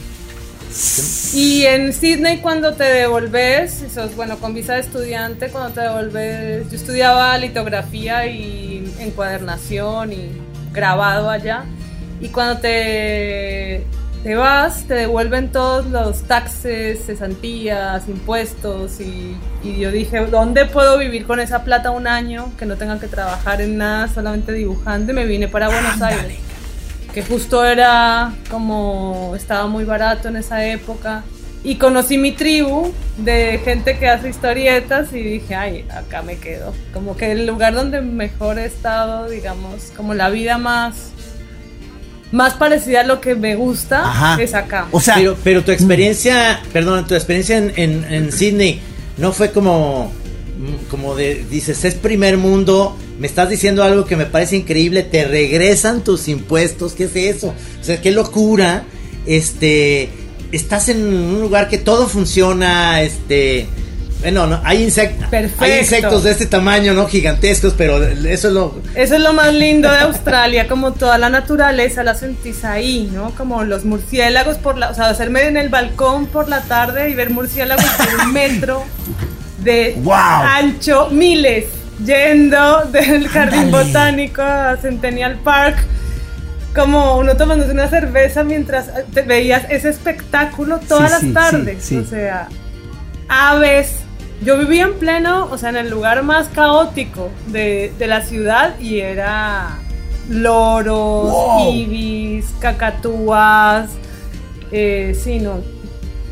Y 1.33 1.63
en 1.65 1.91
Sydney 1.93 2.37
cuando 2.39 2.73
te 2.75 2.83
devolves, 2.83 3.83
bueno, 4.15 4.37
con 4.37 4.53
visa 4.53 4.75
de 4.75 4.81
estudiante, 4.81 5.49
cuando 5.49 5.71
te 5.73 5.81
devolves, 5.81 6.69
yo 6.69 6.75
estudiaba 6.77 7.35
litografía 7.39 8.27
y 8.27 8.93
encuadernación 8.99 10.13
y 10.13 10.29
grabado 10.71 11.29
allá. 11.29 11.65
Y 12.21 12.29
cuando 12.29 12.59
te, 12.59 13.83
te 14.23 14.35
vas, 14.35 14.83
te 14.83 14.93
devuelven 14.93 15.51
todos 15.51 15.85
los 15.87 16.23
taxes, 16.23 17.05
cesantías, 17.05 18.07
impuestos. 18.07 18.99
Y, 18.99 19.37
y 19.63 19.79
yo 19.79 19.91
dije, 19.91 20.25
¿dónde 20.25 20.65
puedo 20.65 20.97
vivir 20.97 21.25
con 21.25 21.39
esa 21.39 21.63
plata 21.63 21.91
un 21.91 22.07
año? 22.07 22.51
Que 22.57 22.65
no 22.65 22.75
tenga 22.75 22.99
que 22.99 23.07
trabajar 23.07 23.61
en 23.61 23.77
nada, 23.77 24.07
solamente 24.07 24.51
dibujando. 24.51 25.11
Y 25.11 25.15
me 25.15 25.25
vine 25.25 25.47
para 25.47 25.67
Buenos 25.67 26.01
Aires 26.01 26.49
que 27.13 27.23
justo 27.23 27.65
era 27.65 28.33
como 28.49 29.33
estaba 29.35 29.67
muy 29.67 29.83
barato 29.83 30.27
en 30.27 30.35
esa 30.35 30.65
época 30.65 31.23
y 31.63 31.75
conocí 31.75 32.17
mi 32.17 32.31
tribu 32.31 32.93
de 33.17 33.59
gente 33.63 33.97
que 33.97 34.07
hace 34.07 34.29
historietas 34.29 35.11
y 35.11 35.21
dije, 35.21 35.55
ay, 35.55 35.85
acá 35.91 36.21
me 36.21 36.37
quedo. 36.37 36.73
Como 36.93 37.17
que 37.17 37.33
el 37.33 37.45
lugar 37.45 37.73
donde 37.73 38.01
mejor 38.01 38.59
he 38.59 38.65
estado, 38.65 39.27
digamos, 39.27 39.91
como 39.97 40.13
la 40.13 40.29
vida 40.29 40.57
más 40.57 41.11
más 42.31 42.53
parecida 42.53 43.01
a 43.01 43.03
lo 43.03 43.21
que 43.21 43.35
me 43.35 43.55
gusta 43.55 44.01
Ajá. 44.01 44.41
es 44.41 44.53
acá. 44.53 44.87
O 44.91 44.99
sea, 44.99 45.15
pero, 45.15 45.37
pero 45.43 45.63
tu 45.63 45.71
experiencia, 45.71 46.61
perdón, 46.71 47.07
tu 47.07 47.15
experiencia 47.15 47.57
en, 47.57 47.73
en, 47.75 48.13
en 48.13 48.31
Sydney 48.31 48.79
no 49.17 49.31
fue 49.31 49.51
como, 49.51 50.11
mm, 50.57 50.89
como 50.89 51.15
de, 51.15 51.45
dices, 51.49 51.83
es 51.85 51.95
primer 51.95 52.37
mundo, 52.37 52.95
me 53.19 53.27
estás 53.27 53.49
diciendo 53.49 53.83
algo 53.83 54.05
que 54.05 54.15
me 54.15 54.25
parece 54.25 54.57
increíble, 54.57 55.03
te 55.03 55.25
regresan 55.25 56.03
tus 56.03 56.27
impuestos, 56.27 56.93
¿qué 56.93 57.05
es 57.05 57.15
eso? 57.15 57.53
O 57.81 57.83
sea, 57.83 57.99
qué 57.99 58.11
locura, 58.11 58.83
este, 59.25 60.09
estás 60.51 60.89
en 60.89 61.03
un 61.03 61.41
lugar 61.41 61.67
que 61.67 61.77
todo 61.77 62.07
funciona, 62.07 63.01
este, 63.01 63.67
bueno, 64.21 64.47
no, 64.47 64.59
hay, 64.63 64.85
insect- 64.85 65.29
Perfecto. 65.29 65.63
hay 65.63 65.79
insectos 65.79 66.23
de 66.23 66.31
este 66.31 66.45
tamaño, 66.45 66.93
¿no? 66.93 67.07
Gigantescos, 67.07 67.73
pero 67.77 68.03
eso 68.03 68.47
es 68.49 68.53
lo... 68.53 68.81
Eso 68.95 69.15
es 69.15 69.21
lo 69.21 69.33
más 69.33 69.53
lindo 69.53 69.89
de 69.91 69.99
Australia, 69.99 70.67
como 70.67 70.91
toda 70.93 71.17
la 71.17 71.29
naturaleza 71.29 72.03
la 72.03 72.15
sentís 72.15 72.65
ahí, 72.65 73.09
¿no? 73.13 73.31
Como 73.31 73.63
los 73.63 73.85
murciélagos 73.85 74.57
por 74.57 74.77
la, 74.77 74.89
o 74.89 74.93
sea, 74.93 75.07
hacerme 75.09 75.43
en 75.47 75.55
el 75.57 75.69
balcón 75.69 76.25
por 76.27 76.49
la 76.49 76.61
tarde 76.61 77.09
y 77.09 77.13
ver 77.15 77.29
murciélagos 77.29 77.83
de 77.85 78.23
un 78.25 78.33
metro 78.33 78.83
de 79.63 79.95
¡Wow! 80.03 80.13
ancho, 80.13 81.09
miles, 81.11 81.65
yendo 82.05 82.83
del 82.91 83.27
jardín 83.29 83.71
botánico 83.71 84.41
a 84.41 84.77
Centennial 84.81 85.37
Park. 85.43 85.77
Como 86.75 87.17
uno 87.17 87.35
tomándose 87.35 87.71
una 87.71 87.87
cerveza 87.89 88.43
mientras 88.43 88.89
te 89.13 89.21
veías 89.23 89.63
ese 89.69 89.89
espectáculo 89.89 90.79
todas 90.87 91.19
Sí, 91.19 91.27
sí, 91.27 91.33
las 91.33 91.51
tardes. 91.51 91.77
sí, 91.83 91.87
sí. 91.95 91.97
O 91.97 92.05
sea, 92.05 92.47
aves. 93.27 93.91
Yo 94.43 94.57
vivía 94.57 94.83
en 94.83 94.93
pleno, 94.93 95.47
o 95.51 95.57
sea, 95.57 95.69
en 95.69 95.75
el 95.77 95.89
lugar 95.89 96.23
más 96.23 96.47
caótico 96.47 97.29
de, 97.47 97.93
de 97.99 98.07
la 98.07 98.21
ciudad 98.21 98.79
y 98.79 98.99
era 98.99 99.77
loros, 100.29 101.31
Wow. 101.31 101.73
ibis, 101.73 102.45
cacatúas. 102.59 103.89
Eh, 104.71 105.17
sí, 105.21 105.39
no. 105.39 105.59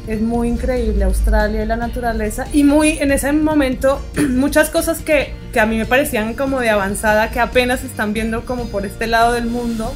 Es 0.08 0.22
muy 0.22 0.48
increíble 0.48 1.04
Australia 1.04 1.64
y 1.64 1.66
la 1.66 1.76
naturaleza. 1.76 2.46
Y 2.54 2.64
muy, 2.64 2.98
en 3.00 3.12
ese 3.12 3.34
momento, 3.34 4.00
muchas 4.30 4.70
cosas 4.70 5.00
que, 5.02 5.34
que 5.52 5.60
a 5.60 5.66
mí 5.66 5.78
me 5.78 5.86
parecían 5.86 6.34
como 6.34 6.62
de 6.62 6.70
avanzada, 6.70 7.30
que 7.30 7.42
apenas 7.42 7.84
están 7.84 8.14
viendo 8.14 8.46
como 8.46 8.66
por 8.68 8.86
este 8.86 9.08
lado 9.08 9.34
del 9.34 9.48
mundo. 9.48 9.94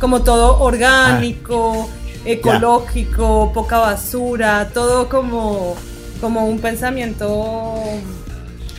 Como 0.00 0.22
todo 0.22 0.58
orgánico, 0.60 1.88
ecológico, 2.24 3.52
poca 3.54 3.78
basura, 3.78 4.68
todo 4.74 5.08
como, 5.08 5.76
como 6.22 6.46
un 6.46 6.60
pensamiento, 6.60 7.82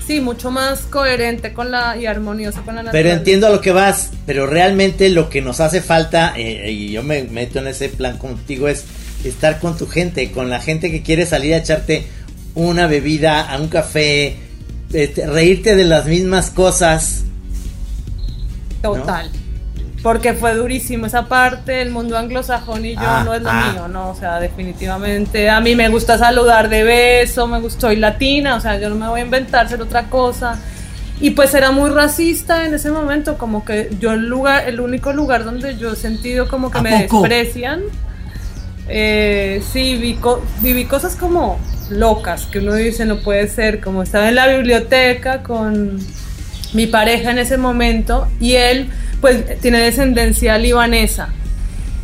sí, 0.08 0.22
mucho 0.22 0.50
más 0.50 0.80
coherente 0.84 1.54
con 1.54 1.72
la 1.72 1.98
y 1.98 2.06
armonioso 2.06 2.64
con 2.64 2.76
la 2.76 2.82
Pero 2.84 2.86
naturaleza. 2.86 3.18
entiendo 3.18 3.48
a 3.48 3.50
lo 3.50 3.60
que 3.60 3.74
vas, 3.74 4.12
pero 4.26 4.48
realmente 4.48 5.10
lo 5.10 5.30
que 5.30 5.42
nos 5.42 5.60
hace 5.60 5.82
falta, 5.82 6.34
eh, 6.38 6.72
y 6.72 6.92
yo 6.94 7.04
me 7.04 7.24
meto 7.24 7.60
en 7.60 7.68
ese 7.68 7.90
plan 7.90 8.18
contigo, 8.18 8.70
es 8.70 8.86
estar 9.26 9.60
con 9.60 9.78
tu 9.78 9.88
gente, 9.88 10.32
con 10.32 10.50
la 10.50 10.62
gente 10.62 10.90
que 10.90 11.04
quiere 11.04 11.26
salir 11.26 11.54
a 11.54 11.58
echarte 11.58 12.08
una 12.56 12.88
bebida, 12.88 13.42
a 13.42 13.60
un 13.60 13.68
café, 13.68 14.38
este, 14.94 15.28
reírte 15.28 15.76
de 15.76 15.84
las 15.84 16.06
mismas 16.06 16.50
cosas. 16.50 17.24
Total. 18.82 19.30
Porque 20.04 20.34
fue 20.34 20.54
durísimo 20.54 21.06
esa 21.06 21.28
parte, 21.28 21.82
el 21.82 21.90
mundo 21.90 22.18
anglosajón 22.18 22.86
y 22.86 22.94
yo 22.94 23.00
Ah, 23.02 23.22
no 23.26 23.34
es 23.34 23.42
lo 23.42 23.50
ah. 23.50 23.72
mío, 23.72 23.88
¿no? 23.88 24.10
O 24.10 24.16
sea, 24.16 24.40
definitivamente. 24.42 25.50
A 25.50 25.62
mí 25.62 25.76
me 25.76 25.88
gusta 25.90 26.18
saludar 26.18 26.68
de 26.70 26.84
beso, 26.84 27.48
me 27.48 27.60
gusta, 27.62 27.82
soy 27.82 27.96
latina, 27.96 28.56
o 28.58 28.60
sea, 28.60 28.78
yo 28.80 28.90
no 28.90 28.96
me 28.96 29.08
voy 29.08 29.22
a 29.22 29.24
inventar 29.24 29.70
ser 29.70 29.82
otra 29.82 30.10
cosa. 30.10 30.60
Y 31.22 31.30
pues 31.32 31.54
era 31.54 31.72
muy 31.72 31.90
racista 31.90 32.66
en 32.66 32.74
ese 32.74 32.92
momento, 32.92 33.38
como 33.38 33.64
que 33.64 33.90
yo 34.00 34.12
el 34.12 34.28
lugar, 34.28 34.68
el 34.68 34.82
único 34.82 35.14
lugar 35.14 35.46
donde 35.46 35.78
yo 35.78 35.94
he 35.94 35.96
sentido 35.96 36.50
como 36.50 36.70
que 36.70 36.80
¿A 36.80 36.82
me 36.82 37.04
poco? 37.08 37.22
desprecian 37.22 37.84
Eh, 38.90 39.62
sí, 39.72 39.96
vi 39.96 40.16
co- 40.16 40.44
viví 40.62 40.84
cosas 40.86 41.16
como 41.16 41.58
locas, 41.90 42.46
que 42.48 42.60
uno 42.60 42.74
dice 42.74 43.06
no 43.06 43.18
puede 43.18 43.48
ser, 43.48 43.80
como 43.80 44.04
estaba 44.04 44.28
en 44.28 44.36
la 44.36 44.48
biblioteca 44.48 45.42
con 45.44 45.98
mi 46.74 46.88
pareja 46.88 47.32
en 47.32 47.38
ese 47.38 47.58
momento 47.58 48.28
y 48.42 48.54
él 48.56 48.90
pues 49.24 49.60
tiene 49.62 49.80
descendencia 49.80 50.58
libanesa, 50.58 51.30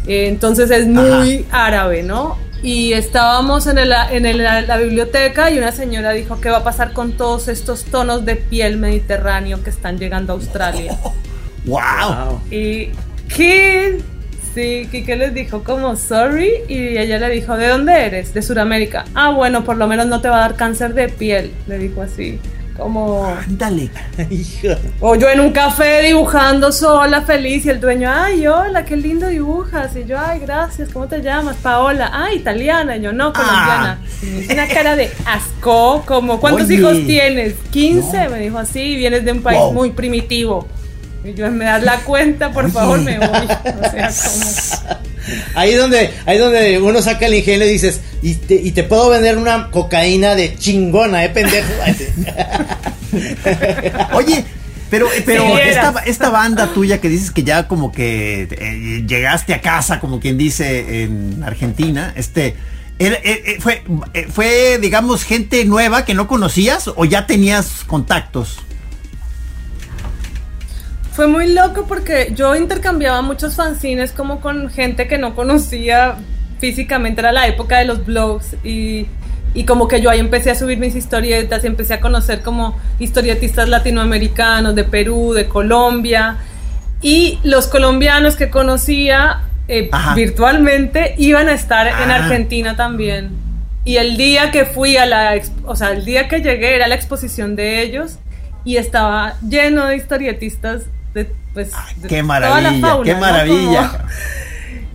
Eh, 0.08 0.28
entonces 0.30 0.72
es 0.72 0.88
muy 0.88 1.46
árabe, 1.52 2.02
¿no? 2.02 2.38
Y 2.64 2.94
estábamos 2.94 3.68
en, 3.68 3.78
el- 3.78 3.94
en 4.12 4.26
el- 4.26 4.42
la 4.42 4.78
biblioteca 4.78 5.52
y 5.52 5.58
una 5.58 5.72
señora 5.74 6.14
dijo, 6.14 6.40
¿qué 6.42 6.50
va 6.50 6.60
a 6.60 6.64
pasar 6.64 6.94
con 6.94 7.12
todos 7.18 7.48
estos 7.50 7.84
tonos 7.84 8.24
de 8.26 8.36
piel 8.38 8.78
mediterráneo 8.78 9.62
que 9.64 9.70
están 9.70 10.00
llegando 10.00 10.32
a 10.34 10.36
Australia? 10.38 10.98
¡Wow! 11.66 11.80
Wow. 12.08 12.42
Y 12.50 12.90
¿qué? 13.36 14.00
Sí, 14.56 14.88
Kike 14.90 15.16
les 15.18 15.34
dijo 15.34 15.64
como 15.64 15.96
sorry 15.96 16.50
y 16.68 16.98
ella 16.98 17.20
le 17.20 17.30
dijo, 17.30 17.56
¿de 17.58 17.68
dónde 17.68 17.94
eres? 18.06 18.34
De 18.34 18.42
Sudamérica. 18.42 19.06
Ah, 19.14 19.30
bueno, 19.32 19.64
por 19.64 19.76
lo 19.78 19.86
menos 19.88 20.08
no 20.08 20.22
te 20.22 20.30
va 20.30 20.38
a 20.38 20.40
dar 20.48 20.56
cáncer 20.56 20.94
de 20.96 21.10
piel, 21.10 21.52
le 21.68 21.78
dijo 21.78 22.02
así. 22.02 22.40
Como... 22.80 23.26
Ándale. 23.26 23.90
Hijo. 24.30 24.70
O 25.02 25.16
yo 25.16 25.30
en 25.30 25.40
un 25.42 25.52
café 25.52 26.02
dibujando 26.02 26.72
sola, 26.72 27.22
feliz, 27.22 27.66
y 27.66 27.70
el 27.70 27.80
dueño, 27.80 28.10
ay, 28.12 28.48
hola, 28.48 28.86
qué 28.86 28.96
lindo 28.96 29.28
dibujas. 29.28 29.96
Y 29.96 30.06
yo, 30.06 30.18
ay, 30.20 30.40
gracias, 30.40 30.90
¿cómo 30.92 31.08
te 31.08 31.22
llamas? 31.22 31.58
Paola. 31.58 32.10
Ah, 32.14 32.34
italiana. 32.34 32.96
Y 32.98 33.02
yo, 33.02 33.12
no, 33.14 33.34
colombiana. 33.34 34.00
Hizo 34.22 34.54
una 34.54 34.68
cara 34.68 34.96
de 34.96 35.12
asco, 35.26 36.04
como, 36.06 36.40
¿cuántos 36.40 36.66
Oye. 36.68 36.76
hijos 36.76 36.94
tienes? 37.06 37.54
15, 37.72 38.30
me 38.30 38.40
dijo 38.40 38.58
así, 38.58 38.80
y 38.80 38.96
vienes 38.96 39.26
de 39.26 39.32
un 39.34 39.42
país 39.42 39.60
Wow. 39.60 39.74
muy 39.74 39.92
primitivo. 39.92 40.68
Y 41.24 41.34
yo, 41.34 41.52
me 41.52 41.66
das 41.66 41.84
la 41.84 41.98
cuenta, 41.98 42.52
por 42.52 42.72
favor, 42.72 43.00
me 43.02 43.20
voy. 43.20 43.28
O 43.28 43.90
sea, 43.92 44.10
como... 44.24 45.09
Ahí 45.56 45.74
donde, 45.74 46.12
ahí 46.26 46.38
donde 46.38 46.80
uno 46.80 47.02
saca 47.02 47.26
el 47.26 47.34
ingenio 47.36 47.68
y 47.68 47.72
dices, 47.72 48.00
y 48.22 48.36
te, 48.36 48.56
y 48.56 48.72
te 48.72 48.84
puedo 48.84 49.10
vender 49.10 49.38
una 49.38 49.70
cocaína 49.72 50.36
de 50.36 50.56
chingona, 50.56 51.26
eh, 51.26 51.30
pendejo. 51.30 51.68
Oye, 54.14 54.44
pero, 54.90 55.08
pero 55.26 55.44
Sí, 55.46 55.52
era. 55.54 55.70
esta, 55.90 56.00
esta 56.06 56.30
banda 56.30 56.68
tuya 56.74 57.00
que 57.00 57.10
dices 57.10 57.32
que 57.32 57.44
ya 57.44 57.68
como 57.68 57.92
que 57.92 58.48
eh, 58.52 59.04
llegaste 59.08 59.54
a 59.54 59.62
casa, 59.62 60.00
como 60.00 60.20
quien 60.20 60.38
dice 60.38 61.04
en 61.04 61.44
Argentina, 61.44 62.14
este, 62.16 62.56
era- 62.98 63.16
eh, 63.18 63.44
eh, 63.46 63.58
fue, 63.60 63.84
fue, 64.34 64.80
digamos, 64.80 65.24
gente 65.24 65.64
nueva 65.66 66.06
que 66.06 66.14
no 66.14 66.28
conocías 66.28 66.90
o 66.96 67.06
ya 67.06 67.28
tenías 67.28 67.84
contactos. 67.86 68.60
Fue 71.20 71.28
muy 71.28 71.52
loco 71.54 71.84
porque 71.86 72.32
yo 72.34 72.56
intercambiaba 72.56 73.22
muchos 73.22 73.56
fanzines 73.58 74.14
como 74.14 74.40
con 74.40 74.70
gente 74.70 75.06
que 75.10 75.18
no 75.18 75.36
conocía 75.36 76.16
físicamente, 76.60 77.20
era 77.20 77.34
la 77.34 77.46
época 77.46 77.80
de 77.80 77.84
los 77.84 78.06
blogs 78.06 78.56
y, 78.64 79.06
y 79.54 79.66
como 79.66 79.90
que 79.90 80.00
yo 80.00 80.10
ahí 80.10 80.22
empecé 80.22 80.50
a 80.50 80.56
subir 80.56 80.78
mis 80.78 80.96
historietas 80.96 81.62
y 81.66 81.68
empecé 81.68 81.96
a 81.96 82.00
conocer 82.00 82.42
como 82.42 82.80
historietistas 83.00 83.68
latinoamericanos 83.68 84.74
de 84.76 84.86
Perú, 84.86 85.34
de 85.34 85.50
Colombia 85.50 86.38
y 87.02 87.38
los 87.44 87.68
colombianos 87.68 88.38
que 88.38 88.50
conocía 88.50 89.42
eh, 89.68 89.90
Ajá. 89.92 90.16
virtualmente 90.16 91.16
iban 91.18 91.50
a 91.50 91.54
estar 91.54 91.86
en 91.88 92.12
Ah. 92.12 92.16
Argentina 92.16 92.78
también. 92.78 93.32
Y 93.84 93.98
el 93.98 94.16
día 94.16 94.52
que 94.52 94.64
fui 94.64 94.96
a 94.96 95.06
la, 95.06 95.34
o 95.66 95.76
sea, 95.76 95.92
el 95.92 96.06
día 96.06 96.30
que 96.30 96.40
llegué 96.40 96.76
era 96.78 96.88
la 96.88 96.96
exposición 96.96 97.58
de 97.58 97.82
ellos 97.82 98.20
y 98.64 98.78
estaba 98.78 99.36
lleno 99.42 99.86
de 99.88 99.98
historietistas 99.98 100.84
de, 101.14 101.32
pues, 101.54 101.72
de 101.98 102.08
Qué 102.08 102.22
toda 102.22 102.40
la 102.62 102.72
maravilla, 102.72 102.88
fauna, 102.88 103.04
qué 103.04 103.14
¿no? 103.14 103.20
maravilla. 103.20 103.90
Como- 103.92 104.04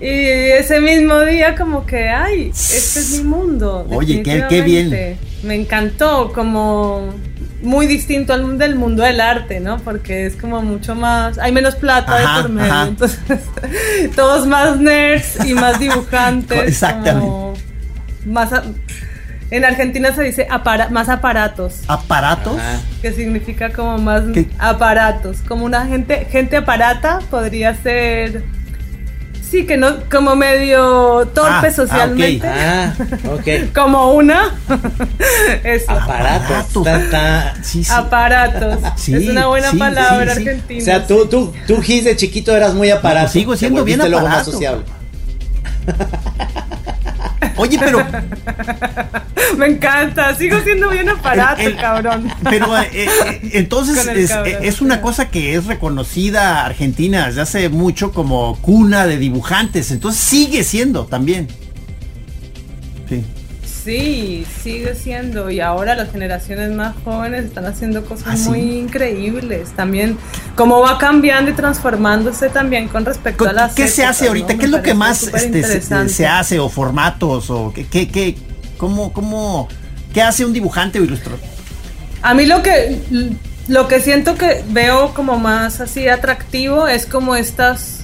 y 0.01 0.09
ese 0.09 0.81
mismo 0.81 1.21
día 1.21 1.55
como 1.55 1.87
que, 1.87 2.09
ay, 2.09 2.51
este 2.51 3.01
es 3.01 3.19
mi 3.19 3.25
mundo. 3.25 3.87
Oye, 3.91 4.23
qué- 4.23 4.45
qué 4.49 4.61
bien. 4.63 5.19
Me 5.43 5.55
encantó, 5.55 6.33
como 6.33 7.15
muy 7.63 7.87
distinto 7.87 8.35
al 8.35 8.43
mundo 8.43 8.65
del 8.65 8.75
mundo 8.75 9.03
del 9.03 9.21
arte, 9.21 9.61
¿no? 9.61 9.79
Porque 9.79 10.27
es 10.27 10.37
como 10.37 10.61
mucho 10.63 10.95
más, 10.95 11.39
hay 11.39 11.53
menos 11.53 11.77
plata 11.77 12.17
Ajá, 12.17 12.37
de 12.37 12.43
por 12.43 12.51
medio, 12.53 12.73
ajá. 12.73 12.87
entonces 12.89 13.19
todos 14.17 14.47
más 14.47 14.79
nerds 14.79 15.45
y 15.47 15.55
más 15.55 15.79
dibujantes. 15.81 16.63
Exactamente. 16.69 17.21
como 17.27 17.55
más 18.27 18.51
en 19.51 19.65
Argentina 19.65 20.15
se 20.15 20.23
dice 20.23 20.49
apara- 20.51 20.89
más 20.91 21.09
aparatos 21.09 21.81
¿Aparatos? 21.87 22.59
Ajá. 22.59 22.81
que 23.03 23.13
significa 23.13 23.71
como 23.73 23.99
más 23.99 24.23
¿Qué? 24.33 24.49
aparatos, 24.59 25.39
como 25.47 25.65
una 25.65 25.87
gente, 25.87 26.27
gente 26.31 26.57
aparata 26.57 27.19
podría 27.31 27.75
ser, 27.75 28.43
sí, 29.49 29.67
que 29.67 29.77
no, 29.77 29.97
como 30.11 30.35
medio 30.35 31.27
torpe 31.35 31.51
Ah, 31.51 31.63
ah, 31.67 31.71
socialmente, 31.71 32.47
Ah, 32.49 32.95
ok. 33.33 33.73
como 33.75 34.13
una, 34.15 34.55
eso, 35.63 35.91
Aparatos. 35.93 36.77
Aparatos. 36.79 36.85
ta, 36.85 37.11
ta. 37.11 37.55
Sí, 37.63 37.85
sí. 37.85 37.93
aparatos, 37.93 38.79
Sí, 38.97 39.15
es 39.15 39.29
una 39.29 39.47
buena 39.47 39.71
sí, 39.71 39.77
palabra 39.79 40.35
sí, 40.35 40.43
sí. 40.43 40.49
argentina. 40.49 40.81
O 40.83 40.85
sea, 40.85 41.07
tú, 41.07 41.27
tú, 41.27 41.53
tú, 41.67 41.81
Gis, 41.83 42.05
de 42.05 42.17
chiquito 42.17 42.57
eras 42.57 42.75
muy 42.75 42.91
aparato. 42.91 43.27
No, 43.27 43.33
sigo 43.33 43.57
siendo 43.57 43.85
bien 43.85 43.99
luego 43.99 44.21
más 44.27 44.27
aparato. 44.49 44.51
sociable. 44.53 44.85
Oye, 47.57 47.79
pero, 47.79 48.05
Me 49.59 49.67
encanta, 49.67 50.35
sigo 50.35 50.59
siendo 50.65 50.89
bien 50.91 51.09
aparato, 51.09 51.61
El- 51.61 51.73
el- 51.73 51.77
cabrón. 51.77 52.29
pero 52.43 52.77
eh, 52.79 52.89
eh, 52.93 53.41
entonces 53.53 54.07
es, 54.09 54.31
cabrón, 54.31 54.55
es 54.63 54.81
una 54.81 55.01
cosa 55.01 55.29
que 55.31 55.55
es 55.55 55.67
reconocida 55.67 56.65
Argentina 56.65 57.27
desde 57.27 57.43
hace 57.43 57.69
mucho 57.69 58.13
como 58.13 58.57
cuna 58.61 59.07
de 59.07 59.19
dibujantes, 59.19 59.91
entonces 59.91 60.21
sigue 60.21 60.65
siendo 60.65 61.05
también. 61.07 61.47
Sí. 63.09 63.23
Sí, 63.85 64.47
sigue 64.63 64.95
siendo. 64.95 65.51
Y 65.51 65.61
ahora 65.61 65.95
las 65.95 66.11
generaciones 66.11 66.73
más 66.73 66.95
jóvenes 67.05 67.45
están 67.45 67.67
haciendo 67.67 68.05
cosas 68.05 68.27
¿Ah, 68.29 68.37
sí? 68.37 68.49
muy 68.49 68.61
increíbles. 68.79 69.71
También, 69.77 70.17
cómo 70.57 70.81
va 70.81 70.97
cambiando 70.99 71.51
y 71.51 71.55
transformándose 71.55 72.49
también 72.49 72.89
con 72.89 73.05
respecto 73.05 73.49
a 73.49 73.53
las. 73.53 73.75
¿Qué 73.75 73.89
se 73.89 74.05
hace 74.05 74.29
ahorita? 74.29 74.55
¿no? 74.55 74.59
¿Qué 74.59 74.65
es 74.65 74.71
lo 74.71 74.83
que 74.83 74.95
más 74.95 75.23
este, 75.25 76.09
se 76.09 76.27
hace 76.27 76.59
o 76.59 76.69
formatos 76.69 77.51
o 77.51 77.73
qué, 77.75 77.87
qué, 77.87 78.09
qué- 78.09 78.37
cómo, 78.79 79.13
cómo, 79.13 79.69
qué 80.15 80.23
hace 80.23 80.45
un 80.45 80.53
dibujante 80.53 80.99
o 81.01 81.05
ilustrador? 81.05 81.41
A 82.23 82.33
mí 82.33 82.47
lo 82.47 82.63
que 82.63 82.99
lo 83.69 83.89
que 83.89 84.01
siento 84.01 84.35
que 84.37 84.63
veo 84.71 85.13
como 85.15 85.39
más 85.39 85.81
así 85.81 86.09
atractivo 86.09 86.89
es 86.89 87.05
como 87.07 87.35
estas 87.37 88.04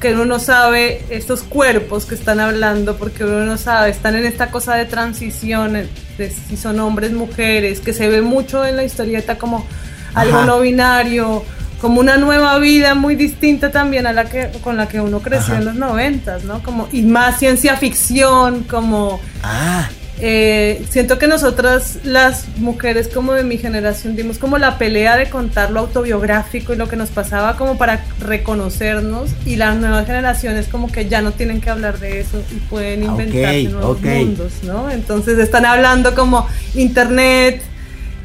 que 0.00 0.14
uno 0.14 0.24
no 0.24 0.38
sabe 0.38 1.04
estos 1.10 1.42
cuerpos 1.42 2.06
que 2.06 2.14
están 2.14 2.40
hablando 2.40 2.96
porque 2.96 3.24
uno 3.24 3.44
no 3.44 3.56
sabe 3.58 3.90
están 3.90 4.16
en 4.16 4.24
esta 4.24 4.50
cosa 4.50 4.74
de 4.74 4.86
transición 4.86 5.74
de 6.18 6.30
si 6.30 6.56
son 6.56 6.80
hombres 6.80 7.12
mujeres 7.12 7.80
que 7.80 7.92
se 7.92 8.08
ve 8.08 8.22
mucho 8.22 8.64
en 8.64 8.76
la 8.76 8.84
historieta 8.84 9.36
como 9.38 9.66
algo 10.14 10.42
no 10.44 10.60
binario 10.60 11.44
como 11.80 12.00
una 12.00 12.16
nueva 12.16 12.58
vida 12.58 12.94
muy 12.94 13.14
distinta 13.14 13.70
también 13.70 14.06
a 14.06 14.12
la 14.12 14.24
que 14.24 14.50
con 14.62 14.76
la 14.76 14.88
que 14.88 15.00
uno 15.00 15.20
creció 15.20 15.54
Ajá. 15.54 15.58
en 15.58 15.64
los 15.66 15.74
noventas 15.76 16.44
no 16.44 16.62
como 16.62 16.88
y 16.92 17.02
más 17.02 17.38
ciencia 17.38 17.76
ficción 17.76 18.64
como 18.64 19.20
Ah, 19.42 19.88
eh, 20.22 20.84
siento 20.90 21.18
que 21.18 21.26
nosotras, 21.26 21.98
las 22.04 22.46
mujeres 22.58 23.08
como 23.08 23.32
de 23.32 23.42
mi 23.42 23.56
generación, 23.56 24.16
dimos 24.16 24.38
como 24.38 24.58
la 24.58 24.76
pelea 24.76 25.16
de 25.16 25.30
contar 25.30 25.70
lo 25.70 25.80
autobiográfico 25.80 26.74
y 26.74 26.76
lo 26.76 26.88
que 26.88 26.96
nos 26.96 27.08
pasaba 27.10 27.56
como 27.56 27.78
para 27.78 28.04
reconocernos 28.20 29.30
y 29.46 29.56
las 29.56 29.76
nuevas 29.76 30.06
generaciones 30.06 30.68
como 30.68 30.92
que 30.92 31.08
ya 31.08 31.22
no 31.22 31.32
tienen 31.32 31.60
que 31.60 31.70
hablar 31.70 31.98
de 31.98 32.20
eso 32.20 32.42
y 32.50 32.56
pueden 32.68 33.02
Ah, 33.02 33.06
inventarse 33.06 33.62
nuevos 33.64 34.00
mundos, 34.02 34.52
¿no? 34.62 34.90
Entonces 34.90 35.38
están 35.38 35.64
hablando 35.64 36.14
como 36.14 36.46
internet, 36.74 37.62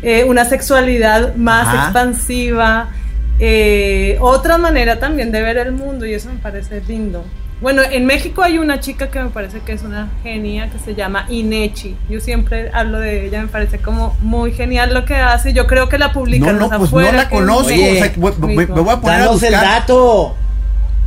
eh, 0.01 0.25
una 0.25 0.45
sexualidad 0.45 1.35
más 1.35 1.67
Ajá. 1.67 1.83
expansiva, 1.85 2.89
eh, 3.39 4.17
otra 4.19 4.57
manera 4.57 4.99
también 4.99 5.31
de 5.31 5.41
ver 5.41 5.57
el 5.57 5.71
mundo 5.71 6.05
y 6.05 6.13
eso 6.13 6.29
me 6.29 6.39
parece 6.39 6.81
lindo. 6.87 7.23
Bueno, 7.61 7.81
en 7.83 8.05
México 8.05 8.43
hay 8.43 8.57
una 8.57 8.81
chica 8.81 9.09
que 9.09 9.19
me 9.23 9.29
parece 9.29 9.61
que 9.61 9.71
es 9.71 9.81
una 9.83 10.09
genia 10.23 10.69
que 10.69 10.77
se 10.77 10.93
llama 10.93 11.25
Inechi. 11.29 11.95
Yo 12.09 12.19
siempre 12.19 12.69
hablo 12.73 12.99
de 12.99 13.25
ella, 13.27 13.41
me 13.41 13.47
parece 13.47 13.79
como 13.79 14.15
muy 14.21 14.51
genial 14.51 14.93
lo 14.93 15.05
que 15.05 15.15
hace. 15.15 15.53
Yo 15.53 15.65
creo 15.65 15.87
que 15.87 15.97
la 15.97 16.11
publica 16.11 16.51
no, 16.51 16.59
no, 16.59 16.67
pues 16.67 16.79
no 16.79 16.85
afuera 16.85 17.11
la 17.13 17.29
que 17.29 17.35
en 17.37 17.41
conozco. 17.45 17.67
Oye, 17.67 17.91
o 17.91 18.03
sea, 18.03 18.13
me, 18.47 18.65
voy 18.65 18.89
a 18.93 18.99
poner 18.99 19.21
a 19.21 19.25
Danos 19.25 19.41
el 19.43 19.53
dato. 19.53 20.35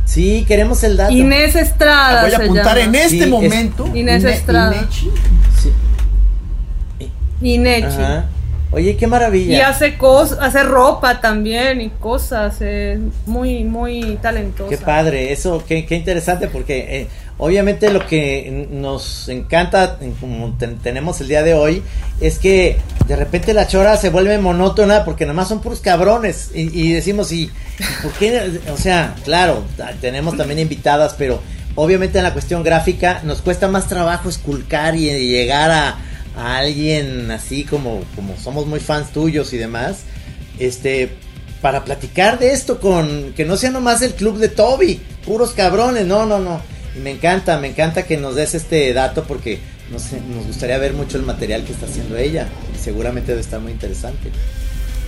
Sí, 0.05 0.43
queremos 0.47 0.83
el 0.83 0.97
dato. 0.97 1.11
Inés 1.13 1.55
Estrada. 1.55 2.21
Voy 2.23 2.33
a 2.33 2.37
se 2.37 2.43
apuntar 2.43 2.77
llama. 2.77 2.79
en 2.89 2.95
este 2.95 3.09
Sí, 3.09 3.21
es- 3.21 3.29
momento. 3.29 3.87
Inés 3.93 4.23
Ine- 4.23 4.33
Estrada. 4.33 4.75
Inechi. 4.75 5.11
Sí. 5.61 5.71
Inechi. 7.41 7.85
Ajá. 7.85 8.25
Oye, 8.71 8.95
qué 8.95 9.07
maravilla. 9.07 9.57
Y 9.57 9.61
hace 9.61 9.97
cosas, 9.97 10.37
hace 10.41 10.61
ropa 10.63 11.19
también 11.21 11.81
y 11.81 11.89
cosas, 11.89 12.61
es 12.61 12.99
muy, 13.25 13.63
muy 13.63 14.19
talentosa. 14.21 14.69
Qué 14.69 14.77
padre, 14.77 15.31
eso, 15.31 15.63
qué, 15.67 15.85
qué 15.87 15.95
interesante, 15.95 16.47
porque 16.49 17.01
eh, 17.01 17.07
obviamente 17.39 17.91
lo 17.91 18.05
que 18.05 18.67
nos 18.69 19.27
encanta, 19.27 19.97
en 20.01 20.11
como 20.13 20.55
ten- 20.59 20.77
tenemos 20.77 21.19
el 21.19 21.29
día 21.29 21.41
de 21.41 21.55
hoy, 21.55 21.81
es 22.21 22.37
que 22.37 22.77
de 23.07 23.15
repente 23.15 23.55
la 23.55 23.65
chora 23.65 23.97
se 23.97 24.11
vuelve 24.11 24.37
monótona 24.37 25.03
porque 25.03 25.25
nomás 25.25 25.47
son 25.47 25.61
puros 25.61 25.79
cabrones. 25.79 26.51
Y, 26.53 26.69
y 26.79 26.91
decimos, 26.93 27.31
¿y, 27.31 27.45
y 27.45 28.03
por 28.03 28.11
qué? 28.13 28.59
O 28.71 28.77
sea, 28.77 29.15
claro, 29.25 29.63
tenemos 29.99 30.37
también 30.37 30.59
invitadas, 30.59 31.15
pero 31.17 31.41
obviamente 31.73 32.19
en 32.19 32.23
la 32.23 32.33
cuestión 32.33 32.61
gráfica 32.61 33.21
nos 33.23 33.41
cuesta 33.41 33.67
más 33.67 33.87
trabajo 33.87 34.29
esculcar 34.29 34.95
y, 34.95 35.09
y 35.09 35.29
llegar 35.31 35.71
a, 35.71 35.97
a 36.35 36.57
alguien 36.57 37.31
así 37.31 37.63
como, 37.63 38.03
como 38.15 38.37
somos 38.37 38.65
muy 38.65 38.79
fans 38.79 39.11
tuyos 39.11 39.53
y 39.53 39.57
demás. 39.57 39.99
Este, 40.59 41.09
para 41.61 41.83
platicar 41.83 42.39
de 42.39 42.53
esto 42.53 42.79
con 42.79 43.33
que 43.33 43.45
no 43.45 43.57
sea 43.57 43.71
nomás 43.71 44.01
el 44.01 44.13
club 44.13 44.37
de 44.37 44.49
Toby, 44.49 45.01
puros 45.25 45.51
cabrones, 45.51 46.05
no, 46.05 46.25
no, 46.25 46.39
no. 46.39 46.61
Y 46.95 46.99
me 46.99 47.11
encanta, 47.11 47.57
me 47.59 47.67
encanta 47.67 48.03
que 48.03 48.17
nos 48.17 48.35
des 48.35 48.55
este 48.55 48.93
dato 48.93 49.23
porque 49.25 49.59
nos 49.91 50.45
gustaría 50.45 50.77
ver 50.77 50.93
mucho 50.93 51.17
el 51.17 51.23
material 51.23 51.63
que 51.63 51.73
está 51.73 51.85
haciendo 51.85 52.15
ella 52.17 52.47
y 52.75 52.77
seguramente 52.81 53.31
debe 53.31 53.41
estar 53.41 53.59
muy 53.59 53.71
interesante. 53.71 54.29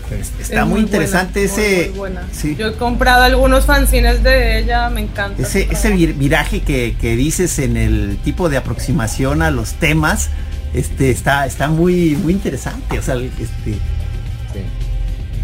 Pues, 0.10 0.32
Es 0.40 0.50
está 0.50 0.66
muy, 0.66 0.82
interesante 0.82 1.48
buena, 1.48 1.54
ese 1.64 1.90
muy 1.90 1.98
buena. 1.98 2.28
sí, 2.34 2.56
Yo 2.58 2.68
he 2.68 2.74
comprado 2.74 3.24
algunos 3.24 3.66
fanzines 3.66 4.22
de 4.24 4.60
ella, 4.60 4.90
me 4.90 5.02
encanta. 5.02 5.42
ese, 5.42 5.70
ese 5.72 5.92
viraje 5.92 6.62
que, 6.62 6.98
que 7.00 7.16
dices 7.16 7.60
en 7.60 7.78
el 7.78 8.18
tipo 8.24 8.50
de 8.50 8.58
aproximación 8.58 9.42
a 9.42 9.52
los 9.52 9.74
temas. 9.76 10.30
Este 10.74 11.12
está, 11.12 11.46
está 11.46 11.68
muy, 11.68 12.16
muy 12.16 12.34
interesante. 12.34 12.98
O 12.98 13.02
sea, 13.02 13.16
este, 13.16 13.74
Sí, 14.54 14.66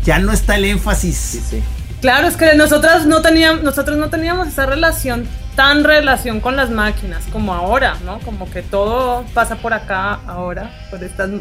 ya 0.04 0.20
no 0.20 0.32
está 0.32 0.56
el 0.56 0.66
énfasis. 0.66 1.16
sí, 1.16 1.42
sí. 1.50 1.64
Claro, 2.02 2.28
es 2.28 2.38
que 2.38 2.54
nosotras 2.56 3.08
no 3.08 3.22
teníamos, 3.22 3.64
nosotros 3.64 3.98
no 3.98 4.10
teníamos 4.10 4.48
esa 4.50 4.68
relación, 4.68 5.26
tan 5.56 5.84
relación 5.84 6.42
con 6.42 6.56
las 6.56 6.70
máquinas 6.70 7.24
como 7.32 7.56
ahora, 7.56 7.98
¿no? 8.06 8.20
Como 8.20 8.50
que 8.52 8.62
todo 8.62 9.26
pasa 9.34 9.56
por 9.56 9.74
acá 9.74 10.20
ahora, 10.28 10.72
por 10.92 11.04
estas 11.04 11.32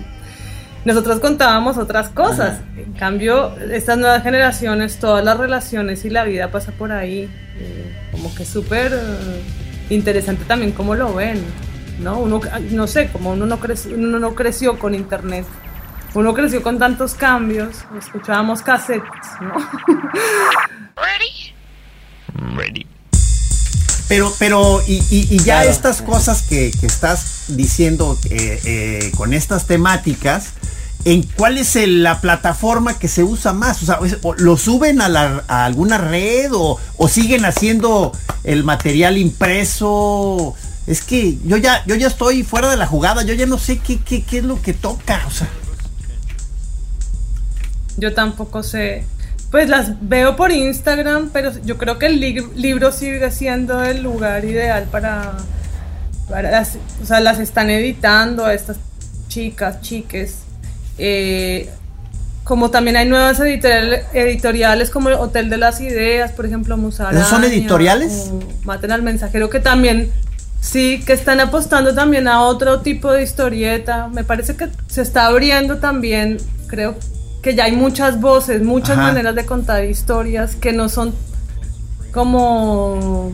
nosotros 0.86 1.18
contábamos 1.18 1.78
otras 1.78 2.10
cosas. 2.10 2.60
En 2.76 2.92
cambio, 2.92 3.56
estas 3.72 3.98
nuevas 3.98 4.22
generaciones, 4.22 5.00
todas 5.00 5.24
las 5.24 5.36
relaciones 5.36 6.04
y 6.04 6.10
la 6.10 6.22
vida 6.22 6.52
pasa 6.52 6.70
por 6.70 6.92
ahí. 6.92 7.28
Eh, 7.58 7.96
como 8.12 8.32
que 8.32 8.44
súper 8.44 8.92
eh, 8.92 9.42
interesante 9.90 10.44
también 10.44 10.70
cómo 10.70 10.94
lo 10.94 11.12
ven, 11.12 11.42
¿no? 11.98 12.18
Uno, 12.18 12.40
no 12.70 12.86
sé, 12.86 13.08
como 13.10 13.32
uno 13.32 13.46
no, 13.46 13.58
creció, 13.60 13.94
uno 13.94 14.18
no 14.18 14.34
creció 14.34 14.78
con 14.78 14.94
internet. 14.94 15.46
Uno 16.14 16.32
creció 16.34 16.62
con 16.62 16.78
tantos 16.78 17.14
cambios, 17.14 17.76
escuchábamos 17.98 18.62
cassettes, 18.62 19.28
¿no? 19.40 19.54
Pero, 24.08 24.32
pero, 24.38 24.80
y, 24.86 25.02
y- 25.10 25.26
y 25.34 25.38
ya 25.38 25.56
Claro. 25.62 25.70
estas 25.70 26.00
cosas 26.00 26.42
que, 26.42 26.70
que 26.70 26.86
estás 26.86 27.46
diciendo 27.48 28.16
eh, 28.30 28.60
eh, 28.64 29.12
con 29.16 29.32
estas 29.34 29.66
temáticas, 29.66 30.50
¿en 31.04 31.24
cuál 31.24 31.58
es 31.58 31.74
el- 31.74 32.04
la 32.04 32.20
plataforma 32.20 32.96
que 33.00 33.08
se 33.08 33.24
usa 33.24 33.52
más? 33.52 33.82
O 33.82 33.86
sea, 33.86 33.98
¿lo 34.38 34.56
suben 34.56 35.00
a, 35.00 35.08
la- 35.08 35.42
a 35.48 35.64
alguna 35.64 35.98
red 35.98 36.52
o, 36.54 36.78
o 36.96 37.08
siguen 37.08 37.44
haciendo 37.46 38.12
el 38.44 38.62
material 38.62 39.18
impreso? 39.18 40.54
Es 40.86 41.02
que 41.02 41.36
yo 41.44 41.56
ya, 41.56 41.82
yo 41.86 41.94
ya 41.96 42.06
estoy 42.06 42.42
fuera 42.44 42.70
de 42.70 42.76
la 42.76 42.86
jugada, 42.86 43.22
yo 43.24 43.34
ya 43.34 43.46
no 43.46 43.58
sé 43.58 43.78
qué, 43.78 43.98
qué, 43.98 44.22
qué 44.22 44.38
es 44.38 44.44
lo 44.44 44.60
que 44.62 44.72
toca. 44.72 45.20
O 45.26 45.30
sea, 45.30 45.48
Yo 47.96 48.12
tampoco 48.14 48.62
sé. 48.62 49.04
Pues 49.50 49.68
las 49.68 49.92
veo 50.00 50.36
por 50.36 50.50
Instagram, 50.50 51.30
pero 51.32 51.52
yo 51.64 51.78
creo 51.78 51.98
que 51.98 52.06
el 52.06 52.20
li- 52.20 52.46
libro 52.56 52.92
sigue 52.92 53.30
siendo 53.30 53.82
el 53.82 54.02
lugar 54.02 54.44
ideal 54.44 54.84
para, 54.90 55.34
para 56.28 56.50
las, 56.50 56.76
o 57.02 57.06
sea, 57.06 57.20
las 57.20 57.38
están 57.38 57.70
editando 57.70 58.44
a 58.44 58.52
estas 58.54 58.76
chicas, 59.28 59.80
chiques. 59.80 60.34
Eh, 60.98 61.70
como 62.44 62.70
también 62.70 62.96
hay 62.96 63.06
nuevas 63.08 63.40
editorial- 63.40 64.02
editoriales 64.12 64.90
como 64.90 65.08
el 65.08 65.14
Hotel 65.14 65.48
de 65.48 65.56
las 65.56 65.80
Ideas, 65.80 66.32
por 66.32 66.44
ejemplo, 66.44 66.76
Musaraña. 66.76 67.18
¿Esos 67.18 67.30
son 67.30 67.44
editoriales? 67.44 68.30
Maten 68.64 68.92
al 68.92 69.02
mensajero, 69.02 69.48
que 69.48 69.60
también, 69.60 70.10
sí, 70.70 71.02
que 71.06 71.12
están 71.12 71.40
apostando 71.40 71.94
también 71.94 72.28
a 72.28 72.42
otro 72.42 72.80
tipo 72.80 73.12
de 73.12 73.22
historieta. 73.22 74.08
Me 74.08 74.24
parece 74.24 74.56
que 74.56 74.68
se 74.88 75.02
está 75.02 75.26
abriendo 75.26 75.78
también, 75.78 76.38
creo 76.66 76.94
que 77.42 77.54
ya 77.54 77.64
hay 77.64 77.72
muchas 77.76 78.20
voces, 78.20 78.62
muchas 78.62 78.98
Ajá. 78.98 79.02
maneras 79.08 79.34
de 79.34 79.46
contar 79.46 79.84
historias 79.84 80.56
que 80.56 80.72
no 80.72 80.88
son 80.88 81.14
como 82.12 83.32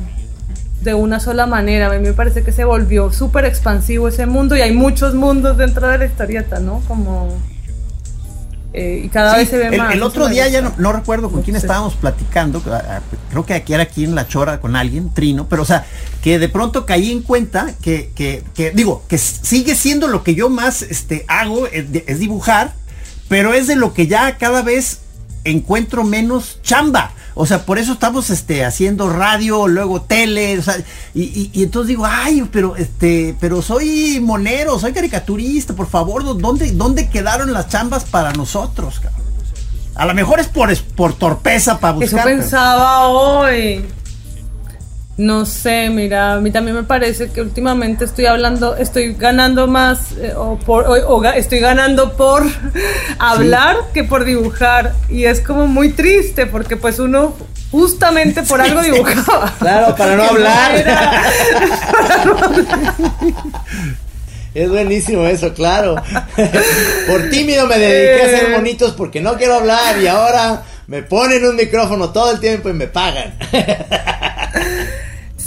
de 0.83 0.95
una 0.95 1.21
sola 1.21 1.47
manera. 1.47 1.87
A 1.87 1.91
mí 1.91 1.99
me 2.01 2.13
parece 2.13 2.43
que 2.43 2.53
se 2.53 2.65
volvió 2.65 3.11
súper 3.13 3.45
expansivo 3.45 4.09
ese 4.09 4.27
mundo 4.27 4.57
y 4.57 4.61
hay 4.61 4.73
muchos 4.75 5.15
mundos 5.15 5.57
dentro 5.57 5.89
de 5.89 5.99
la 5.99 6.05
historieta, 6.07 6.61
¿no? 6.61 6.81
Como... 6.89 7.29
eh, 8.73 9.03
y 9.05 9.09
cada 9.09 9.33
Sí, 9.35 9.39
vez 9.41 9.49
se 9.51 9.59
ve 9.59 9.69
el, 9.69 9.79
más. 9.79 9.95
el 9.95 10.03
otro 10.03 10.29
día 10.29 10.49
ya 10.49 10.61
no, 10.77 10.93
recuerdo 10.93 11.31
con 11.31 11.43
quién 11.43 11.57
estábamos 11.57 11.95
platicando, 11.95 12.63
creo 13.31 13.47
que 13.47 13.55
aquí 13.55 13.73
era 13.75 13.85
aquí 13.85 14.05
en 14.05 14.15
La 14.15 14.27
Chora 14.27 14.61
con 14.61 14.77
alguien, 14.77 15.15
Trino, 15.15 15.47
pero 15.49 15.63
o 15.63 15.67
sea, 15.67 15.85
que 16.23 16.39
de 16.39 16.49
pronto 16.49 16.87
caí 16.87 17.11
en 17.11 17.23
cuenta 17.23 17.75
que, 17.83 18.11
que, 18.15 18.45
que, 18.55 18.71
digo, 18.71 19.03
que 19.09 19.19
sigue 19.19 19.75
siendo 19.75 20.07
lo 20.09 20.23
que 20.23 20.35
yo 20.35 20.49
más 20.49 20.83
este, 20.83 21.25
hago, 21.29 21.67
es, 21.67 21.91
de- 21.93 22.05
es 22.07 22.19
dibujar, 22.21 22.75
pero 23.29 23.55
es 23.55 23.67
de 23.67 23.77
lo 23.77 23.93
que 23.93 24.07
ya 24.07 24.39
cada 24.39 24.63
vez 24.63 25.01
encuentro 25.45 26.05
menos 26.05 26.59
chamba. 26.63 27.13
O 27.35 27.47
sea, 27.47 27.65
por 27.65 27.79
eso 27.79 27.95
estamos 27.95 28.29
este, 28.31 28.63
haciendo 28.65 29.09
radio, 29.11 29.67
luego 29.67 30.03
tele, 30.03 30.59
o 30.59 30.63
sea, 30.63 30.77
y, 31.15 31.23
y- 31.23 31.51
y 31.55 31.63
entonces 31.65 31.89
digo, 31.89 32.05
ay, 32.07 32.47
pero 32.53 32.77
este, 32.77 33.35
pero 33.41 33.63
soy 33.63 34.21
monero, 34.21 34.79
soy 34.79 34.93
caricaturista, 34.93 35.75
por 35.75 35.89
favor, 35.89 36.39
¿dónde, 36.39 36.71
dónde 36.73 37.09
quedaron 37.09 37.53
las 37.55 37.69
chambas 37.69 38.05
para 38.05 38.33
nosotros, 38.35 39.01
cabrón? 39.01 39.23
A 39.95 40.07
lo 40.07 40.15
mejor 40.15 40.41
es 40.41 40.47
por, 40.47 40.71
es 40.71 40.81
por 40.83 41.15
torpeza 41.15 41.79
para 41.81 41.95
Eso 41.95 42.01
buscar. 42.03 42.25
pero- 42.25 42.39
pensaba 42.39 43.09
hoy. 43.09 43.85
No 45.23 45.47
sé, 45.47 45.89
mira, 45.89 46.33
a 46.35 46.41
mí 46.41 46.51
también 46.51 46.75
me 46.77 46.83
parece 46.83 47.31
que 47.31 47.41
últimamente 47.43 48.05
estoy 48.07 48.27
hablando, 48.27 48.75
estoy 48.77 49.15
ganando 49.15 49.69
más, 49.69 50.13
eh, 50.21 50.33
o, 50.37 50.59
por, 50.59 50.85
o- 50.89 51.25
estoy 51.25 51.61
ganando 51.61 52.17
por 52.17 52.43
hablar 53.21 53.77
que 53.95 54.03
por 54.03 54.25
dibujar. 54.25 54.95
Y 55.09 55.27
es 55.27 55.41
como 55.41 55.69
muy 55.69 55.91
triste, 55.93 56.47
porque 56.47 56.77
pues 56.77 56.99
uno 56.99 57.37
justamente 57.71 58.43
por 58.43 58.61
algo 58.61 58.83
dibujaba. 58.83 59.55
Claro, 59.61 59.95
para 59.95 60.17
no 60.17 60.23
hablar. 60.31 60.75
era- 60.77 61.23
Es 64.55 64.69
buenísimo 64.69 65.25
eso, 65.27 65.55
claro. 65.55 65.95
Por 67.07 67.31
tímido 67.31 67.67
me 67.69 67.79
dediqué 67.79 68.23
a 68.23 68.27
hacer 68.27 68.51
Eh. 68.51 68.57
monitos 68.57 68.93
porque 68.93 69.21
no 69.21 69.37
quiero 69.37 69.55
hablar 69.55 69.99
y 70.03 70.09
ahora 70.09 70.65
me 70.89 71.03
ponen 71.03 71.47
un 71.47 71.55
micrófono 71.57 72.11
todo 72.11 72.33
el 72.33 72.41
tiempo 72.41 72.69
y 72.69 72.73
me 72.73 72.89
pagan. 72.89 73.35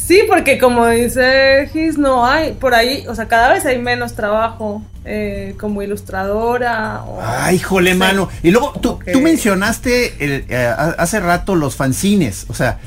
Sí, 0.05 0.21
porque 0.27 0.57
como 0.59 0.85
dice 0.87 1.67
Gis, 1.73 1.97
no 1.97 2.25
hay, 2.27 2.53
por 2.53 2.75
ahí, 2.75 3.05
o 3.07 3.15
sea, 3.15 3.27
cada 3.27 3.51
vez 3.53 3.65
hay 3.65 3.79
menos 3.79 4.13
trabajo 4.13 4.83
eh, 5.03 5.55
como 5.59 5.81
ilustradora. 5.81 7.03
o- 7.05 7.19
Ay, 7.21 7.57
jole, 7.59 7.95
no 7.95 8.05
sé, 8.05 8.11
mano. 8.13 8.29
Y 8.43 8.51
luego 8.51 8.73
tú, 8.79 8.99
tú 9.11 9.19
mencionaste 9.21 10.13
el, 10.23 10.45
eh, 10.49 10.65
ha- 10.67 10.95
hace 10.99 11.19
rato 11.19 11.55
los 11.55 11.75
fanzines, 11.75 12.45
o 12.49 12.53
sea, 12.53 12.79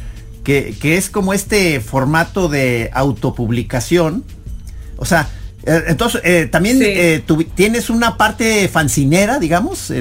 que, 0.45 0.75
que 0.81 0.97
es 0.97 1.11
como 1.11 1.33
este 1.35 1.81
formato 1.81 2.49
de 2.49 2.91
autopublicación. 2.95 4.23
O 4.97 5.05
sea, 5.05 5.29
eh, 5.65 5.83
entonces 5.89 6.21
eh, 6.25 6.47
también 6.51 6.79
Sí. 6.79 6.85
eh, 6.87 7.23
tú 7.27 7.43
tienes 7.43 7.91
una 7.91 8.17
parte 8.17 8.69
fancinera, 8.69 9.39
digamos. 9.41 9.93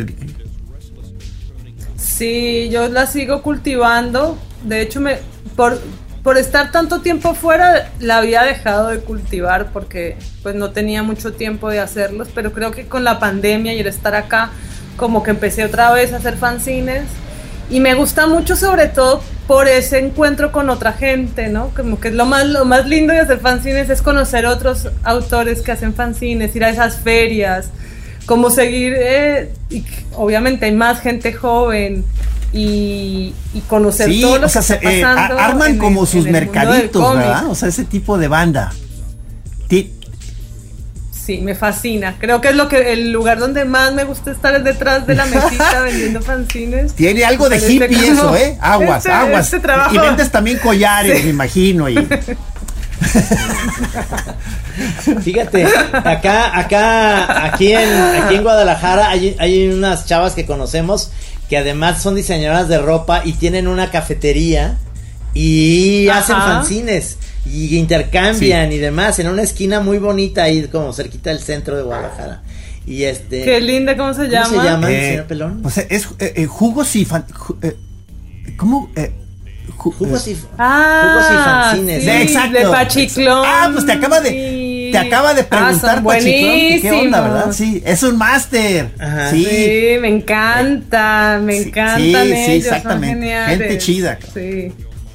Sí, 1.97 2.69
yo 2.71 2.87
la 2.89 3.07
sigo 3.07 3.41
cultivando. 3.41 4.37
De 4.63 4.81
hecho, 4.81 5.01
me 5.01 5.17
por, 5.55 5.79
por 6.27 6.37
estar 6.37 6.73
tanto 6.73 6.99
tiempo 6.99 7.35
fuera, 7.35 7.89
la 8.01 8.17
había 8.17 8.43
dejado 8.43 8.89
de 8.89 8.99
cultivar 8.99 9.71
porque 9.71 10.17
pues 10.43 10.55
no 10.55 10.71
tenía 10.71 11.01
mucho 11.01 11.31
tiempo 11.31 11.69
de 11.69 11.79
hacerlos, 11.79 12.27
pero 12.35 12.51
creo 12.51 12.71
que 12.71 12.85
con 12.85 13.05
la 13.05 13.17
pandemia 13.17 13.73
y 13.73 13.79
el 13.79 13.87
estar 13.87 14.13
acá, 14.13 14.49
como 14.97 15.23
que 15.23 15.31
empecé 15.31 15.63
otra 15.63 15.89
vez 15.93 16.11
a 16.11 16.17
hacer 16.17 16.35
fanzines. 16.35 17.05
Y 17.69 17.79
me 17.79 17.93
gusta 17.93 18.27
mucho 18.27 18.57
sobre 18.57 18.87
todo 18.87 19.23
por 19.47 19.69
ese 19.69 19.99
encuentro 19.99 20.51
con 20.51 20.69
otra 20.69 20.91
gente, 20.91 21.47
¿no? 21.47 21.69
Como 21.73 21.97
que 21.97 22.11
lo 22.11 22.25
más, 22.25 22.45
lo 22.45 22.65
más 22.65 22.85
lindo 22.87 23.13
de 23.13 23.21
hacer 23.21 23.39
fanzines 23.39 23.89
es 23.89 24.01
conocer 24.01 24.45
otros 24.47 24.89
autores 25.05 25.61
que 25.61 25.71
hacen 25.71 25.93
fanzines, 25.93 26.53
ir 26.57 26.65
a 26.65 26.69
esas 26.71 26.97
ferias, 26.99 27.69
como 28.25 28.49
seguir, 28.49 28.95
eh, 28.97 29.53
obviamente 30.13 30.65
hay 30.65 30.73
más 30.73 30.99
gente 30.99 31.31
joven 31.31 32.03
y, 32.53 33.33
y 33.53 33.59
conocer 33.67 34.09
Sí, 34.09 34.21
todo 34.21 34.37
lo 34.39 34.45
o 34.47 34.49
sea, 34.49 34.61
que 34.61 34.67
se- 34.67 34.75
está 34.99 35.27
eh, 35.27 35.35
arman 35.39 35.71
en 35.71 35.77
como 35.77 36.01
el- 36.03 36.07
sus 36.07 36.25
en 36.25 36.31
mercaditos. 36.31 37.15
¿verdad? 37.17 37.47
O 37.47 37.55
sea, 37.55 37.67
ese 37.69 37.83
tipo 37.85 38.17
de 38.17 38.27
banda. 38.27 38.71
Ti- 39.67 39.93
Sí, 41.11 41.39
me 41.39 41.55
fascina. 41.55 42.15
Creo 42.19 42.39
que 42.39 42.47
es 42.51 42.55
lo 42.55 42.69
que 42.69 42.93
el 42.93 43.11
lugar 43.11 43.37
donde 43.37 43.65
más 43.65 43.91
me 43.93 44.05
gusta 44.05 44.31
estar 44.31 44.55
es 44.55 44.63
detrás 44.63 45.05
de 45.05 45.13
la 45.15 45.25
mesita 45.25 45.81
vendiendo 45.83 46.21
fanzines. 46.21 46.93
Tiene 46.93 47.25
algo 47.25 47.49
de 47.49 47.57
este 47.57 47.73
hippie 47.73 48.07
eso, 48.11 48.33
¿eh? 48.33 48.57
Aguas, 48.61 48.99
este- 48.99 49.11
aguas. 49.11 49.45
este 49.45 49.59
trabajo- 49.59 49.93
Y 49.93 49.97
vendes 49.97 50.31
también 50.31 50.57
collares, 50.59 51.17
Sí. 51.17 51.23
me 51.25 51.29
imagino. 51.31 51.89
Y... 51.89 51.95
Fíjate, 55.23 55.65
acá, 55.93 56.57
acá, 56.57 57.45
aquí 57.45 57.73
en, 57.73 57.89
aquí 58.23 58.35
en 58.35 58.43
Guadalajara 58.43 59.09
hay, 59.09 59.35
hay 59.39 59.67
unas 59.69 60.05
chavas 60.05 60.33
que 60.33 60.45
conocemos 60.45 61.11
que 61.49 61.57
además 61.57 62.01
son 62.01 62.15
diseñadoras 62.15 62.67
de 62.67 62.77
ropa 62.79 63.21
y 63.25 63.33
tienen 63.33 63.67
una 63.67 63.89
cafetería 63.91 64.77
y 65.33 66.07
Ajá. 66.09 66.19
hacen 66.19 66.35
fanzines. 66.37 67.17
y 67.45 67.77
intercambian 67.77 68.73
y 68.73 68.77
demás 68.77 69.19
en 69.19 69.27
una 69.29 69.41
esquina 69.41 69.79
muy 69.79 69.99
bonita 69.99 70.43
ahí 70.43 70.63
como 70.67 70.91
cerquita 70.91 71.29
del 71.29 71.39
centro 71.39 71.77
de 71.77 71.83
Guadalajara. 71.83 72.41
Y 72.85 73.03
este 73.03 73.43
Qué 73.43 73.61
linda, 73.61 73.95
¿cómo 73.95 74.13
se 74.13 74.21
¿Cómo 74.23 74.31
llama? 74.31 74.49
se 74.49 74.55
llama, 74.69 74.91
Eh, 74.91 75.09
señor 75.11 75.25
Pelón? 75.27 75.61
O 75.65 75.69
sea, 75.69 75.85
es 75.89 76.07
eh, 76.19 76.33
eh, 76.35 76.45
jugos 76.45 76.93
y 76.97 77.05
fan- 77.05 77.25
ju- 77.27 77.55
eh, 77.61 77.75
¿Cómo? 78.57 78.89
Eh, 78.97 79.11
ju- 79.77 79.93
Jugos 79.93 80.27
y, 80.27 80.37
Ah, 80.57 81.13
jugos 81.13 81.31
y 81.31 81.43
fanzines. 81.45 82.03
sí, 82.03 82.09
Sí, 82.09 82.15
exacto. 82.23 82.57
de 82.59 82.65
Pachiclón. 82.65 83.43
Ah, 83.45 83.69
pues 83.73 83.85
te 83.85 83.91
acaba 83.93 84.19
de 84.19 84.29
Sí. 84.87 84.91
te 84.91 84.97
acaba 84.97 85.33
de 85.33 85.41
Ah, 85.41 85.47
preguntar 85.49 85.95
son 85.95 86.03
Pachiclón, 86.03 86.51
que 86.53 86.79
¿qué 86.81 86.91
onda, 86.91 87.21
verdad? 87.21 87.51
Sí, 87.51 87.81
es 87.85 88.03
un 88.03 88.17
máster. 88.17 88.89
Ajá. 88.99 89.29
Sí. 89.31 89.43
Sí, 89.45 89.97
me 90.01 90.07
encanta, 90.09 91.39
me 91.41 91.53
Sí, 91.61 91.63
encantan 91.69 92.01
sí, 92.01 92.11
sí, 92.13 92.15
ellos, 92.17 92.43
son 92.45 92.53
exactamente. 92.75 93.07
geniales. 93.15 93.57
Gente 93.57 93.77
chida. 93.77 94.19
Sí. 94.33 94.71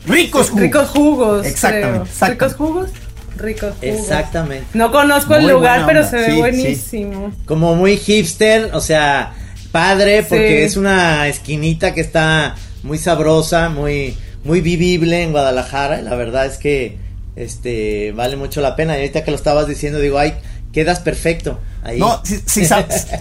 Ricos 0.07 0.49
jugos. 0.51 0.63
Ricos 0.63 0.89
jugos. 0.89 1.47
Exactamente, 1.47 1.91
creo. 1.91 2.03
exactamente. 2.03 2.45
Ricos 2.45 2.55
jugos. 2.57 2.91
Ricos 3.39 3.75
jugos. 3.81 4.01
Exactamente. 4.01 4.67
No 4.75 4.93
conozco 4.93 5.35
el 5.37 5.49
lugar, 5.49 5.85
pero 5.87 6.07
se 6.09 6.17
ve 6.17 6.35
buenísimo. 6.35 7.33
Como 7.45 7.75
muy 7.77 7.97
hipster, 7.97 8.71
o 8.73 8.81
sea, 8.81 9.33
padre, 9.71 10.23
porque 10.29 10.59
Sí. 10.59 10.65
es 10.65 10.77
una 10.77 11.29
esquinita 11.29 11.95
que 11.95 12.01
está 12.01 12.57
muy 12.83 12.99
sabrosa, 12.99 13.69
muy, 13.69 14.17
muy 14.45 14.61
vivible 14.61 15.23
en 15.23 15.31
Guadalajara. 15.33 16.01
Y 16.01 16.03
la 16.03 16.15
verdad 16.17 16.47
es 16.47 16.59
que 16.59 16.99
este 17.37 18.13
vale 18.13 18.37
mucho 18.37 18.61
la 18.61 18.77
pena. 18.77 18.95
Y 18.95 19.01
ahorita 19.01 19.25
que 19.25 19.31
lo 19.31 19.37
estabas 19.37 19.67
diciendo, 19.69 19.99
digo, 19.99 20.19
ay, 20.19 20.35
quedas 20.73 21.01
perfecto 21.01 21.61
ahí. 21.83 21.99
No, 21.99 22.21
sí, 22.25 22.41
sí, 22.47 22.65
sabes. 22.65 23.07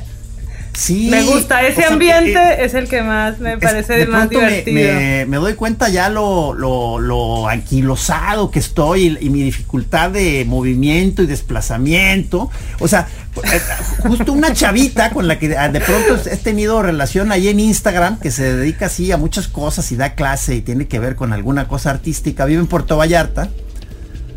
Sí. 0.74 1.10
Me 1.12 1.22
gusta, 1.24 1.64
ese 1.64 1.82
o 1.82 1.84
sea, 1.84 1.92
ambiente 1.92 2.32
eh, 2.40 2.64
es 2.64 2.74
el 2.76 2.88
que 2.88 3.02
más 3.02 3.40
me 3.40 3.54
es- 3.54 3.60
parece 3.60 3.94
de 3.94 4.08
más 4.08 4.28
pronto 4.30 4.40
me- 4.40 4.48
divertido. 4.64 4.94
Me, 4.94 5.26
me 5.26 5.38
doy 5.38 5.54
cuenta 5.56 5.90
ya 5.90 6.08
lo, 6.08 6.54
lo, 6.54 6.98
lo 6.98 7.50
anquilosado 7.50 8.50
que 8.52 8.60
estoy 8.60 9.18
y, 9.20 9.26
y 9.26 9.30
mi 9.30 9.44
dificultad 9.44 10.12
de 10.12 10.46
movimiento 10.48 11.22
y 11.24 11.28
desplazamiento. 11.28 12.50
O 12.80 12.88
sea, 12.88 13.10
eh, 13.44 13.60
justo 14.00 14.32
una 14.32 14.54
chavita 14.54 15.10
con 15.12 15.28
la 15.28 15.38
que 15.38 15.56
ah, 15.58 15.68
de 15.68 15.82
pronto 15.82 16.18
he 16.30 16.38
tenido 16.38 16.82
relación 16.82 17.34
ahí 17.34 17.50
en 17.50 17.60
Instagram, 17.60 18.20
que 18.22 18.32
se 18.32 18.56
dedica 18.56 18.86
así 18.86 19.12
a 19.12 19.18
muchas 19.18 19.50
cosas 19.50 19.92
y 19.92 19.98
da 19.98 20.16
clase 20.16 20.56
y 20.56 20.62
tiene 20.62 20.88
que 20.88 21.00
ver 21.00 21.18
con 21.18 21.34
alguna 21.34 21.68
cosa 21.68 21.90
artística, 21.90 22.46
vive 22.46 22.62
en 22.62 22.68
Puerto 22.68 22.96
Vallarta. 22.96 23.50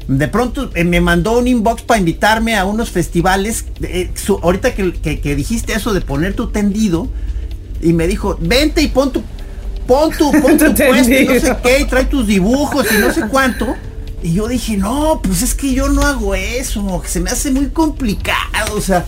De 0.09 0.29
pronto 0.29 0.71
eh, 0.75 0.85
me 0.85 1.01
mandó 1.01 1.39
un 1.39 1.47
inbox 1.49 1.83
para 1.83 1.99
invitarme 1.99 2.57
a 2.57 2.65
unos 2.65 2.91
festivales. 2.91 3.65
eh, 3.83 4.11
su- 4.15 4.39
ahorita 4.43 4.75
que, 4.75 4.93
que- 4.93 5.21
que 5.21 5.35
dijiste 5.35 5.73
eso 5.73 5.93
de 5.95 6.01
poner 6.03 6.35
tu 6.35 6.49
tendido, 6.49 7.09
y 7.81 7.93
me 7.93 8.07
dijo, 8.07 8.37
vente 8.41 8.83
y 8.83 8.89
pon 8.89 9.13
tu, 9.13 9.23
pon 9.87 10.11
tu, 10.17 10.31
pon 10.33 10.59
tu 10.59 10.75
puesto 10.75 11.13
y 11.13 11.25
no 11.27 11.35
sé 11.41 11.57
qué, 11.63 11.81
y 11.81 11.85
trae 11.87 12.05
tus 12.05 12.27
dibujos 12.27 12.87
y 12.93 12.99
no 12.99 13.13
sé 13.13 13.23
cuánto. 13.31 13.75
Y 14.23 14.33
yo 14.35 14.49
dije, 14.49 14.77
no, 14.79 15.21
pues 15.23 15.43
es 15.43 15.55
que 15.55 15.75
yo 15.75 15.89
no 15.89 16.03
hago 16.03 16.35
eso, 16.35 17.01
que 17.03 17.09
se 17.09 17.21
me 17.21 17.31
hace 17.31 17.51
muy 17.51 17.69
complicado, 17.69 18.75
o 18.77 18.81
sea, 18.81 19.05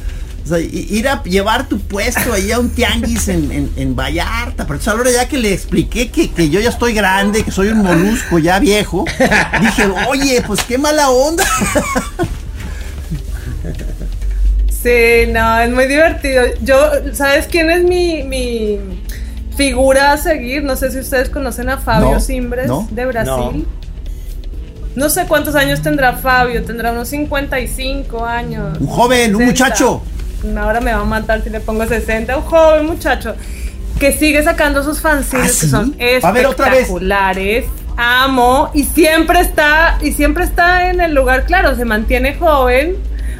o 0.47 0.49
sea, 0.49 0.61
i- 0.61 0.87
ir 0.91 1.09
a 1.09 1.23
llevar 1.25 1.69
tu 1.69 1.79
puesto 1.81 2.33
ahí 2.33 2.53
a 2.53 2.59
un 2.61 2.71
tianguis 2.71 3.29
en, 3.29 3.51
en, 3.51 3.71
en 3.77 3.97
Vallarta. 3.97 4.65
Pero 4.65 4.75
entonces 4.79 4.89
ahora 4.89 5.11
ya 5.11 5.29
que 5.29 5.39
le 5.39 5.53
expliqué 5.53 6.09
que, 6.11 6.31
que 6.31 6.49
yo 6.49 6.61
ya 6.61 6.69
estoy 6.71 6.95
grande, 6.95 7.43
que 7.43 7.51
soy 7.51 7.69
un 7.69 7.83
molusco 7.83 8.39
ya 8.39 8.59
viejo, 8.61 9.05
dije, 9.61 9.85
oye, 10.09 10.43
pues 10.47 10.61
qué 10.63 10.79
mala 10.79 11.11
onda. 11.11 11.45
Sí, 14.71 15.27
no, 15.33 15.59
es 15.59 15.71
muy 15.71 15.87
divertido. 15.87 16.43
Yo, 16.63 16.77
¿sabes 17.13 17.47
quién 17.51 17.71
es 17.71 17.83
mi, 17.83 18.23
mi 18.23 18.79
figura 19.57 20.13
a 20.13 20.17
seguir? 20.17 20.63
No 20.63 20.77
sé 20.77 20.91
si 20.93 20.99
ustedes 21.01 21.29
conocen 21.29 21.69
a 21.71 21.79
Fabio 21.79 22.13
No, 22.13 22.21
Simbres 22.21 22.69
no. 22.69 22.87
de 22.91 23.07
Brasil. 23.07 23.67
No. 24.95 25.09
sé 25.11 25.27
cuántos 25.27 25.55
años 25.57 25.83
tendrá 25.83 26.13
Fabio, 26.15 26.63
tendrá 26.65 26.93
unos 26.93 27.09
55 27.09 28.25
años. 28.25 28.79
Un 28.81 28.87
joven, 28.87 29.35
un 29.35 29.43
60. 29.43 29.47
muchacho. 29.65 30.03
Ahora 30.57 30.81
me 30.81 30.93
va 30.93 31.01
a 31.01 31.05
matar 31.05 31.43
si 31.43 31.51
le 31.51 31.61
pongo 31.61 31.87
60. 31.87 32.37
Un 32.37 32.43
joven 32.45 32.87
muchacho 32.87 33.35
que 33.99 34.13
sigue 34.13 34.43
sacando 34.43 34.83
sus 34.83 35.01
fanzines 35.01 35.45
¿Ah, 35.45 35.49
que 35.61 35.67
sí? 35.67 35.69
son 35.69 35.89
otra 36.47 36.71
vez. 36.71 36.81
espectaculares. 36.81 37.65
Amo 37.97 38.71
y 38.75 38.85
siempre 38.85 39.41
está 39.41 39.99
y 40.03 40.13
siempre 40.13 40.45
está 40.45 40.91
en 40.91 41.01
el 41.01 41.15
lugar 41.15 41.47
claro, 41.47 41.75
se 41.77 41.87
mantiene 41.87 42.35
joven 42.35 42.95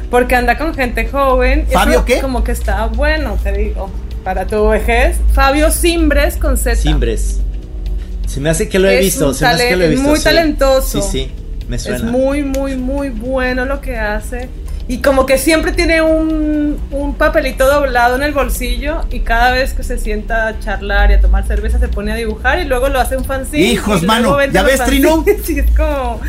porque 0.09 0.35
anda 0.35 0.57
con 0.57 0.73
gente 0.73 1.07
joven. 1.07 1.67
¿Fabio 1.71 1.95
Eso 1.97 2.05
qué? 2.05 2.21
Como 2.21 2.43
que 2.43 2.53
está 2.53 2.85
bueno, 2.87 3.37
te 3.43 3.51
digo, 3.51 3.91
para 4.23 4.47
tu 4.47 4.67
vejez. 4.69 5.17
Fabio 5.33 5.69
Simbres 5.69 6.37
con 6.37 6.57
Z. 6.57 6.75
Simbres. 6.77 7.39
Se 8.25 8.39
me 8.39 8.49
hace 8.49 8.67
que 8.67 8.79
lo 8.79 8.89
he 8.89 8.95
Es 8.99 9.05
visto, 9.05 9.33
se 9.33 9.45
me 9.45 9.51
hace 9.51 9.69
que 9.69 9.75
lo 9.75 9.83
he 9.85 9.89
visto. 9.89 10.07
muy 10.07 10.17
sí. 10.17 10.23
talentoso. 10.23 11.01
Sí, 11.03 11.09
sí, 11.27 11.31
me 11.69 11.77
suena. 11.77 11.97
Es 11.97 12.03
muy, 12.03 12.43
muy, 12.43 12.75
muy 12.77 13.09
bueno 13.09 13.65
lo 13.65 13.79
que 13.79 13.97
hace. 13.97 14.49
Y 14.89 15.01
como 15.01 15.25
que 15.25 15.37
siempre 15.37 15.73
tiene 15.73 16.01
un, 16.01 16.79
un 16.91 17.15
papelito 17.15 17.67
doblado 17.67 18.15
en 18.15 18.23
el 18.23 18.31
bolsillo 18.31 19.01
y 19.11 19.19
cada 19.19 19.51
vez 19.51 19.73
que 19.73 19.83
se 19.83 19.97
sienta 19.97 20.47
a 20.47 20.59
charlar 20.59 21.11
y 21.11 21.15
a 21.15 21.19
tomar 21.19 21.45
cerveza 21.45 21.77
se 21.77 21.89
pone 21.89 22.13
a 22.13 22.15
dibujar 22.15 22.59
y 22.59 22.65
luego 22.65 22.87
lo 22.87 22.99
hace 22.99 23.17
un 23.17 23.25
fanzine. 23.25 23.63
Hijos, 23.65 24.03
mano, 24.03 24.37
¿ya 24.45 24.63
ves, 24.63 24.83
Trino? 24.85 25.25
Sí, 25.43 25.59
es 25.59 25.69
como, 25.71 26.21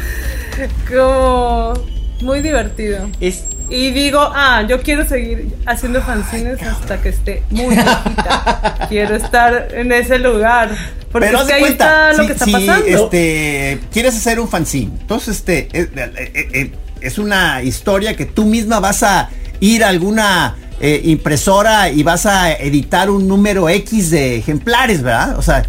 como 0.90 1.74
muy 2.22 2.40
divertido. 2.40 3.08
Es, 3.20 3.44
Y 3.70 3.92
digo, 3.92 4.18
ah, 4.34 4.64
yo 4.68 4.82
quiero 4.82 5.06
seguir 5.06 5.54
haciendo 5.66 6.02
fanzines 6.02 6.60
hasta 6.62 7.00
que 7.00 7.10
esté 7.10 7.42
muy 7.50 7.74
viejita. 7.76 8.74
quiero 8.88 9.14
estar 9.14 9.68
en 9.72 9.92
ese 9.92 10.18
lugar. 10.18 10.70
Porque 11.12 11.28
Pero 11.28 11.40
es 11.42 11.46
que 11.46 11.52
ahí 11.54 11.60
cuenta, 11.60 12.10
está 12.10 12.12
lo 12.12 12.22
si, 12.22 12.26
que 12.26 12.32
está 12.32 12.44
si, 12.44 12.52
pasando. 12.52 12.86
este, 12.86 13.80
quieres 13.92 14.16
hacer 14.16 14.40
un 14.40 14.48
fanzine, 14.48 14.92
entonces 15.00 15.36
este, 15.36 15.68
eh, 15.72 15.88
eh, 15.96 16.10
eh, 16.34 16.48
eh, 16.52 16.70
es 17.00 17.18
una 17.18 17.62
historia 17.62 18.16
que 18.16 18.26
tú 18.26 18.44
misma 18.44 18.80
vas 18.80 19.02
a 19.02 19.30
ir 19.60 19.84
a 19.84 19.88
alguna 19.88 20.56
eh, 20.80 21.00
impresora 21.04 21.90
y 21.90 22.02
vas 22.02 22.26
a 22.26 22.52
editar 22.52 23.10
un 23.10 23.26
número 23.26 23.68
X 23.68 24.10
de 24.10 24.36
ejemplares, 24.36 25.02
¿verdad? 25.02 25.38
O 25.38 25.42
sea, 25.42 25.64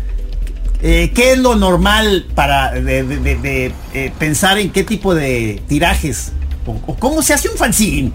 eh, 0.81 1.11
¿qué 1.13 1.33
es 1.33 1.39
lo 1.39 1.55
normal 1.55 2.27
para 2.35 2.71
de, 2.71 3.03
de- 3.03 3.17
de- 3.17 3.35
de, 3.37 3.71
eh, 3.93 4.11
pensar 4.19 4.57
en 4.59 4.71
qué 4.71 4.83
tipo 4.83 5.15
de 5.15 5.61
tirajes? 5.67 6.31
O, 6.65 6.71
o 6.85 6.95
cómo 6.95 7.21
se 7.21 7.33
hace 7.33 7.49
un 7.49 7.57
fanzine? 7.57 8.11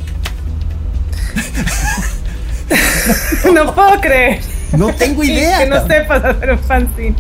no 3.53 3.75
puedo 3.75 4.01
creer. 4.01 4.41
No 4.73 4.93
tengo 4.95 5.23
idea. 5.25 5.59
que 5.61 5.67
no 5.67 5.87
sepas 5.87 6.25
hacer 6.25 6.51
un 6.53 6.59
fanzine. 6.61 7.15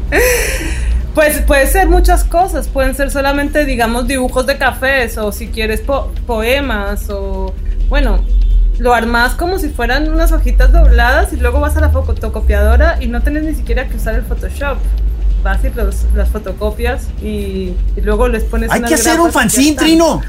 Pues 1.14 1.40
puede 1.42 1.66
ser 1.68 1.88
muchas 1.88 2.24
cosas, 2.24 2.66
pueden 2.68 2.94
ser 2.96 3.10
solamente, 3.10 3.64
digamos, 3.64 4.08
dibujos 4.08 4.46
de 4.46 4.58
cafés 4.58 5.16
o 5.16 5.30
si 5.30 5.46
quieres 5.48 5.80
po- 5.80 6.12
poemas 6.26 7.08
o, 7.08 7.54
bueno, 7.88 8.24
lo 8.78 8.92
armas 8.92 9.34
como 9.34 9.58
si 9.60 9.68
fueran 9.68 10.12
unas 10.12 10.32
hojitas 10.32 10.72
dobladas 10.72 11.32
y 11.32 11.36
luego 11.36 11.60
vas 11.60 11.76
a 11.76 11.80
la 11.80 11.90
fotocopiadora 11.90 12.98
y 13.00 13.06
no 13.06 13.22
tenés 13.22 13.44
ni 13.44 13.54
siquiera 13.54 13.86
que 13.88 13.96
usar 13.96 14.16
el 14.16 14.22
Photoshop. 14.22 14.78
Vas 15.44 15.60
y 15.64 15.70
los, 15.70 16.04
las 16.14 16.30
fotocopias 16.30 17.06
y, 17.22 17.74
y 17.96 18.00
luego 18.02 18.26
les 18.28 18.42
pones 18.44 18.70
Hay 18.72 18.82
que 18.82 18.94
hacer 18.94 19.20
un 19.20 19.30
fanzine. 19.30 19.76
Trino. 19.76 20.20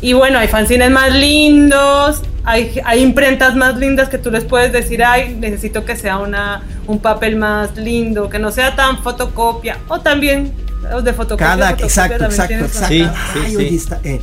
Y 0.00 0.14
bueno, 0.14 0.38
hay 0.38 0.48
fanzines 0.48 0.90
más 0.90 1.12
lindos, 1.12 2.22
hay, 2.44 2.80
hay 2.84 3.02
imprentas 3.02 3.54
más 3.54 3.76
lindas 3.76 4.08
que 4.08 4.18
tú 4.18 4.30
les 4.30 4.44
puedes 4.44 4.72
decir, 4.72 5.04
ay, 5.04 5.36
necesito 5.38 5.84
que 5.84 5.96
sea 5.96 6.18
una, 6.18 6.62
un 6.86 6.98
papel 6.98 7.36
más 7.36 7.76
lindo, 7.76 8.28
que 8.28 8.38
no 8.38 8.50
sea 8.52 8.74
tan 8.76 9.02
fotocopia, 9.02 9.78
o 9.88 10.00
también 10.00 10.52
los 10.90 11.02
de 11.04 11.12
fotocopia. 11.12 11.46
Cada, 11.46 11.70
fotocopia 11.70 11.86
exacto, 11.86 12.24
exacto, 12.24 12.54
exacto. 12.64 12.88
Sí, 12.88 13.04
sí, 13.04 13.38
Ay, 13.44 13.50
sí. 13.50 13.56
oye, 13.56 13.74
está, 13.74 14.00
eh, 14.04 14.20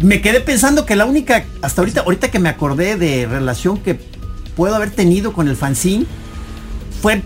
me 0.00 0.20
quedé 0.20 0.40
pensando 0.40 0.86
que 0.86 0.94
la 0.96 1.04
única, 1.06 1.44
hasta 1.62 1.80
ahorita, 1.80 2.02
ahorita 2.02 2.30
que 2.30 2.38
me 2.38 2.48
acordé 2.48 2.96
de 2.96 3.26
relación 3.26 3.78
que 3.78 3.98
puedo 4.56 4.74
haber 4.74 4.90
tenido 4.90 5.32
con 5.32 5.48
el 5.48 5.56
fanzine, 5.56 6.06
fue 7.02 7.22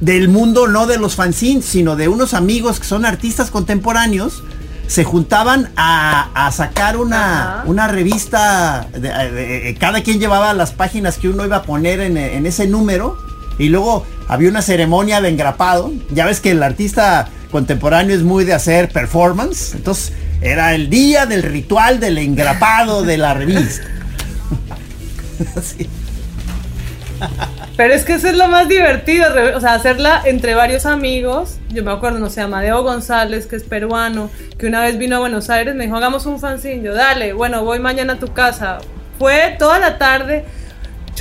del 0.00 0.28
mundo 0.28 0.66
no 0.68 0.86
de 0.86 0.98
los 0.98 1.14
fanzines, 1.14 1.64
sino 1.64 1.96
de 1.96 2.08
unos 2.08 2.34
amigos 2.34 2.80
que 2.80 2.86
son 2.86 3.04
artistas 3.04 3.50
contemporáneos, 3.50 4.42
se 4.88 5.04
juntaban 5.04 5.70
a, 5.76 6.28
a 6.34 6.50
sacar 6.52 6.96
una, 6.96 7.60
Ajá. 7.60 7.62
una 7.66 7.88
revista, 7.88 8.88
de- 8.92 9.00
de- 9.00 9.30
de- 9.60 9.76
cada 9.78 10.02
quien 10.02 10.18
llevaba 10.18 10.52
las 10.54 10.72
páginas 10.72 11.18
que 11.18 11.28
uno 11.28 11.44
iba 11.44 11.56
a 11.58 11.62
poner 11.62 12.00
en, 12.00 12.16
en 12.16 12.46
ese 12.46 12.66
número, 12.66 13.16
y 13.58 13.68
luego 13.68 14.06
había 14.28 14.48
una 14.48 14.62
ceremonia 14.62 15.20
de 15.20 15.28
engrapado, 15.28 15.92
ya 16.10 16.26
ves 16.26 16.40
que 16.40 16.50
el 16.50 16.62
artista 16.62 17.28
contemporáneo 17.50 18.16
es 18.16 18.22
muy 18.22 18.44
de 18.44 18.54
hacer 18.54 18.88
performance, 18.88 19.74
entonces 19.74 20.12
era 20.40 20.74
el 20.74 20.90
día 20.90 21.26
del 21.26 21.42
ritual 21.42 22.00
del 22.00 22.18
engrapado 22.18 23.02
de 23.02 23.18
la 23.18 23.34
revista. 23.34 23.86
Pero 27.76 27.94
es 27.94 28.04
que 28.04 28.14
eso 28.14 28.28
es 28.28 28.36
lo 28.36 28.48
más 28.48 28.68
divertido, 28.68 29.28
o 29.54 29.60
sea, 29.60 29.74
hacerla 29.74 30.22
entre 30.24 30.54
varios 30.54 30.86
amigos. 30.86 31.58
Yo 31.70 31.82
me 31.82 31.90
acuerdo, 31.90 32.18
no 32.18 32.28
sé, 32.28 32.40
Amadeo 32.40 32.82
González, 32.82 33.46
que 33.46 33.56
es 33.56 33.62
peruano, 33.62 34.30
que 34.58 34.66
una 34.66 34.82
vez 34.82 34.98
vino 34.98 35.16
a 35.16 35.18
Buenos 35.20 35.48
Aires, 35.48 35.74
me 35.74 35.84
dijo, 35.84 35.96
hagamos 35.96 36.26
un 36.26 36.38
fanzine. 36.38 36.82
Yo, 36.82 36.94
dale, 36.94 37.32
bueno, 37.32 37.64
voy 37.64 37.78
mañana 37.78 38.14
a 38.14 38.18
tu 38.18 38.32
casa. 38.32 38.78
Fue 39.18 39.56
toda 39.58 39.78
la 39.78 39.98
tarde, 39.98 40.44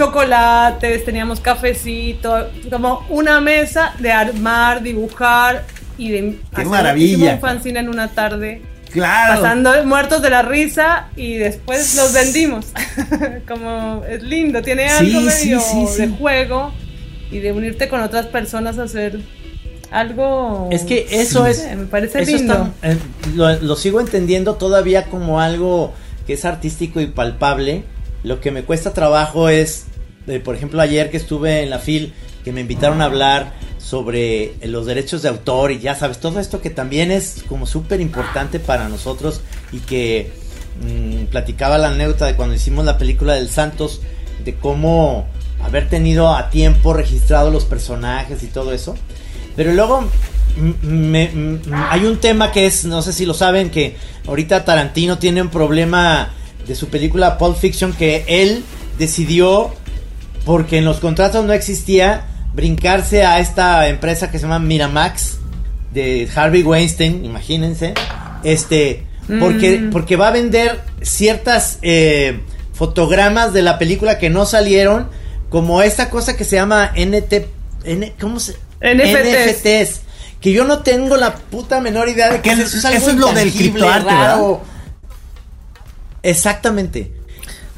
chocolates, 0.05 1.05
teníamos 1.05 1.39
cafecito, 1.39 2.49
como 2.71 3.05
una 3.09 3.39
mesa 3.39 3.93
de 3.99 4.11
armar, 4.11 4.81
dibujar 4.81 5.63
y 5.97 6.09
de 6.11 6.39
hacer- 6.53 6.65
maravilla. 6.65 7.33
un 7.35 7.39
fanzine 7.39 7.79
en 7.81 7.89
una 7.89 8.07
tarde 8.09 8.61
Claro. 8.91 9.35
pasando 9.41 9.71
muertos 9.85 10.21
de 10.23 10.29
la 10.31 10.41
risa 10.41 11.07
y 11.15 11.35
después 11.35 11.95
los 11.95 12.13
vendimos. 12.13 12.65
Como 13.47 14.03
es 14.09 14.21
lindo, 14.23 14.61
tiene 14.61 14.89
algo 14.89 15.19
sí, 15.19 15.25
medio 15.45 15.59
sí, 15.61 15.85
sí. 15.87 16.01
de 16.01 16.07
juego 16.09 16.73
y 17.31 17.39
de 17.39 17.51
unirte 17.53 17.87
con 17.87 18.01
otras 18.01 18.25
personas 18.25 18.77
a 18.79 18.83
hacer 18.83 19.19
algo. 19.91 20.67
Es 20.71 20.83
que 20.83 21.07
eso 21.11 21.45
Sí. 21.45 21.51
es. 21.51 21.77
Me 21.77 21.85
parece 21.85 22.21
eso 22.23 22.31
lindo. 22.35 22.69
está- 22.81 22.91
eh, 22.91 22.97
lo, 23.35 23.53
lo 23.61 23.75
sigo 23.75 23.99
entendiendo 24.01 24.55
todavía 24.55 25.05
como 25.05 25.39
algo 25.39 25.93
que 26.27 26.33
es 26.33 26.43
artístico 26.43 26.99
y 26.99 27.05
palpable. 27.07 27.83
Lo 28.23 28.39
que 28.41 28.51
me 28.51 28.63
cuesta 28.63 28.93
trabajo 28.93 29.47
es, 29.49 29.85
eh, 30.27 30.39
por 30.39 30.55
ejemplo, 30.55 30.81
ayer 30.81 31.09
que 31.11 31.17
estuve 31.17 31.63
en 31.63 31.69
la 31.69 31.79
FIL, 31.79 32.13
que 32.43 32.51
me 32.51 32.61
invitaron 32.61 33.01
a 33.01 33.05
hablar 33.05 33.53
sobre 33.77 34.43
eh, 34.43 34.57
los 34.63 34.85
derechos 34.85 35.21
de 35.21 35.29
autor 35.29 35.71
y 35.71 35.79
ya 35.79 35.95
sabes, 35.95 36.19
todo 36.19 36.39
esto 36.39 36.61
que 36.61 36.69
también 36.69 37.11
es 37.11 37.43
como 37.47 37.65
súper 37.65 38.01
importante 38.01 38.59
para 38.59 38.87
nosotros 38.89 39.41
y 39.71 39.79
que 39.79 40.31
mm, 40.83 41.25
platicaba 41.25 41.77
la 41.77 41.89
anécdota 41.89 42.25
de 42.25 42.35
cuando 42.35 42.55
hicimos 42.55 42.85
la 42.85 42.97
película 42.97 43.33
del 43.33 43.49
Santos, 43.49 44.01
de 44.45 44.55
cómo 44.55 45.27
haber 45.63 45.89
tenido 45.89 46.33
a 46.35 46.49
tiempo 46.49 46.93
registrado 46.93 47.51
los 47.51 47.65
personajes 47.65 48.41
y 48.43 48.47
todo 48.47 48.73
eso. 48.73 48.95
Pero 49.55 49.73
luego 49.73 50.07
m- 50.57 50.75
me- 50.81 51.29
m- 51.31 51.59
hay 51.89 52.05
un 52.05 52.17
tema 52.17 52.51
que 52.51 52.65
es, 52.65 52.85
no 52.85 53.01
sé 53.03 53.13
si 53.13 53.25
lo 53.25 53.33
saben, 53.35 53.69
que 53.69 53.95
ahorita 54.27 54.65
Tarantino 54.65 55.17
tiene 55.19 55.41
un 55.41 55.49
problema 55.49 56.29
de 56.67 56.73
su 56.75 56.87
película 56.87 57.37
Pulp 57.37 57.57
Fiction 57.57 57.93
que 57.93 58.23
él 58.27 58.63
decidió, 58.97 59.71
porque 60.45 60.77
en 60.79 60.85
los 60.85 60.99
contratos 60.99 61.45
no 61.45 61.53
existía, 61.53 62.25
brincarse 62.53 63.23
a 63.23 63.39
esta 63.39 63.87
empresa 63.87 64.29
que 64.31 64.37
se 64.37 64.43
llama 64.43 64.59
Miramax 64.59 65.37
de 65.93 66.27
Harvey 66.33 66.63
Weinstein, 66.63 67.23
imagínense, 67.25 67.93
este, 68.43 69.05
porque, 69.39 69.79
Mm. 69.79 69.89
porque 69.91 70.15
va 70.15 70.27
a 70.29 70.31
vender 70.31 70.81
ciertas 71.01 71.77
eh, 71.81 72.39
fotogramas 72.73 73.53
de 73.53 73.61
la 73.61 73.77
película 73.77 74.17
que 74.17 74.29
no 74.29 74.45
salieron, 74.45 75.09
como 75.49 75.81
esta 75.81 76.09
cosa 76.09 76.35
que 76.35 76.43
se 76.45 76.55
llama 76.55 76.91
NT, 76.95 77.47
N, 77.83 78.13
¿cómo 78.19 78.39
se? 78.39 78.55
NFTs. 78.81 79.61
NFTs, 79.61 80.01
que 80.39 80.51
yo 80.51 80.63
no 80.65 80.79
tengo 80.79 81.17
la 81.17 81.35
puta 81.35 81.79
menor 81.81 82.09
idea 82.09 82.29
de 82.31 82.37
que 82.41 82.41
Que 82.41 82.51
eso 82.53 82.63
es 82.63 82.73
eso 82.75 82.87
algo 82.87 83.09
es 83.09 83.15
lo 83.17 83.33
del 83.33 83.51
criptoarte, 83.53 84.09
raro. 84.09 84.61
Exactamente. 86.23 87.11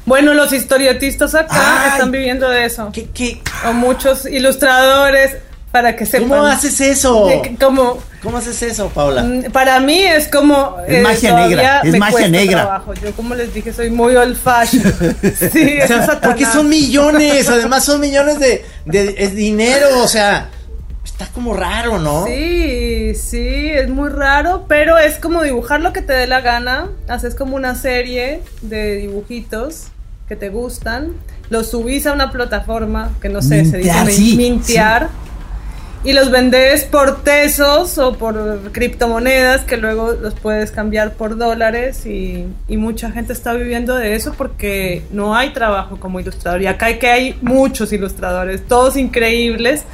Bueno, 0.06 0.34
los 0.34 0.52
historietistas 0.52 1.34
acá 1.34 1.84
Ay. 1.84 1.90
están 1.92 2.10
viviendo 2.10 2.48
de 2.48 2.64
eso. 2.66 2.90
¿Qué, 2.92 3.08
qué, 3.14 3.40
O 3.68 3.72
muchos 3.72 4.26
ilustradores 4.26 5.36
para 5.72 5.96
que 5.96 6.06
sepan. 6.06 6.28
¿Cómo 6.28 6.46
haces 6.46 6.80
eso? 6.80 7.28
Como 7.58 7.98
¿Cómo 8.22 8.38
haces 8.38 8.62
eso, 8.62 8.88
Paula? 8.88 9.22
Mm, 9.22 9.50
Para 9.50 9.80
mí 9.80 9.98
es 9.98 10.28
como. 10.28 10.76
Es 10.86 11.02
magia 11.02 11.30
todavía 11.30 11.56
negra, 11.56 11.80
es 11.82 11.98
magia 11.98 12.28
negra. 12.28 12.62
trabajo. 12.62 12.94
Yo, 12.94 13.12
como 13.12 13.34
les 13.34 13.52
dije, 13.52 13.72
soy 13.72 13.90
muy 13.90 14.14
old 14.16 14.36
fashion. 14.36 14.82
sí, 15.52 15.78
O 15.82 15.86
sea, 15.86 16.20
porque 16.22 16.46
son 16.46 16.68
millones, 16.68 17.48
además 17.48 17.84
son 17.84 18.00
millones 18.00 18.38
de, 18.38 18.64
de 18.86 19.14
es 19.18 19.34
dinero, 19.34 20.02
o 20.02 20.08
sea, 20.08 20.48
está 21.04 21.26
como 21.26 21.54
raro, 21.54 21.98
¿no? 21.98 22.24
Sí, 22.26 23.14
sí, 23.14 23.70
es 23.70 23.88
muy 23.90 24.08
raro, 24.08 24.64
pero 24.68 24.96
es 24.96 25.16
como 25.18 25.42
dibujar 25.42 25.80
lo 25.80 25.92
que 25.92 26.00
te 26.00 26.12
dé 26.12 26.26
la 26.26 26.40
gana. 26.40 26.88
Haces 27.08 27.34
como 27.34 27.56
una 27.56 27.74
serie 27.74 28.40
de 28.62 28.96
dibujitos 28.96 29.88
que 30.28 30.36
te 30.36 30.48
gustan, 30.48 31.12
los 31.50 31.70
subís 31.70 32.06
a 32.06 32.12
una 32.12 32.30
plataforma 32.32 33.10
que 33.20 33.28
no 33.28 33.42
sé, 33.42 33.64
se 33.64 33.78
dice 33.78 33.90
Mintear, 33.92 34.10
sí, 34.10 34.36
mintear. 34.36 35.08
Y 36.06 36.12
los 36.12 36.30
vendes 36.30 36.84
por 36.84 37.22
tesos 37.24 37.96
o 37.96 38.14
por 38.16 38.70
criptomonedas 38.72 39.62
que 39.62 39.78
luego 39.78 40.12
los 40.12 40.34
puedes 40.34 40.70
cambiar 40.70 41.14
por 41.14 41.38
dólares 41.38 42.04
y, 42.04 42.44
y 42.68 42.76
mucha 42.76 43.10
gente 43.10 43.32
está 43.32 43.54
viviendo 43.54 43.96
de 43.96 44.14
eso 44.14 44.34
porque 44.36 45.02
no 45.10 45.34
hay 45.34 45.54
trabajo 45.54 45.98
como 45.98 46.20
ilustrador. 46.20 46.60
Y 46.60 46.66
acá 46.66 46.86
hay 46.86 46.98
que 46.98 47.08
hay 47.08 47.38
muchos 47.40 47.90
ilustradores, 47.94 48.66
todos 48.68 48.98
increíbles, 48.98 49.84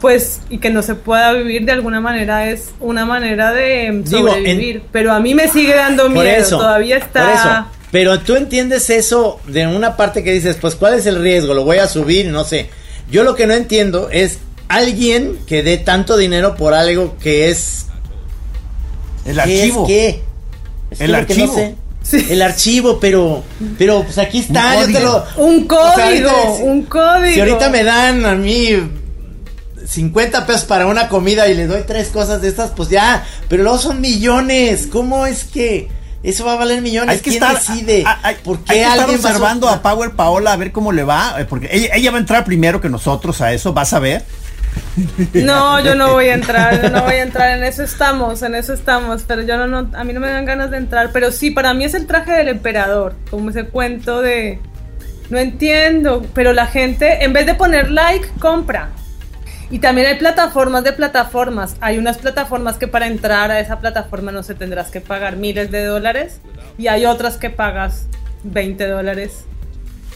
pues 0.00 0.40
y 0.48 0.58
que 0.58 0.70
no 0.70 0.82
se 0.82 0.94
pueda 0.94 1.32
vivir 1.32 1.64
de 1.64 1.72
alguna 1.72 2.00
manera 2.00 2.48
es 2.48 2.70
una 2.78 3.04
manera 3.04 3.52
de 3.52 4.02
Digo, 4.04 4.28
sobrevivir. 4.28 4.76
en- 4.76 4.82
Pero 4.92 5.12
a 5.12 5.18
mí 5.18 5.34
me 5.34 5.48
sigue 5.48 5.74
dando 5.74 6.08
miedo, 6.08 6.24
eso, 6.36 6.58
todavía 6.58 6.98
está... 6.98 7.66
Pero 7.90 8.20
tú 8.20 8.36
entiendes 8.36 8.90
eso 8.90 9.40
de 9.46 9.66
una 9.66 9.96
parte 9.96 10.22
que 10.22 10.32
dices, 10.32 10.56
pues 10.60 10.74
¿cuál 10.74 10.94
es 10.94 11.06
el 11.06 11.20
riesgo? 11.22 11.54
Lo 11.54 11.64
voy 11.64 11.78
a 11.78 11.88
subir, 11.88 12.26
no 12.26 12.44
sé. 12.44 12.68
Yo 13.10 13.24
lo 13.24 13.34
que 13.34 13.46
no 13.46 13.54
entiendo 13.54 14.08
es 14.10 14.38
alguien 14.68 15.38
que 15.46 15.62
dé 15.62 15.78
tanto 15.78 16.16
dinero 16.18 16.54
por 16.54 16.74
algo 16.74 17.16
que 17.18 17.48
es 17.50 17.86
El 19.24 19.34
¿Qué 19.36 19.40
archivo. 19.40 19.82
es 19.82 19.86
qué? 19.88 20.22
Es 20.90 21.00
El 21.00 21.06
que 21.12 21.12
lo 21.20 21.26
que 21.26 21.34
no 21.36 21.42
archivo. 21.44 21.54
sé. 21.54 21.74
Sí. 22.02 22.26
El 22.30 22.42
archivo, 22.42 23.00
pero 23.00 23.42
pero 23.76 24.02
pues 24.02 24.16
aquí 24.18 24.38
está, 24.38 24.76
Un 24.76 24.80
yo 24.80 24.86
te 24.86 24.92
código. 25.04 25.24
lo 25.36 25.44
Un 25.44 25.66
O 25.70 25.94
sea, 25.94 26.04
código, 26.06 26.54
un 26.64 26.82
código. 26.84 27.34
Si 27.34 27.40
ahorita 27.40 27.68
me 27.70 27.84
dan 27.84 28.24
a 28.26 28.34
mí 28.34 28.68
50 29.86 30.46
pesos 30.46 30.64
para 30.64 30.86
una 30.86 31.08
comida 31.08 31.48
y 31.48 31.54
le 31.54 31.66
doy 31.66 31.82
tres 31.86 32.08
cosas 32.08 32.42
de 32.42 32.48
estas, 32.48 32.70
pues 32.70 32.88
ya, 32.90 33.26
pero 33.48 33.62
luego 33.62 33.78
son 33.78 34.00
millones. 34.00 34.86
¿Cómo 34.90 35.26
es 35.26 35.44
que 35.44 35.88
eso 36.30 36.44
va 36.44 36.52
a 36.52 36.56
valer 36.56 36.80
millones? 36.82 37.16
Hay 37.16 37.20
que 37.20 37.30
¿Quién 37.30 37.42
estar, 37.42 37.56
decide? 37.58 38.04
a- 38.06 38.10
a- 38.12 38.18
hay 38.28 38.34
¿Por 38.36 38.56
hay 38.58 38.62
qué 38.64 38.74
que 38.74 38.80
estar 38.82 38.98
alguien 39.00 39.20
va 39.20 39.28
a 39.28 39.32
observando 39.32 39.68
a 39.68 39.82
Power 39.82 40.10
Paola 40.12 40.52
a 40.52 40.56
ver 40.56 40.72
cómo 40.72 40.92
le 40.92 41.04
va, 41.04 41.34
eh, 41.40 41.44
porque 41.44 41.68
ella, 41.72 41.94
ella 41.94 42.10
va 42.10 42.16
a 42.18 42.20
entrar 42.20 42.44
primero 42.44 42.80
que 42.80 42.88
nosotros 42.88 43.40
a 43.40 43.52
eso, 43.52 43.72
vas 43.72 43.92
a 43.92 43.98
ver. 43.98 44.24
No, 45.32 45.80
yo 45.80 45.94
no 45.94 46.12
voy 46.12 46.26
a 46.28 46.34
entrar, 46.34 46.80
yo 46.82 46.90
no 46.90 47.02
voy 47.02 47.14
a 47.14 47.22
entrar, 47.22 47.56
en 47.56 47.64
eso 47.64 47.82
estamos, 47.82 48.42
en 48.42 48.54
eso 48.54 48.72
estamos, 48.74 49.22
pero 49.26 49.42
yo 49.42 49.56
no, 49.56 49.66
no, 49.66 49.90
a 49.96 50.04
mí 50.04 50.12
no 50.12 50.20
me 50.20 50.28
dan 50.30 50.44
ganas 50.44 50.70
de 50.70 50.76
entrar, 50.76 51.10
pero 51.12 51.32
sí, 51.32 51.50
para 51.50 51.74
mí 51.74 51.84
es 51.84 51.94
el 51.94 52.06
traje 52.06 52.32
del 52.32 52.48
emperador, 52.48 53.14
como 53.30 53.50
ese 53.50 53.64
cuento 53.64 54.20
de, 54.20 54.60
no 55.30 55.38
entiendo, 55.38 56.24
pero 56.34 56.52
la 56.52 56.66
gente, 56.66 57.24
en 57.24 57.32
vez 57.32 57.46
de 57.46 57.54
poner 57.54 57.90
like, 57.90 58.28
compra. 58.38 58.90
Y 59.70 59.80
también 59.80 60.06
hay 60.06 60.14
plataformas 60.14 60.82
de 60.82 60.92
plataformas, 60.92 61.76
hay 61.80 61.98
unas 61.98 62.16
plataformas 62.18 62.78
que 62.78 62.88
para 62.88 63.06
entrar 63.06 63.50
a 63.50 63.60
esa 63.60 63.78
plataforma 63.78 64.32
no 64.32 64.42
se 64.42 64.54
tendrás 64.54 64.90
que 64.90 65.00
pagar 65.00 65.36
miles 65.36 65.70
de 65.70 65.84
dólares, 65.84 66.40
y 66.78 66.86
hay 66.86 67.04
otras 67.04 67.36
que 67.36 67.50
pagas 67.50 68.06
20 68.44 68.86
dólares. 68.86 69.44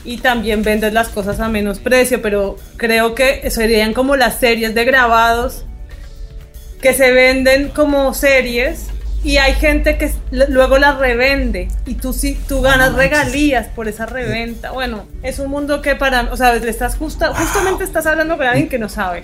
Y 0.04 0.18
también 0.18 0.62
vendes 0.62 0.92
las 0.92 1.08
cosas 1.08 1.38
a 1.38 1.48
menos 1.48 1.78
precio, 1.78 2.22
pero 2.22 2.56
creo 2.76 3.14
que 3.14 3.48
serían 3.50 3.92
como 3.92 4.16
las 4.16 4.40
series 4.40 4.74
de 4.74 4.84
grabados 4.84 5.64
que 6.80 6.94
se 6.94 7.12
venden 7.12 7.68
como 7.68 8.12
series 8.14 8.88
y 9.24 9.36
hay 9.36 9.54
gente 9.54 9.96
que 9.98 10.10
luego 10.30 10.78
las 10.78 10.98
revende 10.98 11.68
y 11.86 11.94
tú 11.94 12.12
sí 12.12 12.38
tú 12.48 12.60
ganas 12.60 12.94
regalías 12.94 13.68
por 13.68 13.86
esa 13.88 14.04
reventa. 14.06 14.72
Bueno, 14.72 15.06
es 15.22 15.38
un 15.38 15.48
mundo 15.50 15.80
que 15.80 15.94
para, 15.94 16.22
o 16.32 16.36
sea, 16.36 16.52
le 16.54 16.68
estás 16.70 16.96
justa, 16.96 17.32
justamente 17.34 17.84
estás 17.84 18.06
hablando 18.06 18.36
con 18.36 18.46
alguien 18.46 18.68
que 18.68 18.78
no 18.78 18.88
sabe. 18.88 19.22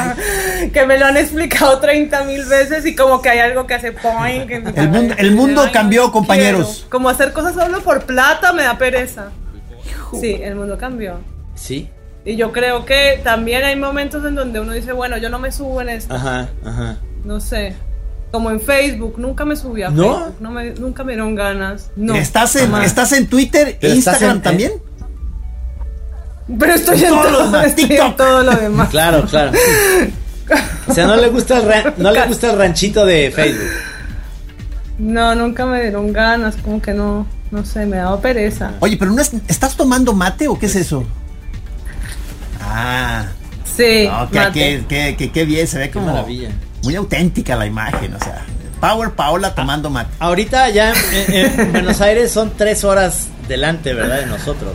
que 0.72 0.86
me 0.86 0.98
lo 0.98 1.06
han 1.06 1.16
explicado 1.16 1.78
30 1.78 2.24
mil 2.24 2.44
veces 2.44 2.84
y 2.86 2.94
como 2.94 3.22
que 3.22 3.30
hay 3.30 3.38
algo 3.38 3.66
que 3.66 3.74
hace 3.74 3.92
point. 3.92 4.50
El 4.50 4.88
mundo- 4.88 5.14
el 5.16 5.32
mundo 5.32 5.68
cambió, 5.72 6.10
compañeros. 6.12 6.86
Como 6.90 7.08
hacer 7.08 7.32
cosas 7.32 7.54
solo 7.54 7.80
por 7.82 8.04
plata 8.04 8.52
me 8.52 8.62
da 8.64 8.76
pereza. 8.78 9.26
Sí, 10.20 10.40
el 10.42 10.56
mundo 10.56 10.76
cambió. 10.76 11.20
Sí. 11.54 11.88
Y 12.24 12.36
yo 12.36 12.52
creo 12.52 12.84
que 12.84 13.20
también 13.24 13.64
hay 13.64 13.76
momentos 13.76 14.24
en 14.24 14.34
donde 14.34 14.60
uno 14.60 14.72
dice, 14.72 14.92
bueno, 14.92 15.16
yo 15.16 15.30
no 15.30 15.38
me 15.38 15.52
subo 15.52 15.80
en 15.80 15.88
esto, 15.88 16.14
Ajá, 16.14 16.48
ajá. 16.64 16.96
no 17.24 17.40
sé. 17.40 17.74
Como 18.32 18.50
en 18.50 18.60
Facebook, 18.60 19.14
nunca 19.18 19.44
me 19.44 19.56
subí 19.56 19.82
a 19.82 19.90
¿No? 19.90 20.02
Facebook, 20.18 20.36
no 20.40 20.50
me, 20.52 20.70
nunca 20.74 21.02
me 21.04 21.12
dieron 21.12 21.34
ganas. 21.34 21.90
No. 21.96 22.14
¿Estás, 22.14 22.54
en, 22.56 22.66
jamás. 22.70 22.86
¿Estás 22.86 23.12
en 23.12 23.26
Twitter 23.26 23.76
e 23.80 23.88
Instagram 23.94 24.36
en- 24.36 24.42
también? 24.42 24.72
Pero 26.58 26.74
estoy 26.74 27.02
en 27.04 27.10
Todo 27.10 27.24
lo 27.24 27.30
todo, 27.30 27.44
demás, 27.46 27.66
estoy 27.66 27.84
en 27.84 27.88
TikTok. 27.90 28.16
todo 28.16 28.42
lo 28.42 28.52
demás. 28.52 28.88
Claro, 28.90 29.24
claro. 29.26 29.52
O 30.88 30.92
sea, 30.94 31.06
no 31.06 31.14
le 31.14 31.28
gusta 31.28 31.58
el 31.58 31.64
ran- 31.68 31.94
no 31.96 32.10
le 32.10 32.26
gusta 32.26 32.50
el 32.50 32.58
ranchito 32.58 33.06
de 33.06 33.30
Facebook. 33.30 33.68
No, 34.98 35.32
nunca 35.36 35.64
me 35.64 35.80
dieron 35.80 36.12
ganas, 36.12 36.56
como 36.56 36.82
que 36.82 36.92
no, 36.92 37.24
no 37.52 37.64
sé, 37.64 37.86
me 37.86 37.98
daba 37.98 38.20
pereza. 38.20 38.72
Oye, 38.80 38.96
pero 38.96 39.12
no 39.12 39.22
es- 39.22 39.30
¿estás 39.46 39.76
tomando 39.76 40.12
mate 40.12 40.48
o 40.48 40.58
qué 40.58 40.66
es 40.66 40.74
eso? 40.74 41.04
Ah, 42.60 43.26
Sí, 43.64 44.08
no, 44.10 44.28
que, 44.30 44.38
mate. 44.38 44.52
que- 44.52 44.84
que- 44.88 45.16
que- 45.16 45.30
qué 45.32 45.44
bien, 45.44 45.66
se 45.68 45.78
ve 45.78 45.90
como 45.92 46.06
maravilla. 46.06 46.50
Muy 46.82 46.94
auténtica 46.96 47.56
la 47.56 47.66
imagen, 47.66 48.14
o 48.14 48.18
sea, 48.18 48.44
Power 48.80 49.10
Paola 49.10 49.54
tomando 49.54 49.90
mate. 49.90 50.10
Ahorita 50.18 50.68
ya 50.70 50.92
en, 51.28 51.34
en 51.56 51.72
Buenos 51.72 52.00
Aires 52.00 52.30
son 52.30 52.52
tres 52.56 52.84
horas 52.84 53.28
delante, 53.48 53.92
¿verdad? 53.94 54.20
De 54.20 54.26
nosotros. 54.26 54.72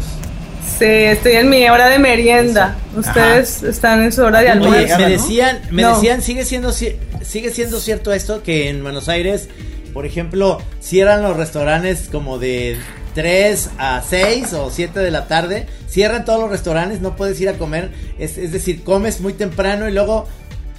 Sí, 0.78 0.86
estoy 0.86 1.34
en 1.34 1.50
mi 1.50 1.68
hora 1.70 1.88
de 1.90 2.00
merienda. 2.00 2.76
Ustedes 2.96 3.64
están 3.64 4.04
en 4.04 4.12
su 4.12 4.24
hora 4.24 4.42
de 4.42 4.50
almuerzo. 4.50 4.96
Oye, 4.96 5.06
me 5.06 5.10
decían, 5.12 5.62
me 5.72 5.84
No. 5.84 5.96
decían, 5.96 6.22
sigue 6.22 6.44
siendo 6.46 6.72
sigue 6.72 7.52
siendo 7.54 7.80
cierto 7.80 8.12
esto 8.14 8.44
que 8.44 8.70
en 8.70 8.84
Buenos 8.84 9.08
Aires, 9.08 9.48
por 9.94 10.06
ejemplo, 10.06 10.62
cierran 10.82 11.24
los 11.24 11.38
restaurantes 11.38 12.10
como 12.12 12.38
de 12.40 12.78
3 13.14 13.70
a 13.78 14.02
6 14.08 14.54
o 14.54 14.70
7 14.70 15.00
de 15.00 15.12
la 15.12 15.28
tarde, 15.28 15.66
cierran 15.88 16.26
todos 16.26 16.42
los 16.42 16.50
restaurantes, 16.50 17.00
no 17.00 17.16
puedes 17.16 17.40
ir 17.40 17.48
a 17.48 17.54
comer, 17.54 17.92
es, 18.20 18.38
es 18.38 18.52
decir, 18.52 18.84
comes 18.84 19.22
muy 19.22 19.32
temprano 19.34 19.88
y 19.88 19.94
luego 19.94 20.28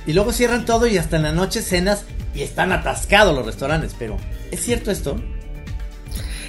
y 0.07 0.13
luego 0.13 0.33
cierran 0.33 0.65
todo 0.65 0.87
y 0.87 0.99
hasta 0.99 1.17
en 1.17 1.25
la 1.25 1.33
noche 1.33 1.63
cenas 1.63 2.05
y 2.35 2.43
están 2.43 2.73
atascados 2.73 3.35
los 3.35 3.47
restaurantes, 3.47 3.95
pero 3.99 4.17
¿es 4.51 4.61
cierto 4.63 4.91
esto? 4.91 5.21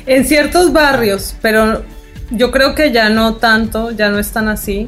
En 0.06 0.26
ciertos 0.26 0.72
barrios, 0.72 1.36
pero 1.42 1.84
yo 2.32 2.52
creo 2.52 2.76
que 2.76 2.92
ya 2.92 3.10
no 3.10 3.36
tanto, 3.36 3.92
ya 3.92 4.10
no 4.10 4.20
están 4.20 4.48
así. 4.48 4.88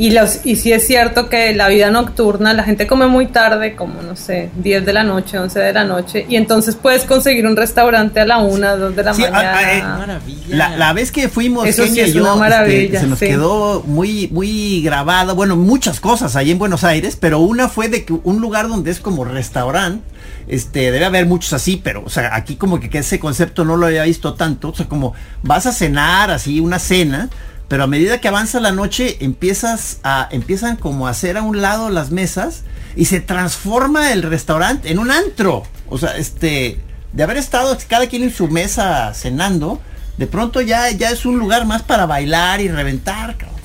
Y, 0.00 0.12
los, 0.12 0.46
y 0.46 0.54
sí 0.54 0.72
es 0.72 0.86
cierto 0.86 1.28
que 1.28 1.52
la 1.54 1.66
vida 1.68 1.90
nocturna, 1.90 2.52
la 2.52 2.62
gente 2.62 2.86
come 2.86 3.08
muy 3.08 3.26
tarde, 3.26 3.74
como 3.74 4.00
no 4.00 4.14
sé, 4.14 4.48
10 4.54 4.86
de 4.86 4.92
la 4.92 5.02
noche, 5.02 5.38
11 5.38 5.58
de 5.58 5.72
la 5.72 5.82
noche, 5.82 6.24
y 6.28 6.36
entonces 6.36 6.76
puedes 6.76 7.02
conseguir 7.02 7.44
un 7.48 7.56
restaurante 7.56 8.20
a 8.20 8.24
la 8.24 8.38
1, 8.38 8.76
2 8.76 8.94
de 8.94 9.02
la 9.02 9.12
Sí, 9.12 9.24
a- 9.24 9.30
mañana. 9.32 9.58
a- 9.58 9.72
eh, 9.76 9.82
Maravilla. 9.82 10.56
La, 10.56 10.76
la 10.76 10.92
vez 10.92 11.10
que 11.10 11.28
fuimos, 11.28 11.66
Eso 11.66 11.84
sí 11.88 11.98
es 11.98 12.14
yo, 12.14 12.22
una 12.22 12.36
maravilla, 12.36 12.84
este, 12.84 13.00
se 13.00 13.06
nos 13.08 13.18
sí. 13.18 13.26
quedó 13.26 13.82
muy, 13.86 14.28
muy 14.30 14.82
grabada, 14.82 15.32
bueno, 15.32 15.56
muchas 15.56 15.98
cosas 15.98 16.36
ahí 16.36 16.52
en 16.52 16.58
Buenos 16.60 16.84
Aires, 16.84 17.16
pero 17.20 17.40
una 17.40 17.68
fue 17.68 17.88
de 17.88 18.04
que 18.04 18.12
un 18.12 18.40
lugar 18.40 18.68
donde 18.68 18.92
es 18.92 19.00
como 19.00 19.24
restaurante, 19.24 20.04
este, 20.46 20.92
debe 20.92 21.06
haber 21.06 21.26
muchos 21.26 21.52
así, 21.54 21.80
pero, 21.82 22.04
o 22.06 22.08
sea, 22.08 22.36
aquí 22.36 22.54
como 22.54 22.78
que, 22.78 22.88
que 22.88 22.98
ese 22.98 23.18
concepto 23.18 23.64
no 23.64 23.76
lo 23.76 23.86
había 23.86 24.04
visto 24.04 24.34
tanto, 24.34 24.68
o 24.68 24.74
sea, 24.76 24.86
como 24.86 25.12
vas 25.42 25.66
a 25.66 25.72
cenar, 25.72 26.30
así, 26.30 26.60
una 26.60 26.78
cena, 26.78 27.28
pero 27.68 27.84
a 27.84 27.86
medida 27.86 28.18
que 28.20 28.28
avanza 28.28 28.60
la 28.60 28.72
noche, 28.72 29.18
empiezas 29.20 29.98
a, 30.02 30.28
empiezan 30.30 30.76
como 30.76 31.06
a 31.06 31.10
hacer 31.10 31.36
a 31.36 31.42
un 31.42 31.60
lado 31.60 31.90
las 31.90 32.10
mesas 32.10 32.62
y 32.96 33.04
se 33.04 33.20
transforma 33.20 34.12
el 34.12 34.22
restaurante 34.22 34.90
en 34.90 34.98
un 34.98 35.10
antro, 35.10 35.64
o 35.88 35.98
sea, 35.98 36.16
este, 36.16 36.80
de 37.12 37.22
haber 37.22 37.36
estado 37.36 37.76
cada 37.88 38.06
quien 38.06 38.22
en 38.22 38.32
su 38.32 38.48
mesa 38.48 39.12
cenando, 39.14 39.80
de 40.16 40.26
pronto 40.26 40.60
ya, 40.62 40.90
ya 40.90 41.10
es 41.10 41.24
un 41.26 41.38
lugar 41.38 41.66
más 41.66 41.82
para 41.82 42.06
bailar 42.06 42.60
y 42.60 42.68
reventar, 42.68 43.36
cabrón. 43.36 43.58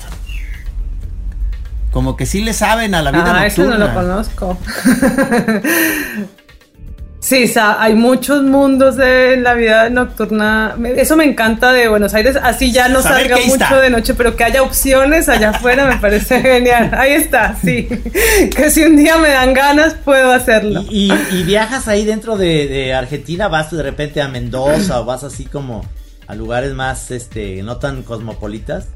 Como 1.90 2.16
que 2.16 2.26
sí 2.26 2.42
le 2.42 2.52
saben 2.54 2.92
a 2.96 3.02
la 3.02 3.12
vida 3.12 3.32
Ah, 3.40 3.46
eso 3.46 3.62
no 3.62 3.78
nocturna. 3.78 3.86
lo 3.86 3.94
conozco. 3.94 4.58
Sí, 7.24 7.50
hay 7.56 7.94
muchos 7.94 8.42
mundos 8.42 8.96
de 8.96 9.38
la 9.38 9.54
vida 9.54 9.88
nocturna. 9.88 10.76
Eso 10.94 11.16
me 11.16 11.24
encanta 11.24 11.72
de 11.72 11.88
Buenos 11.88 12.12
Aires. 12.12 12.36
Así 12.42 12.70
ya 12.70 12.90
no 12.90 13.00
Saber 13.00 13.28
salga 13.30 13.36
mucho 13.46 13.64
está. 13.64 13.80
de 13.80 13.88
noche, 13.88 14.12
pero 14.12 14.36
que 14.36 14.44
haya 14.44 14.62
opciones 14.62 15.30
allá 15.30 15.48
afuera 15.48 15.86
me 15.86 15.96
parece 15.96 16.42
genial. 16.42 16.90
Ahí 16.94 17.12
está, 17.12 17.56
sí. 17.64 17.88
Que 18.54 18.68
si 18.70 18.82
un 18.82 18.96
día 18.96 19.16
me 19.16 19.30
dan 19.30 19.54
ganas, 19.54 19.94
puedo 19.94 20.32
hacerlo. 20.32 20.84
¿Y, 20.90 21.10
y- 21.10 21.18
y 21.32 21.42
viajas 21.44 21.88
ahí 21.88 22.04
dentro 22.04 22.36
de, 22.36 22.68
de 22.68 22.92
Argentina? 22.92 23.48
¿Vas 23.48 23.70
de 23.70 23.82
repente 23.82 24.20
a 24.20 24.28
Mendoza 24.28 25.00
o 25.00 25.06
vas 25.06 25.24
así 25.24 25.46
como 25.46 25.82
a 26.26 26.34
lugares 26.34 26.74
más, 26.74 27.10
este, 27.10 27.62
no 27.62 27.78
tan 27.78 28.02
cosmopolitas? 28.02 28.88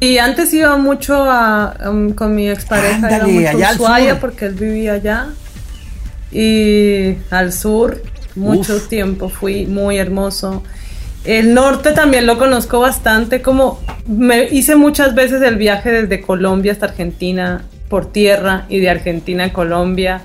Y 0.00 0.16
antes 0.16 0.54
iba 0.54 0.74
mucho 0.78 1.22
a, 1.30 1.74
um, 1.86 2.14
con 2.14 2.34
mi 2.34 2.48
expareja, 2.48 2.94
Ándale, 3.08 3.24
mucho 3.30 3.48
allá 3.50 3.66
a 3.66 3.70
al 3.70 3.74
Ushuaia 3.76 4.20
porque 4.20 4.46
él 4.46 4.54
vivía 4.54 4.94
allá. 4.94 5.26
Y 6.32 7.14
al 7.30 7.52
sur, 7.52 8.02
mucho 8.34 8.76
Uf. 8.76 8.88
tiempo 8.88 9.28
fui, 9.28 9.66
muy 9.66 9.98
hermoso. 9.98 10.62
El 11.24 11.54
norte 11.54 11.92
también 11.92 12.26
lo 12.26 12.38
conozco 12.38 12.78
bastante, 12.78 13.42
como 13.42 13.80
me 14.06 14.44
hice 14.44 14.76
muchas 14.76 15.14
veces 15.14 15.42
el 15.42 15.56
viaje 15.56 15.90
desde 15.90 16.20
Colombia 16.20 16.70
hasta 16.70 16.86
Argentina 16.86 17.64
por 17.88 18.06
tierra 18.12 18.66
y 18.68 18.78
de 18.78 18.90
Argentina 18.90 19.44
a 19.44 19.52
Colombia, 19.52 20.20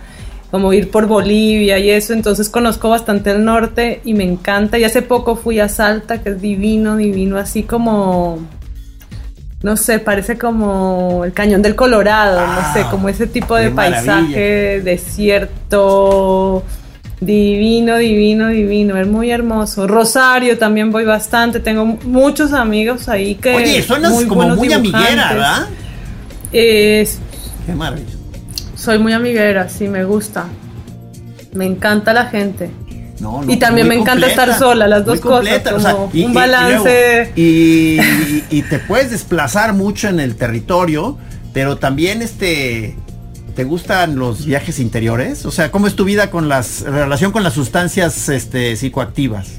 como 0.51 0.73
ir 0.73 0.91
por 0.91 1.07
Bolivia 1.07 1.79
y 1.79 1.89
eso, 1.89 2.13
entonces 2.13 2.49
conozco 2.49 2.89
bastante 2.89 3.31
el 3.31 3.43
norte 3.45 4.01
y 4.03 4.13
me 4.13 4.23
encanta. 4.25 4.77
Y 4.77 4.83
hace 4.83 5.01
poco 5.01 5.35
fui 5.35 5.59
a 5.59 5.69
Salta, 5.69 6.21
que 6.21 6.29
es 6.29 6.41
divino, 6.41 6.97
divino, 6.97 7.37
así 7.37 7.63
como 7.63 8.39
no 9.63 9.77
sé, 9.77 9.99
parece 9.99 10.37
como 10.37 11.23
el 11.23 11.33
cañón 11.33 11.61
del 11.61 11.75
Colorado, 11.75 12.45
no 12.45 12.73
sé, 12.73 12.83
como 12.89 13.09
ese 13.09 13.27
tipo 13.27 13.55
de 13.55 13.69
maravilla. 13.69 14.13
paisaje, 14.13 14.81
desierto, 14.83 16.63
divino, 17.19 17.97
divino, 17.97 18.47
divino, 18.47 18.97
es 18.97 19.07
muy 19.07 19.29
hermoso. 19.31 19.87
Rosario 19.87 20.57
también 20.57 20.91
voy 20.91 21.05
bastante, 21.05 21.59
tengo 21.59 21.85
muchos 21.85 22.53
amigos 22.53 23.07
ahí 23.07 23.35
que... 23.35 23.53
Oye, 23.55 23.83
suenas 23.83 24.13
como 24.23 24.35
buenos 24.35 24.57
muy 24.57 24.73
amiguera. 24.73 25.29
¿verdad? 25.33 25.67
Es- 26.51 27.19
Qué 27.65 27.73
maravilla. 27.73 28.09
soy 28.75 28.97
muy 28.97 29.13
amiguera, 29.13 29.69
sí, 29.69 29.87
me 29.87 30.03
gusta. 30.03 30.45
Me 31.53 31.65
encanta 31.65 32.13
la 32.13 32.25
gente. 32.25 32.71
No, 33.21 33.43
no, 33.43 33.51
Y 33.51 33.57
también 33.57 33.87
me 33.87 33.93
encanta 33.95 34.25
estar 34.27 34.57
sola, 34.57 34.87
las 34.87 35.05
dos 35.05 35.19
cosas, 35.21 35.61
como 35.61 36.05
un 36.13 36.33
balance. 36.33 37.31
Y, 37.35 37.99
y- 38.01 38.43
y 38.49 38.61
te 38.63 38.79
puedes 38.79 39.11
desplazar 39.11 39.73
mucho 39.73 40.07
en 40.07 40.19
el 40.19 40.35
territorio, 40.35 41.17
pero 41.53 41.77
también 41.77 42.21
este 42.21 42.95
¿Te 43.55 43.65
gustan 43.65 44.15
los 44.15 44.45
viajes 44.45 44.79
interiores? 44.79 45.45
O 45.45 45.51
sea, 45.51 45.71
¿cómo 45.71 45.85
es 45.85 45.95
tu 45.95 46.05
vida 46.05 46.31
con 46.31 46.47
las 46.47 46.81
relación 46.83 47.33
con 47.33 47.43
las 47.43 47.53
sustancias 47.53 48.29
este, 48.29 48.77
psicoactivas? 48.77 49.49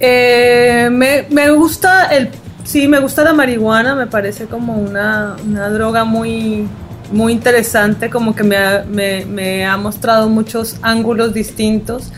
Eh, 0.00 0.88
me, 0.92 1.26
me 1.30 1.50
gusta 1.50 2.06
el 2.14 2.28
sí 2.64 2.88
me 2.88 2.98
gusta 2.98 3.24
la 3.24 3.32
marihuana 3.32 3.94
me 3.94 4.06
parece 4.06 4.46
como 4.46 4.74
una, 4.76 5.36
una 5.46 5.68
droga 5.70 6.04
muy 6.04 6.66
muy 7.14 7.32
interesante 7.32 8.10
como 8.10 8.34
que 8.34 8.42
me 8.42 8.56
ha, 8.56 8.84
me, 8.88 9.24
me 9.24 9.64
ha 9.64 9.76
mostrado 9.76 10.28
muchos 10.28 10.76
ángulos 10.82 11.32
distintos. 11.32 12.12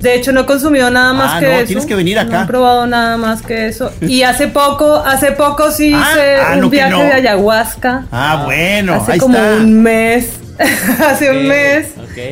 De 0.00 0.14
hecho 0.14 0.32
no 0.32 0.40
he 0.42 0.46
consumido 0.46 0.90
nada 0.90 1.12
más 1.14 1.32
Ah, 1.34 1.40
que 1.40 1.46
no, 1.46 1.52
eso. 1.52 1.66
tienes 1.66 1.86
que 1.86 1.94
venir 1.94 2.18
acá. 2.18 2.38
no 2.38 2.44
he 2.44 2.46
probado 2.46 2.86
nada 2.86 3.16
más 3.16 3.40
que 3.42 3.66
eso. 3.66 3.90
Y 4.02 4.22
hace 4.22 4.48
poco 4.48 4.96
hace 4.96 5.32
poco 5.32 5.70
sí 5.70 5.92
Ah, 5.94 6.10
hice 6.12 6.36
ah, 6.36 6.52
un 6.54 6.60
no 6.60 6.70
viaje 6.70 6.90
no. 6.92 6.98
de 7.00 7.12
ayahuasca. 7.12 8.04
Ah, 8.12 8.42
bueno, 8.44 8.94
hace 8.94 9.12
ahí 9.12 9.18
como 9.18 9.36
está. 9.38 9.56
un 9.56 9.82
mes. 9.82 10.40
Hace 11.04 11.30
un 11.32 11.48
mes. 11.48 11.88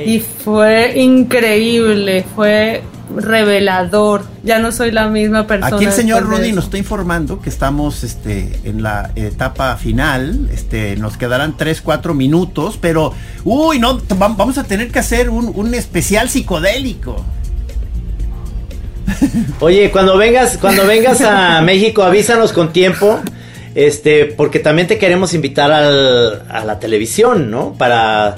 y 0.07 0.21
fue 0.21 0.93
increíble. 0.97 2.25
Fue 2.37 2.83
revelador 3.17 4.25
ya 4.43 4.59
no 4.59 4.73
soy 4.73 4.91
la 4.91 5.09
misma 5.09 5.47
persona 5.47 5.77
Aquí 5.77 5.85
el 5.85 5.93
señor 5.93 6.29
de 6.29 6.37
Rudy 6.37 6.53
nos 6.53 6.65
está 6.65 6.79
informando 6.79 7.41
que 7.41 7.49
estamos 7.49 8.05
este, 8.05 8.61
en 8.65 8.83
la 8.83 9.11
etapa 9.15 9.77
final. 9.77 10.49
Este, 10.53 10.97
nos 10.97 11.17
quedarán 11.17 11.57
3, 11.57 11.81
4 11.81 12.15
minutos, 12.15 12.79
pero 12.81 13.13
uy, 13.45 13.79
no, 13.79 14.01
vamos 14.17 14.59
a 14.59 14.65
tener 14.65 14.91
que 14.91 14.99
hacer 14.99 15.31
un, 15.31 15.53
un 15.55 15.75
especial 15.75 16.29
psicodélico. 16.29 17.25
Oye, 19.61 19.91
cuando 19.91 20.17
vengas, 20.17 20.59
cuando 20.59 20.87
vengas 20.87 21.21
a 21.21 21.61
México, 21.65 22.03
avísanos 22.03 22.53
con 22.53 22.73
tiempo. 22.73 23.21
Este, 23.75 24.27
porque 24.27 24.59
también 24.59 24.87
te 24.87 24.99
queremos 24.99 25.33
invitar 25.33 25.73
al, 25.73 26.43
a 26.51 26.65
la 26.65 26.79
televisión, 26.79 27.51
¿no? 27.51 27.73
Para, 27.73 28.37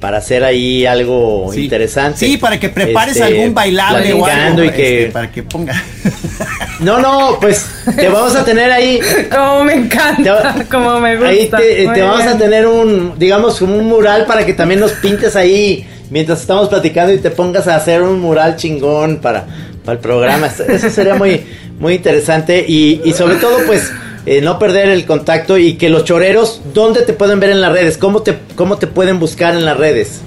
para 0.00 0.18
hacer 0.18 0.44
ahí 0.44 0.84
algo 0.86 1.50
Sí. 1.52 1.64
interesante. 1.64 2.18
Sí, 2.26 2.36
para 2.36 2.60
que 2.60 2.68
prepares 2.68 3.16
Este, 3.16 3.26
algún 3.28 3.54
bailable 3.54 4.12
o 4.12 4.16
algo. 4.16 4.24
platicando 4.26 4.64
y 4.64 4.70
que. 4.70 4.98
este, 5.00 5.12
para 5.12 5.30
que 5.32 5.42
ponga. 5.42 5.74
No, 6.80 6.98
no, 7.00 7.38
pues 7.40 7.66
te 7.96 8.06
vamos 8.08 8.36
a 8.36 8.44
tener 8.44 8.70
ahí. 8.70 9.00
como 9.34 9.64
me 9.64 9.72
encanta 9.74 10.54
Te- 10.58 10.64
como 10.66 11.00
me 11.00 11.16
gusta 11.16 11.56
Ahí 11.56 11.88
te, 11.94 12.02
vamos 12.02 12.26
a 12.26 12.36
tener 12.36 12.66
un, 12.66 13.18
digamos, 13.18 13.58
como 13.58 13.76
un 13.78 13.86
mural 13.86 14.26
para 14.26 14.44
que 14.44 14.52
también 14.52 14.80
nos 14.80 14.92
pintes 14.92 15.36
ahí 15.36 15.86
mientras 16.10 16.42
estamos 16.42 16.68
platicando 16.68 17.14
y 17.14 17.18
te 17.18 17.30
pongas 17.30 17.66
a 17.66 17.76
hacer 17.76 18.02
un 18.02 18.20
mural 18.20 18.56
chingón 18.56 19.20
para, 19.22 19.46
para 19.86 19.94
el 19.96 20.00
programa. 20.00 20.48
Eso- 20.48 20.64
Eso 20.64 20.90
sería 20.90 21.14
muy, 21.14 21.40
muy 21.78 21.94
interesante 21.94 22.62
y, 22.68 23.00
y 23.06 23.12
sobre 23.14 23.36
todo, 23.36 23.56
pues, 23.66 23.90
eh, 24.26 24.40
no 24.42 24.58
perder 24.58 24.88
el 24.90 25.06
contacto 25.06 25.56
y 25.56 25.74
que 25.74 25.88
los 25.88 26.04
choreros, 26.04 26.60
¿dónde 26.74 27.02
te 27.02 27.12
pueden 27.12 27.40
ver 27.40 27.50
en 27.50 27.60
las 27.60 27.72
redes? 27.72 27.96
¿Cómo 27.96 28.22
te, 28.22 28.36
cómo 28.56 28.76
te 28.76 28.86
pueden 28.86 29.18
buscar 29.18 29.54
en 29.54 29.64
las 29.64 29.76
redes? 29.76 30.20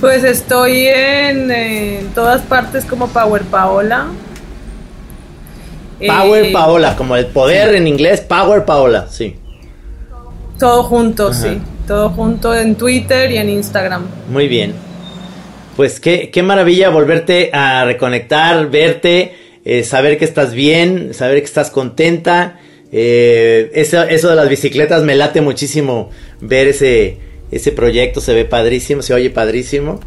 pues 0.00 0.22
estoy 0.22 0.86
en, 0.86 1.50
en 1.50 2.06
todas 2.14 2.42
partes 2.42 2.84
como 2.84 3.08
Power 3.08 3.42
Paola 3.42 4.06
Power 6.06 6.44
Eh, 6.44 6.52
Paola, 6.52 6.94
como 6.94 7.16
el 7.16 7.26
poder 7.26 7.74
en 7.74 7.88
inglés, 7.88 8.20
Power 8.20 8.64
Paola, 8.64 9.08
sí. 9.10 9.34
todo 10.58 10.84
junto 10.84 11.28
Ajá. 11.28 11.34
sí 11.34 11.60
todo 11.88 12.10
junto 12.10 12.54
en 12.54 12.74
Twitter 12.76 13.30
y 13.32 13.38
en 13.38 13.48
Instagram 13.48 14.06
Muy 14.30 14.46
bien. 14.46 14.74
Pues 15.74 16.00
qué, 16.00 16.30
qué 16.30 16.42
maravilla 16.42 16.90
volverte 16.90 17.50
a 17.52 17.84
reconectar, 17.84 18.68
verte, 18.68 19.47
eh, 19.68 19.84
saber 19.84 20.16
que 20.16 20.24
estás 20.24 20.54
bien, 20.54 21.12
saber 21.12 21.40
que 21.40 21.44
estás 21.44 21.70
contenta. 21.70 22.58
Eh, 22.90 23.70
eso, 23.74 24.02
eso 24.02 24.30
de 24.30 24.34
las 24.36 24.48
bicicletas 24.48 25.02
me 25.02 25.14
late 25.14 25.42
muchísimo 25.42 26.08
ver 26.40 26.68
ese, 26.68 27.18
ese 27.52 27.70
proyecto, 27.72 28.22
se 28.22 28.32
ve 28.32 28.46
padrísimo, 28.46 29.02
se 29.02 29.12
oye 29.12 29.28
padrísimo. 29.28 30.00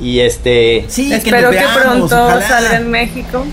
Y 0.00 0.18
este... 0.18 0.84
Sí, 0.88 1.12
espero 1.12 1.50
que, 1.50 1.58
veamos, 1.58 1.82
pronto 2.10 2.24
ojalá. 2.24 2.42
salga 2.48 2.76
en 2.78 2.90
México 2.90 3.46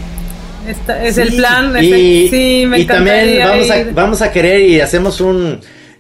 Esta- 0.67 1.05
es 1.05 1.13
Sí, 1.13 1.21
el 1.21 1.35
plan 1.35 1.83
Y, 1.83 2.27
sí 2.29 2.65
me 2.67 2.79
y 2.79 2.85
también 2.85 3.37
vamos 3.47 3.69
a, 3.69 3.83
vamos 3.93 4.21
a 4.23 4.31
querer 4.31 4.61
y 4.61 4.81
hacemos 4.81 5.21
un... 5.21 5.59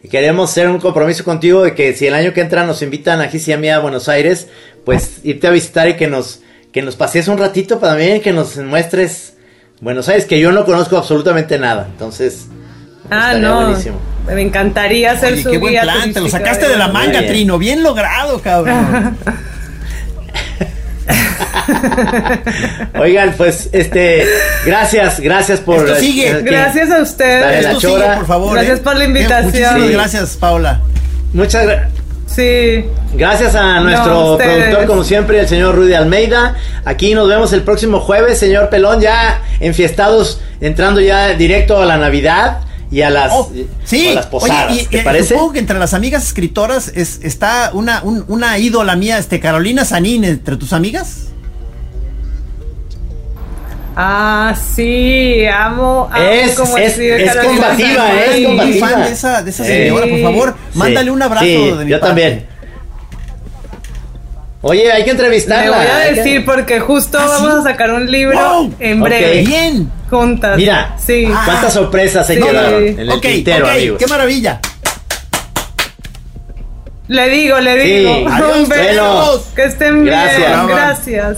Queremos 0.09 0.49
hacer 0.49 0.67
un 0.67 0.79
compromiso 0.79 1.23
contigo 1.23 1.61
de 1.61 1.75
que 1.75 1.93
si 1.93 2.07
el 2.07 2.15
año 2.15 2.33
que 2.33 2.41
entra 2.41 2.65
nos 2.65 2.81
invitan 2.81 3.21
a 3.21 3.27
Gis 3.27 3.47
y 3.49 3.51
a 3.53 3.57
mí 3.57 3.69
a 3.69 3.77
Buenos 3.77 4.09
Aires, 4.09 4.47
pues 4.83 5.19
irte 5.23 5.45
a 5.45 5.51
visitar 5.51 5.87
y 5.87 5.95
que 5.97 6.07
nos, 6.07 6.41
que 6.71 6.81
nos 6.81 6.95
pasees 6.95 7.27
un 7.27 7.37
ratito 7.37 7.79
para 7.79 7.91
también 7.93 8.19
que 8.21 8.31
nos 8.33 8.57
muestres 8.57 9.35
Buenos 9.81 10.07
Aires, 10.09 10.25
que 10.25 10.39
yo 10.39 10.51
no 10.51 10.65
conozco 10.65 10.97
absolutamente 10.97 11.57
nada. 11.59 11.87
Entonces, 11.91 12.47
Ah, 13.09 13.33
no. 13.33 13.65
buenísimo. 13.67 13.97
Me 14.27 14.41
encantaría 14.41 15.17
ser 15.19 15.33
Oye, 15.33 15.43
su 15.43 15.51
qué 15.51 15.57
buen 15.57 15.71
guía 15.73 15.81
plan, 15.81 16.13
te 16.13 16.21
lo 16.21 16.29
sacaste 16.29 16.69
de 16.69 16.77
la 16.77 16.87
manga, 16.89 17.19
bien. 17.21 17.27
Trino. 17.31 17.57
Bien 17.57 17.81
logrado, 17.83 18.39
cabrón. 18.41 19.17
Oigan, 22.99 23.33
pues, 23.37 23.69
este, 23.71 24.25
gracias, 24.65 25.19
gracias 25.19 25.59
por. 25.59 25.77
Esto 25.87 25.99
sigue. 25.99 26.41
Gracias 26.43 26.91
a 26.91 27.01
ustedes. 27.01 27.63
la 27.63 27.71
Esto 27.71 27.79
sigue, 27.81 27.93
chora. 27.93 28.15
por 28.17 28.27
favor. 28.27 28.53
Gracias 28.53 28.79
¿eh? 28.79 28.81
por 28.83 28.95
la 28.95 29.05
invitación. 29.05 29.45
Muchísimas 29.51 29.81
Sí. 29.87 29.91
gracias, 29.93 30.37
Paula. 30.37 30.81
Muchas 31.33 31.65
gra- 31.65 31.87
Sí. 32.35 32.85
gracias 33.13 33.55
a 33.55 33.79
nuestro 33.81 34.37
productor, 34.37 34.85
como 34.87 35.03
siempre, 35.03 35.39
el 35.39 35.47
señor 35.47 35.75
Rudy 35.75 35.93
Almeida. 35.93 36.55
Aquí 36.85 37.13
nos 37.13 37.27
vemos 37.27 37.51
el 37.53 37.63
próximo 37.63 37.99
jueves, 37.99 38.37
señor 38.39 38.69
Pelón, 38.69 39.01
ya 39.01 39.41
enfiestados, 39.59 40.41
entrando 40.61 41.01
ya 41.01 41.29
directo 41.29 41.81
a 41.81 41.85
la 41.85 41.97
Navidad 41.97 42.59
y 42.91 43.01
a 43.01 43.09
las, 43.09 43.31
Oh, 43.33 43.51
sí, 43.85 44.07
o 44.07 44.11
a 44.11 44.15
las 44.15 44.25
posadas. 44.27 44.71
Oye, 44.71 44.81
y, 44.81 44.85
¿Te 44.85 45.01
parece? 45.03 45.29
Supongo 45.35 45.53
que 45.53 45.59
entre 45.59 45.79
las 45.79 45.93
amigas 45.93 46.23
escritoras 46.23 46.91
es, 46.93 47.19
está 47.23 47.71
una, 47.73 48.01
un- 48.03 48.25
una 48.27 48.57
ídola 48.57 48.95
mía, 48.95 49.17
este 49.17 49.39
Carolina 49.39 49.85
Sanín, 49.85 50.23
entre 50.25 50.57
tus 50.57 50.73
amigas. 50.73 51.27
Ah, 53.95 54.55
sí, 54.75 55.45
amo, 55.47 56.09
amo 56.11 56.23
Es- 56.31 56.55
como 56.55 56.77
es- 56.77 56.97
es 56.97 57.35
combativa, 57.35 58.13
es 58.13 58.31
Soy 58.31 58.47
muy 58.47 58.57
combativa. 58.57 58.87
fan 58.87 59.03
de 59.03 59.11
esa, 59.11 59.41
de 59.41 59.49
esa 59.49 59.63
Sí. 59.65 59.69
señora, 59.69 60.07
por 60.07 60.21
favor. 60.21 60.55
Sí. 60.71 60.79
Mándale 60.79 61.11
un 61.11 61.21
abrazo 61.21 61.45
Sí, 61.45 61.71
de 61.77 61.85
mi 61.85 61.91
yo 61.91 61.99
parte. 61.99 62.07
también. 62.07 62.45
Oye, 64.63 64.91
hay 64.91 65.01
que 65.01 65.07
Le 65.07 65.11
entrevistarla. 65.11 65.75
voy 65.77 65.85
a 65.87 65.97
hay 65.97 66.09
que- 66.09 66.15
decir 66.17 66.45
porque 66.45 66.79
justo 66.79 67.17
¿Ah, 67.19 67.25
vamos 67.27 67.51
sí? 67.53 67.59
a 67.59 67.63
sacar 67.71 67.91
un 67.93 68.09
libro 68.11 68.37
Wow. 68.39 68.73
en 68.79 69.01
breve. 69.01 69.41
Bien. 69.43 69.91
Juntas. 70.09 70.55
Mira, 70.57 70.95
Sí. 71.03 71.27
cuántas 71.45 71.73
sorpresas 71.73 72.27
se 72.27 72.35
Sí. 72.35 72.41
quedaron 72.41 72.87
en 72.87 72.99
el 72.99 73.09
ok, 73.11 73.21
tintero, 73.21 73.65
ok, 73.65 73.71
amigos. 73.71 73.97
qué 73.99 74.07
maravilla. 74.07 74.59
Le 77.07 77.29
digo, 77.29 77.59
le 77.59 77.81
Sí. 77.81 77.89
digo. 77.89 78.11
Adiós, 78.31 78.57
Un 78.57 78.69
beso. 78.69 78.83
bueno. 78.83 79.41
Que 79.55 79.63
estén 79.65 80.05
Gracias. 80.05 80.37
bien. 80.37 80.67
Gracias. 80.67 81.37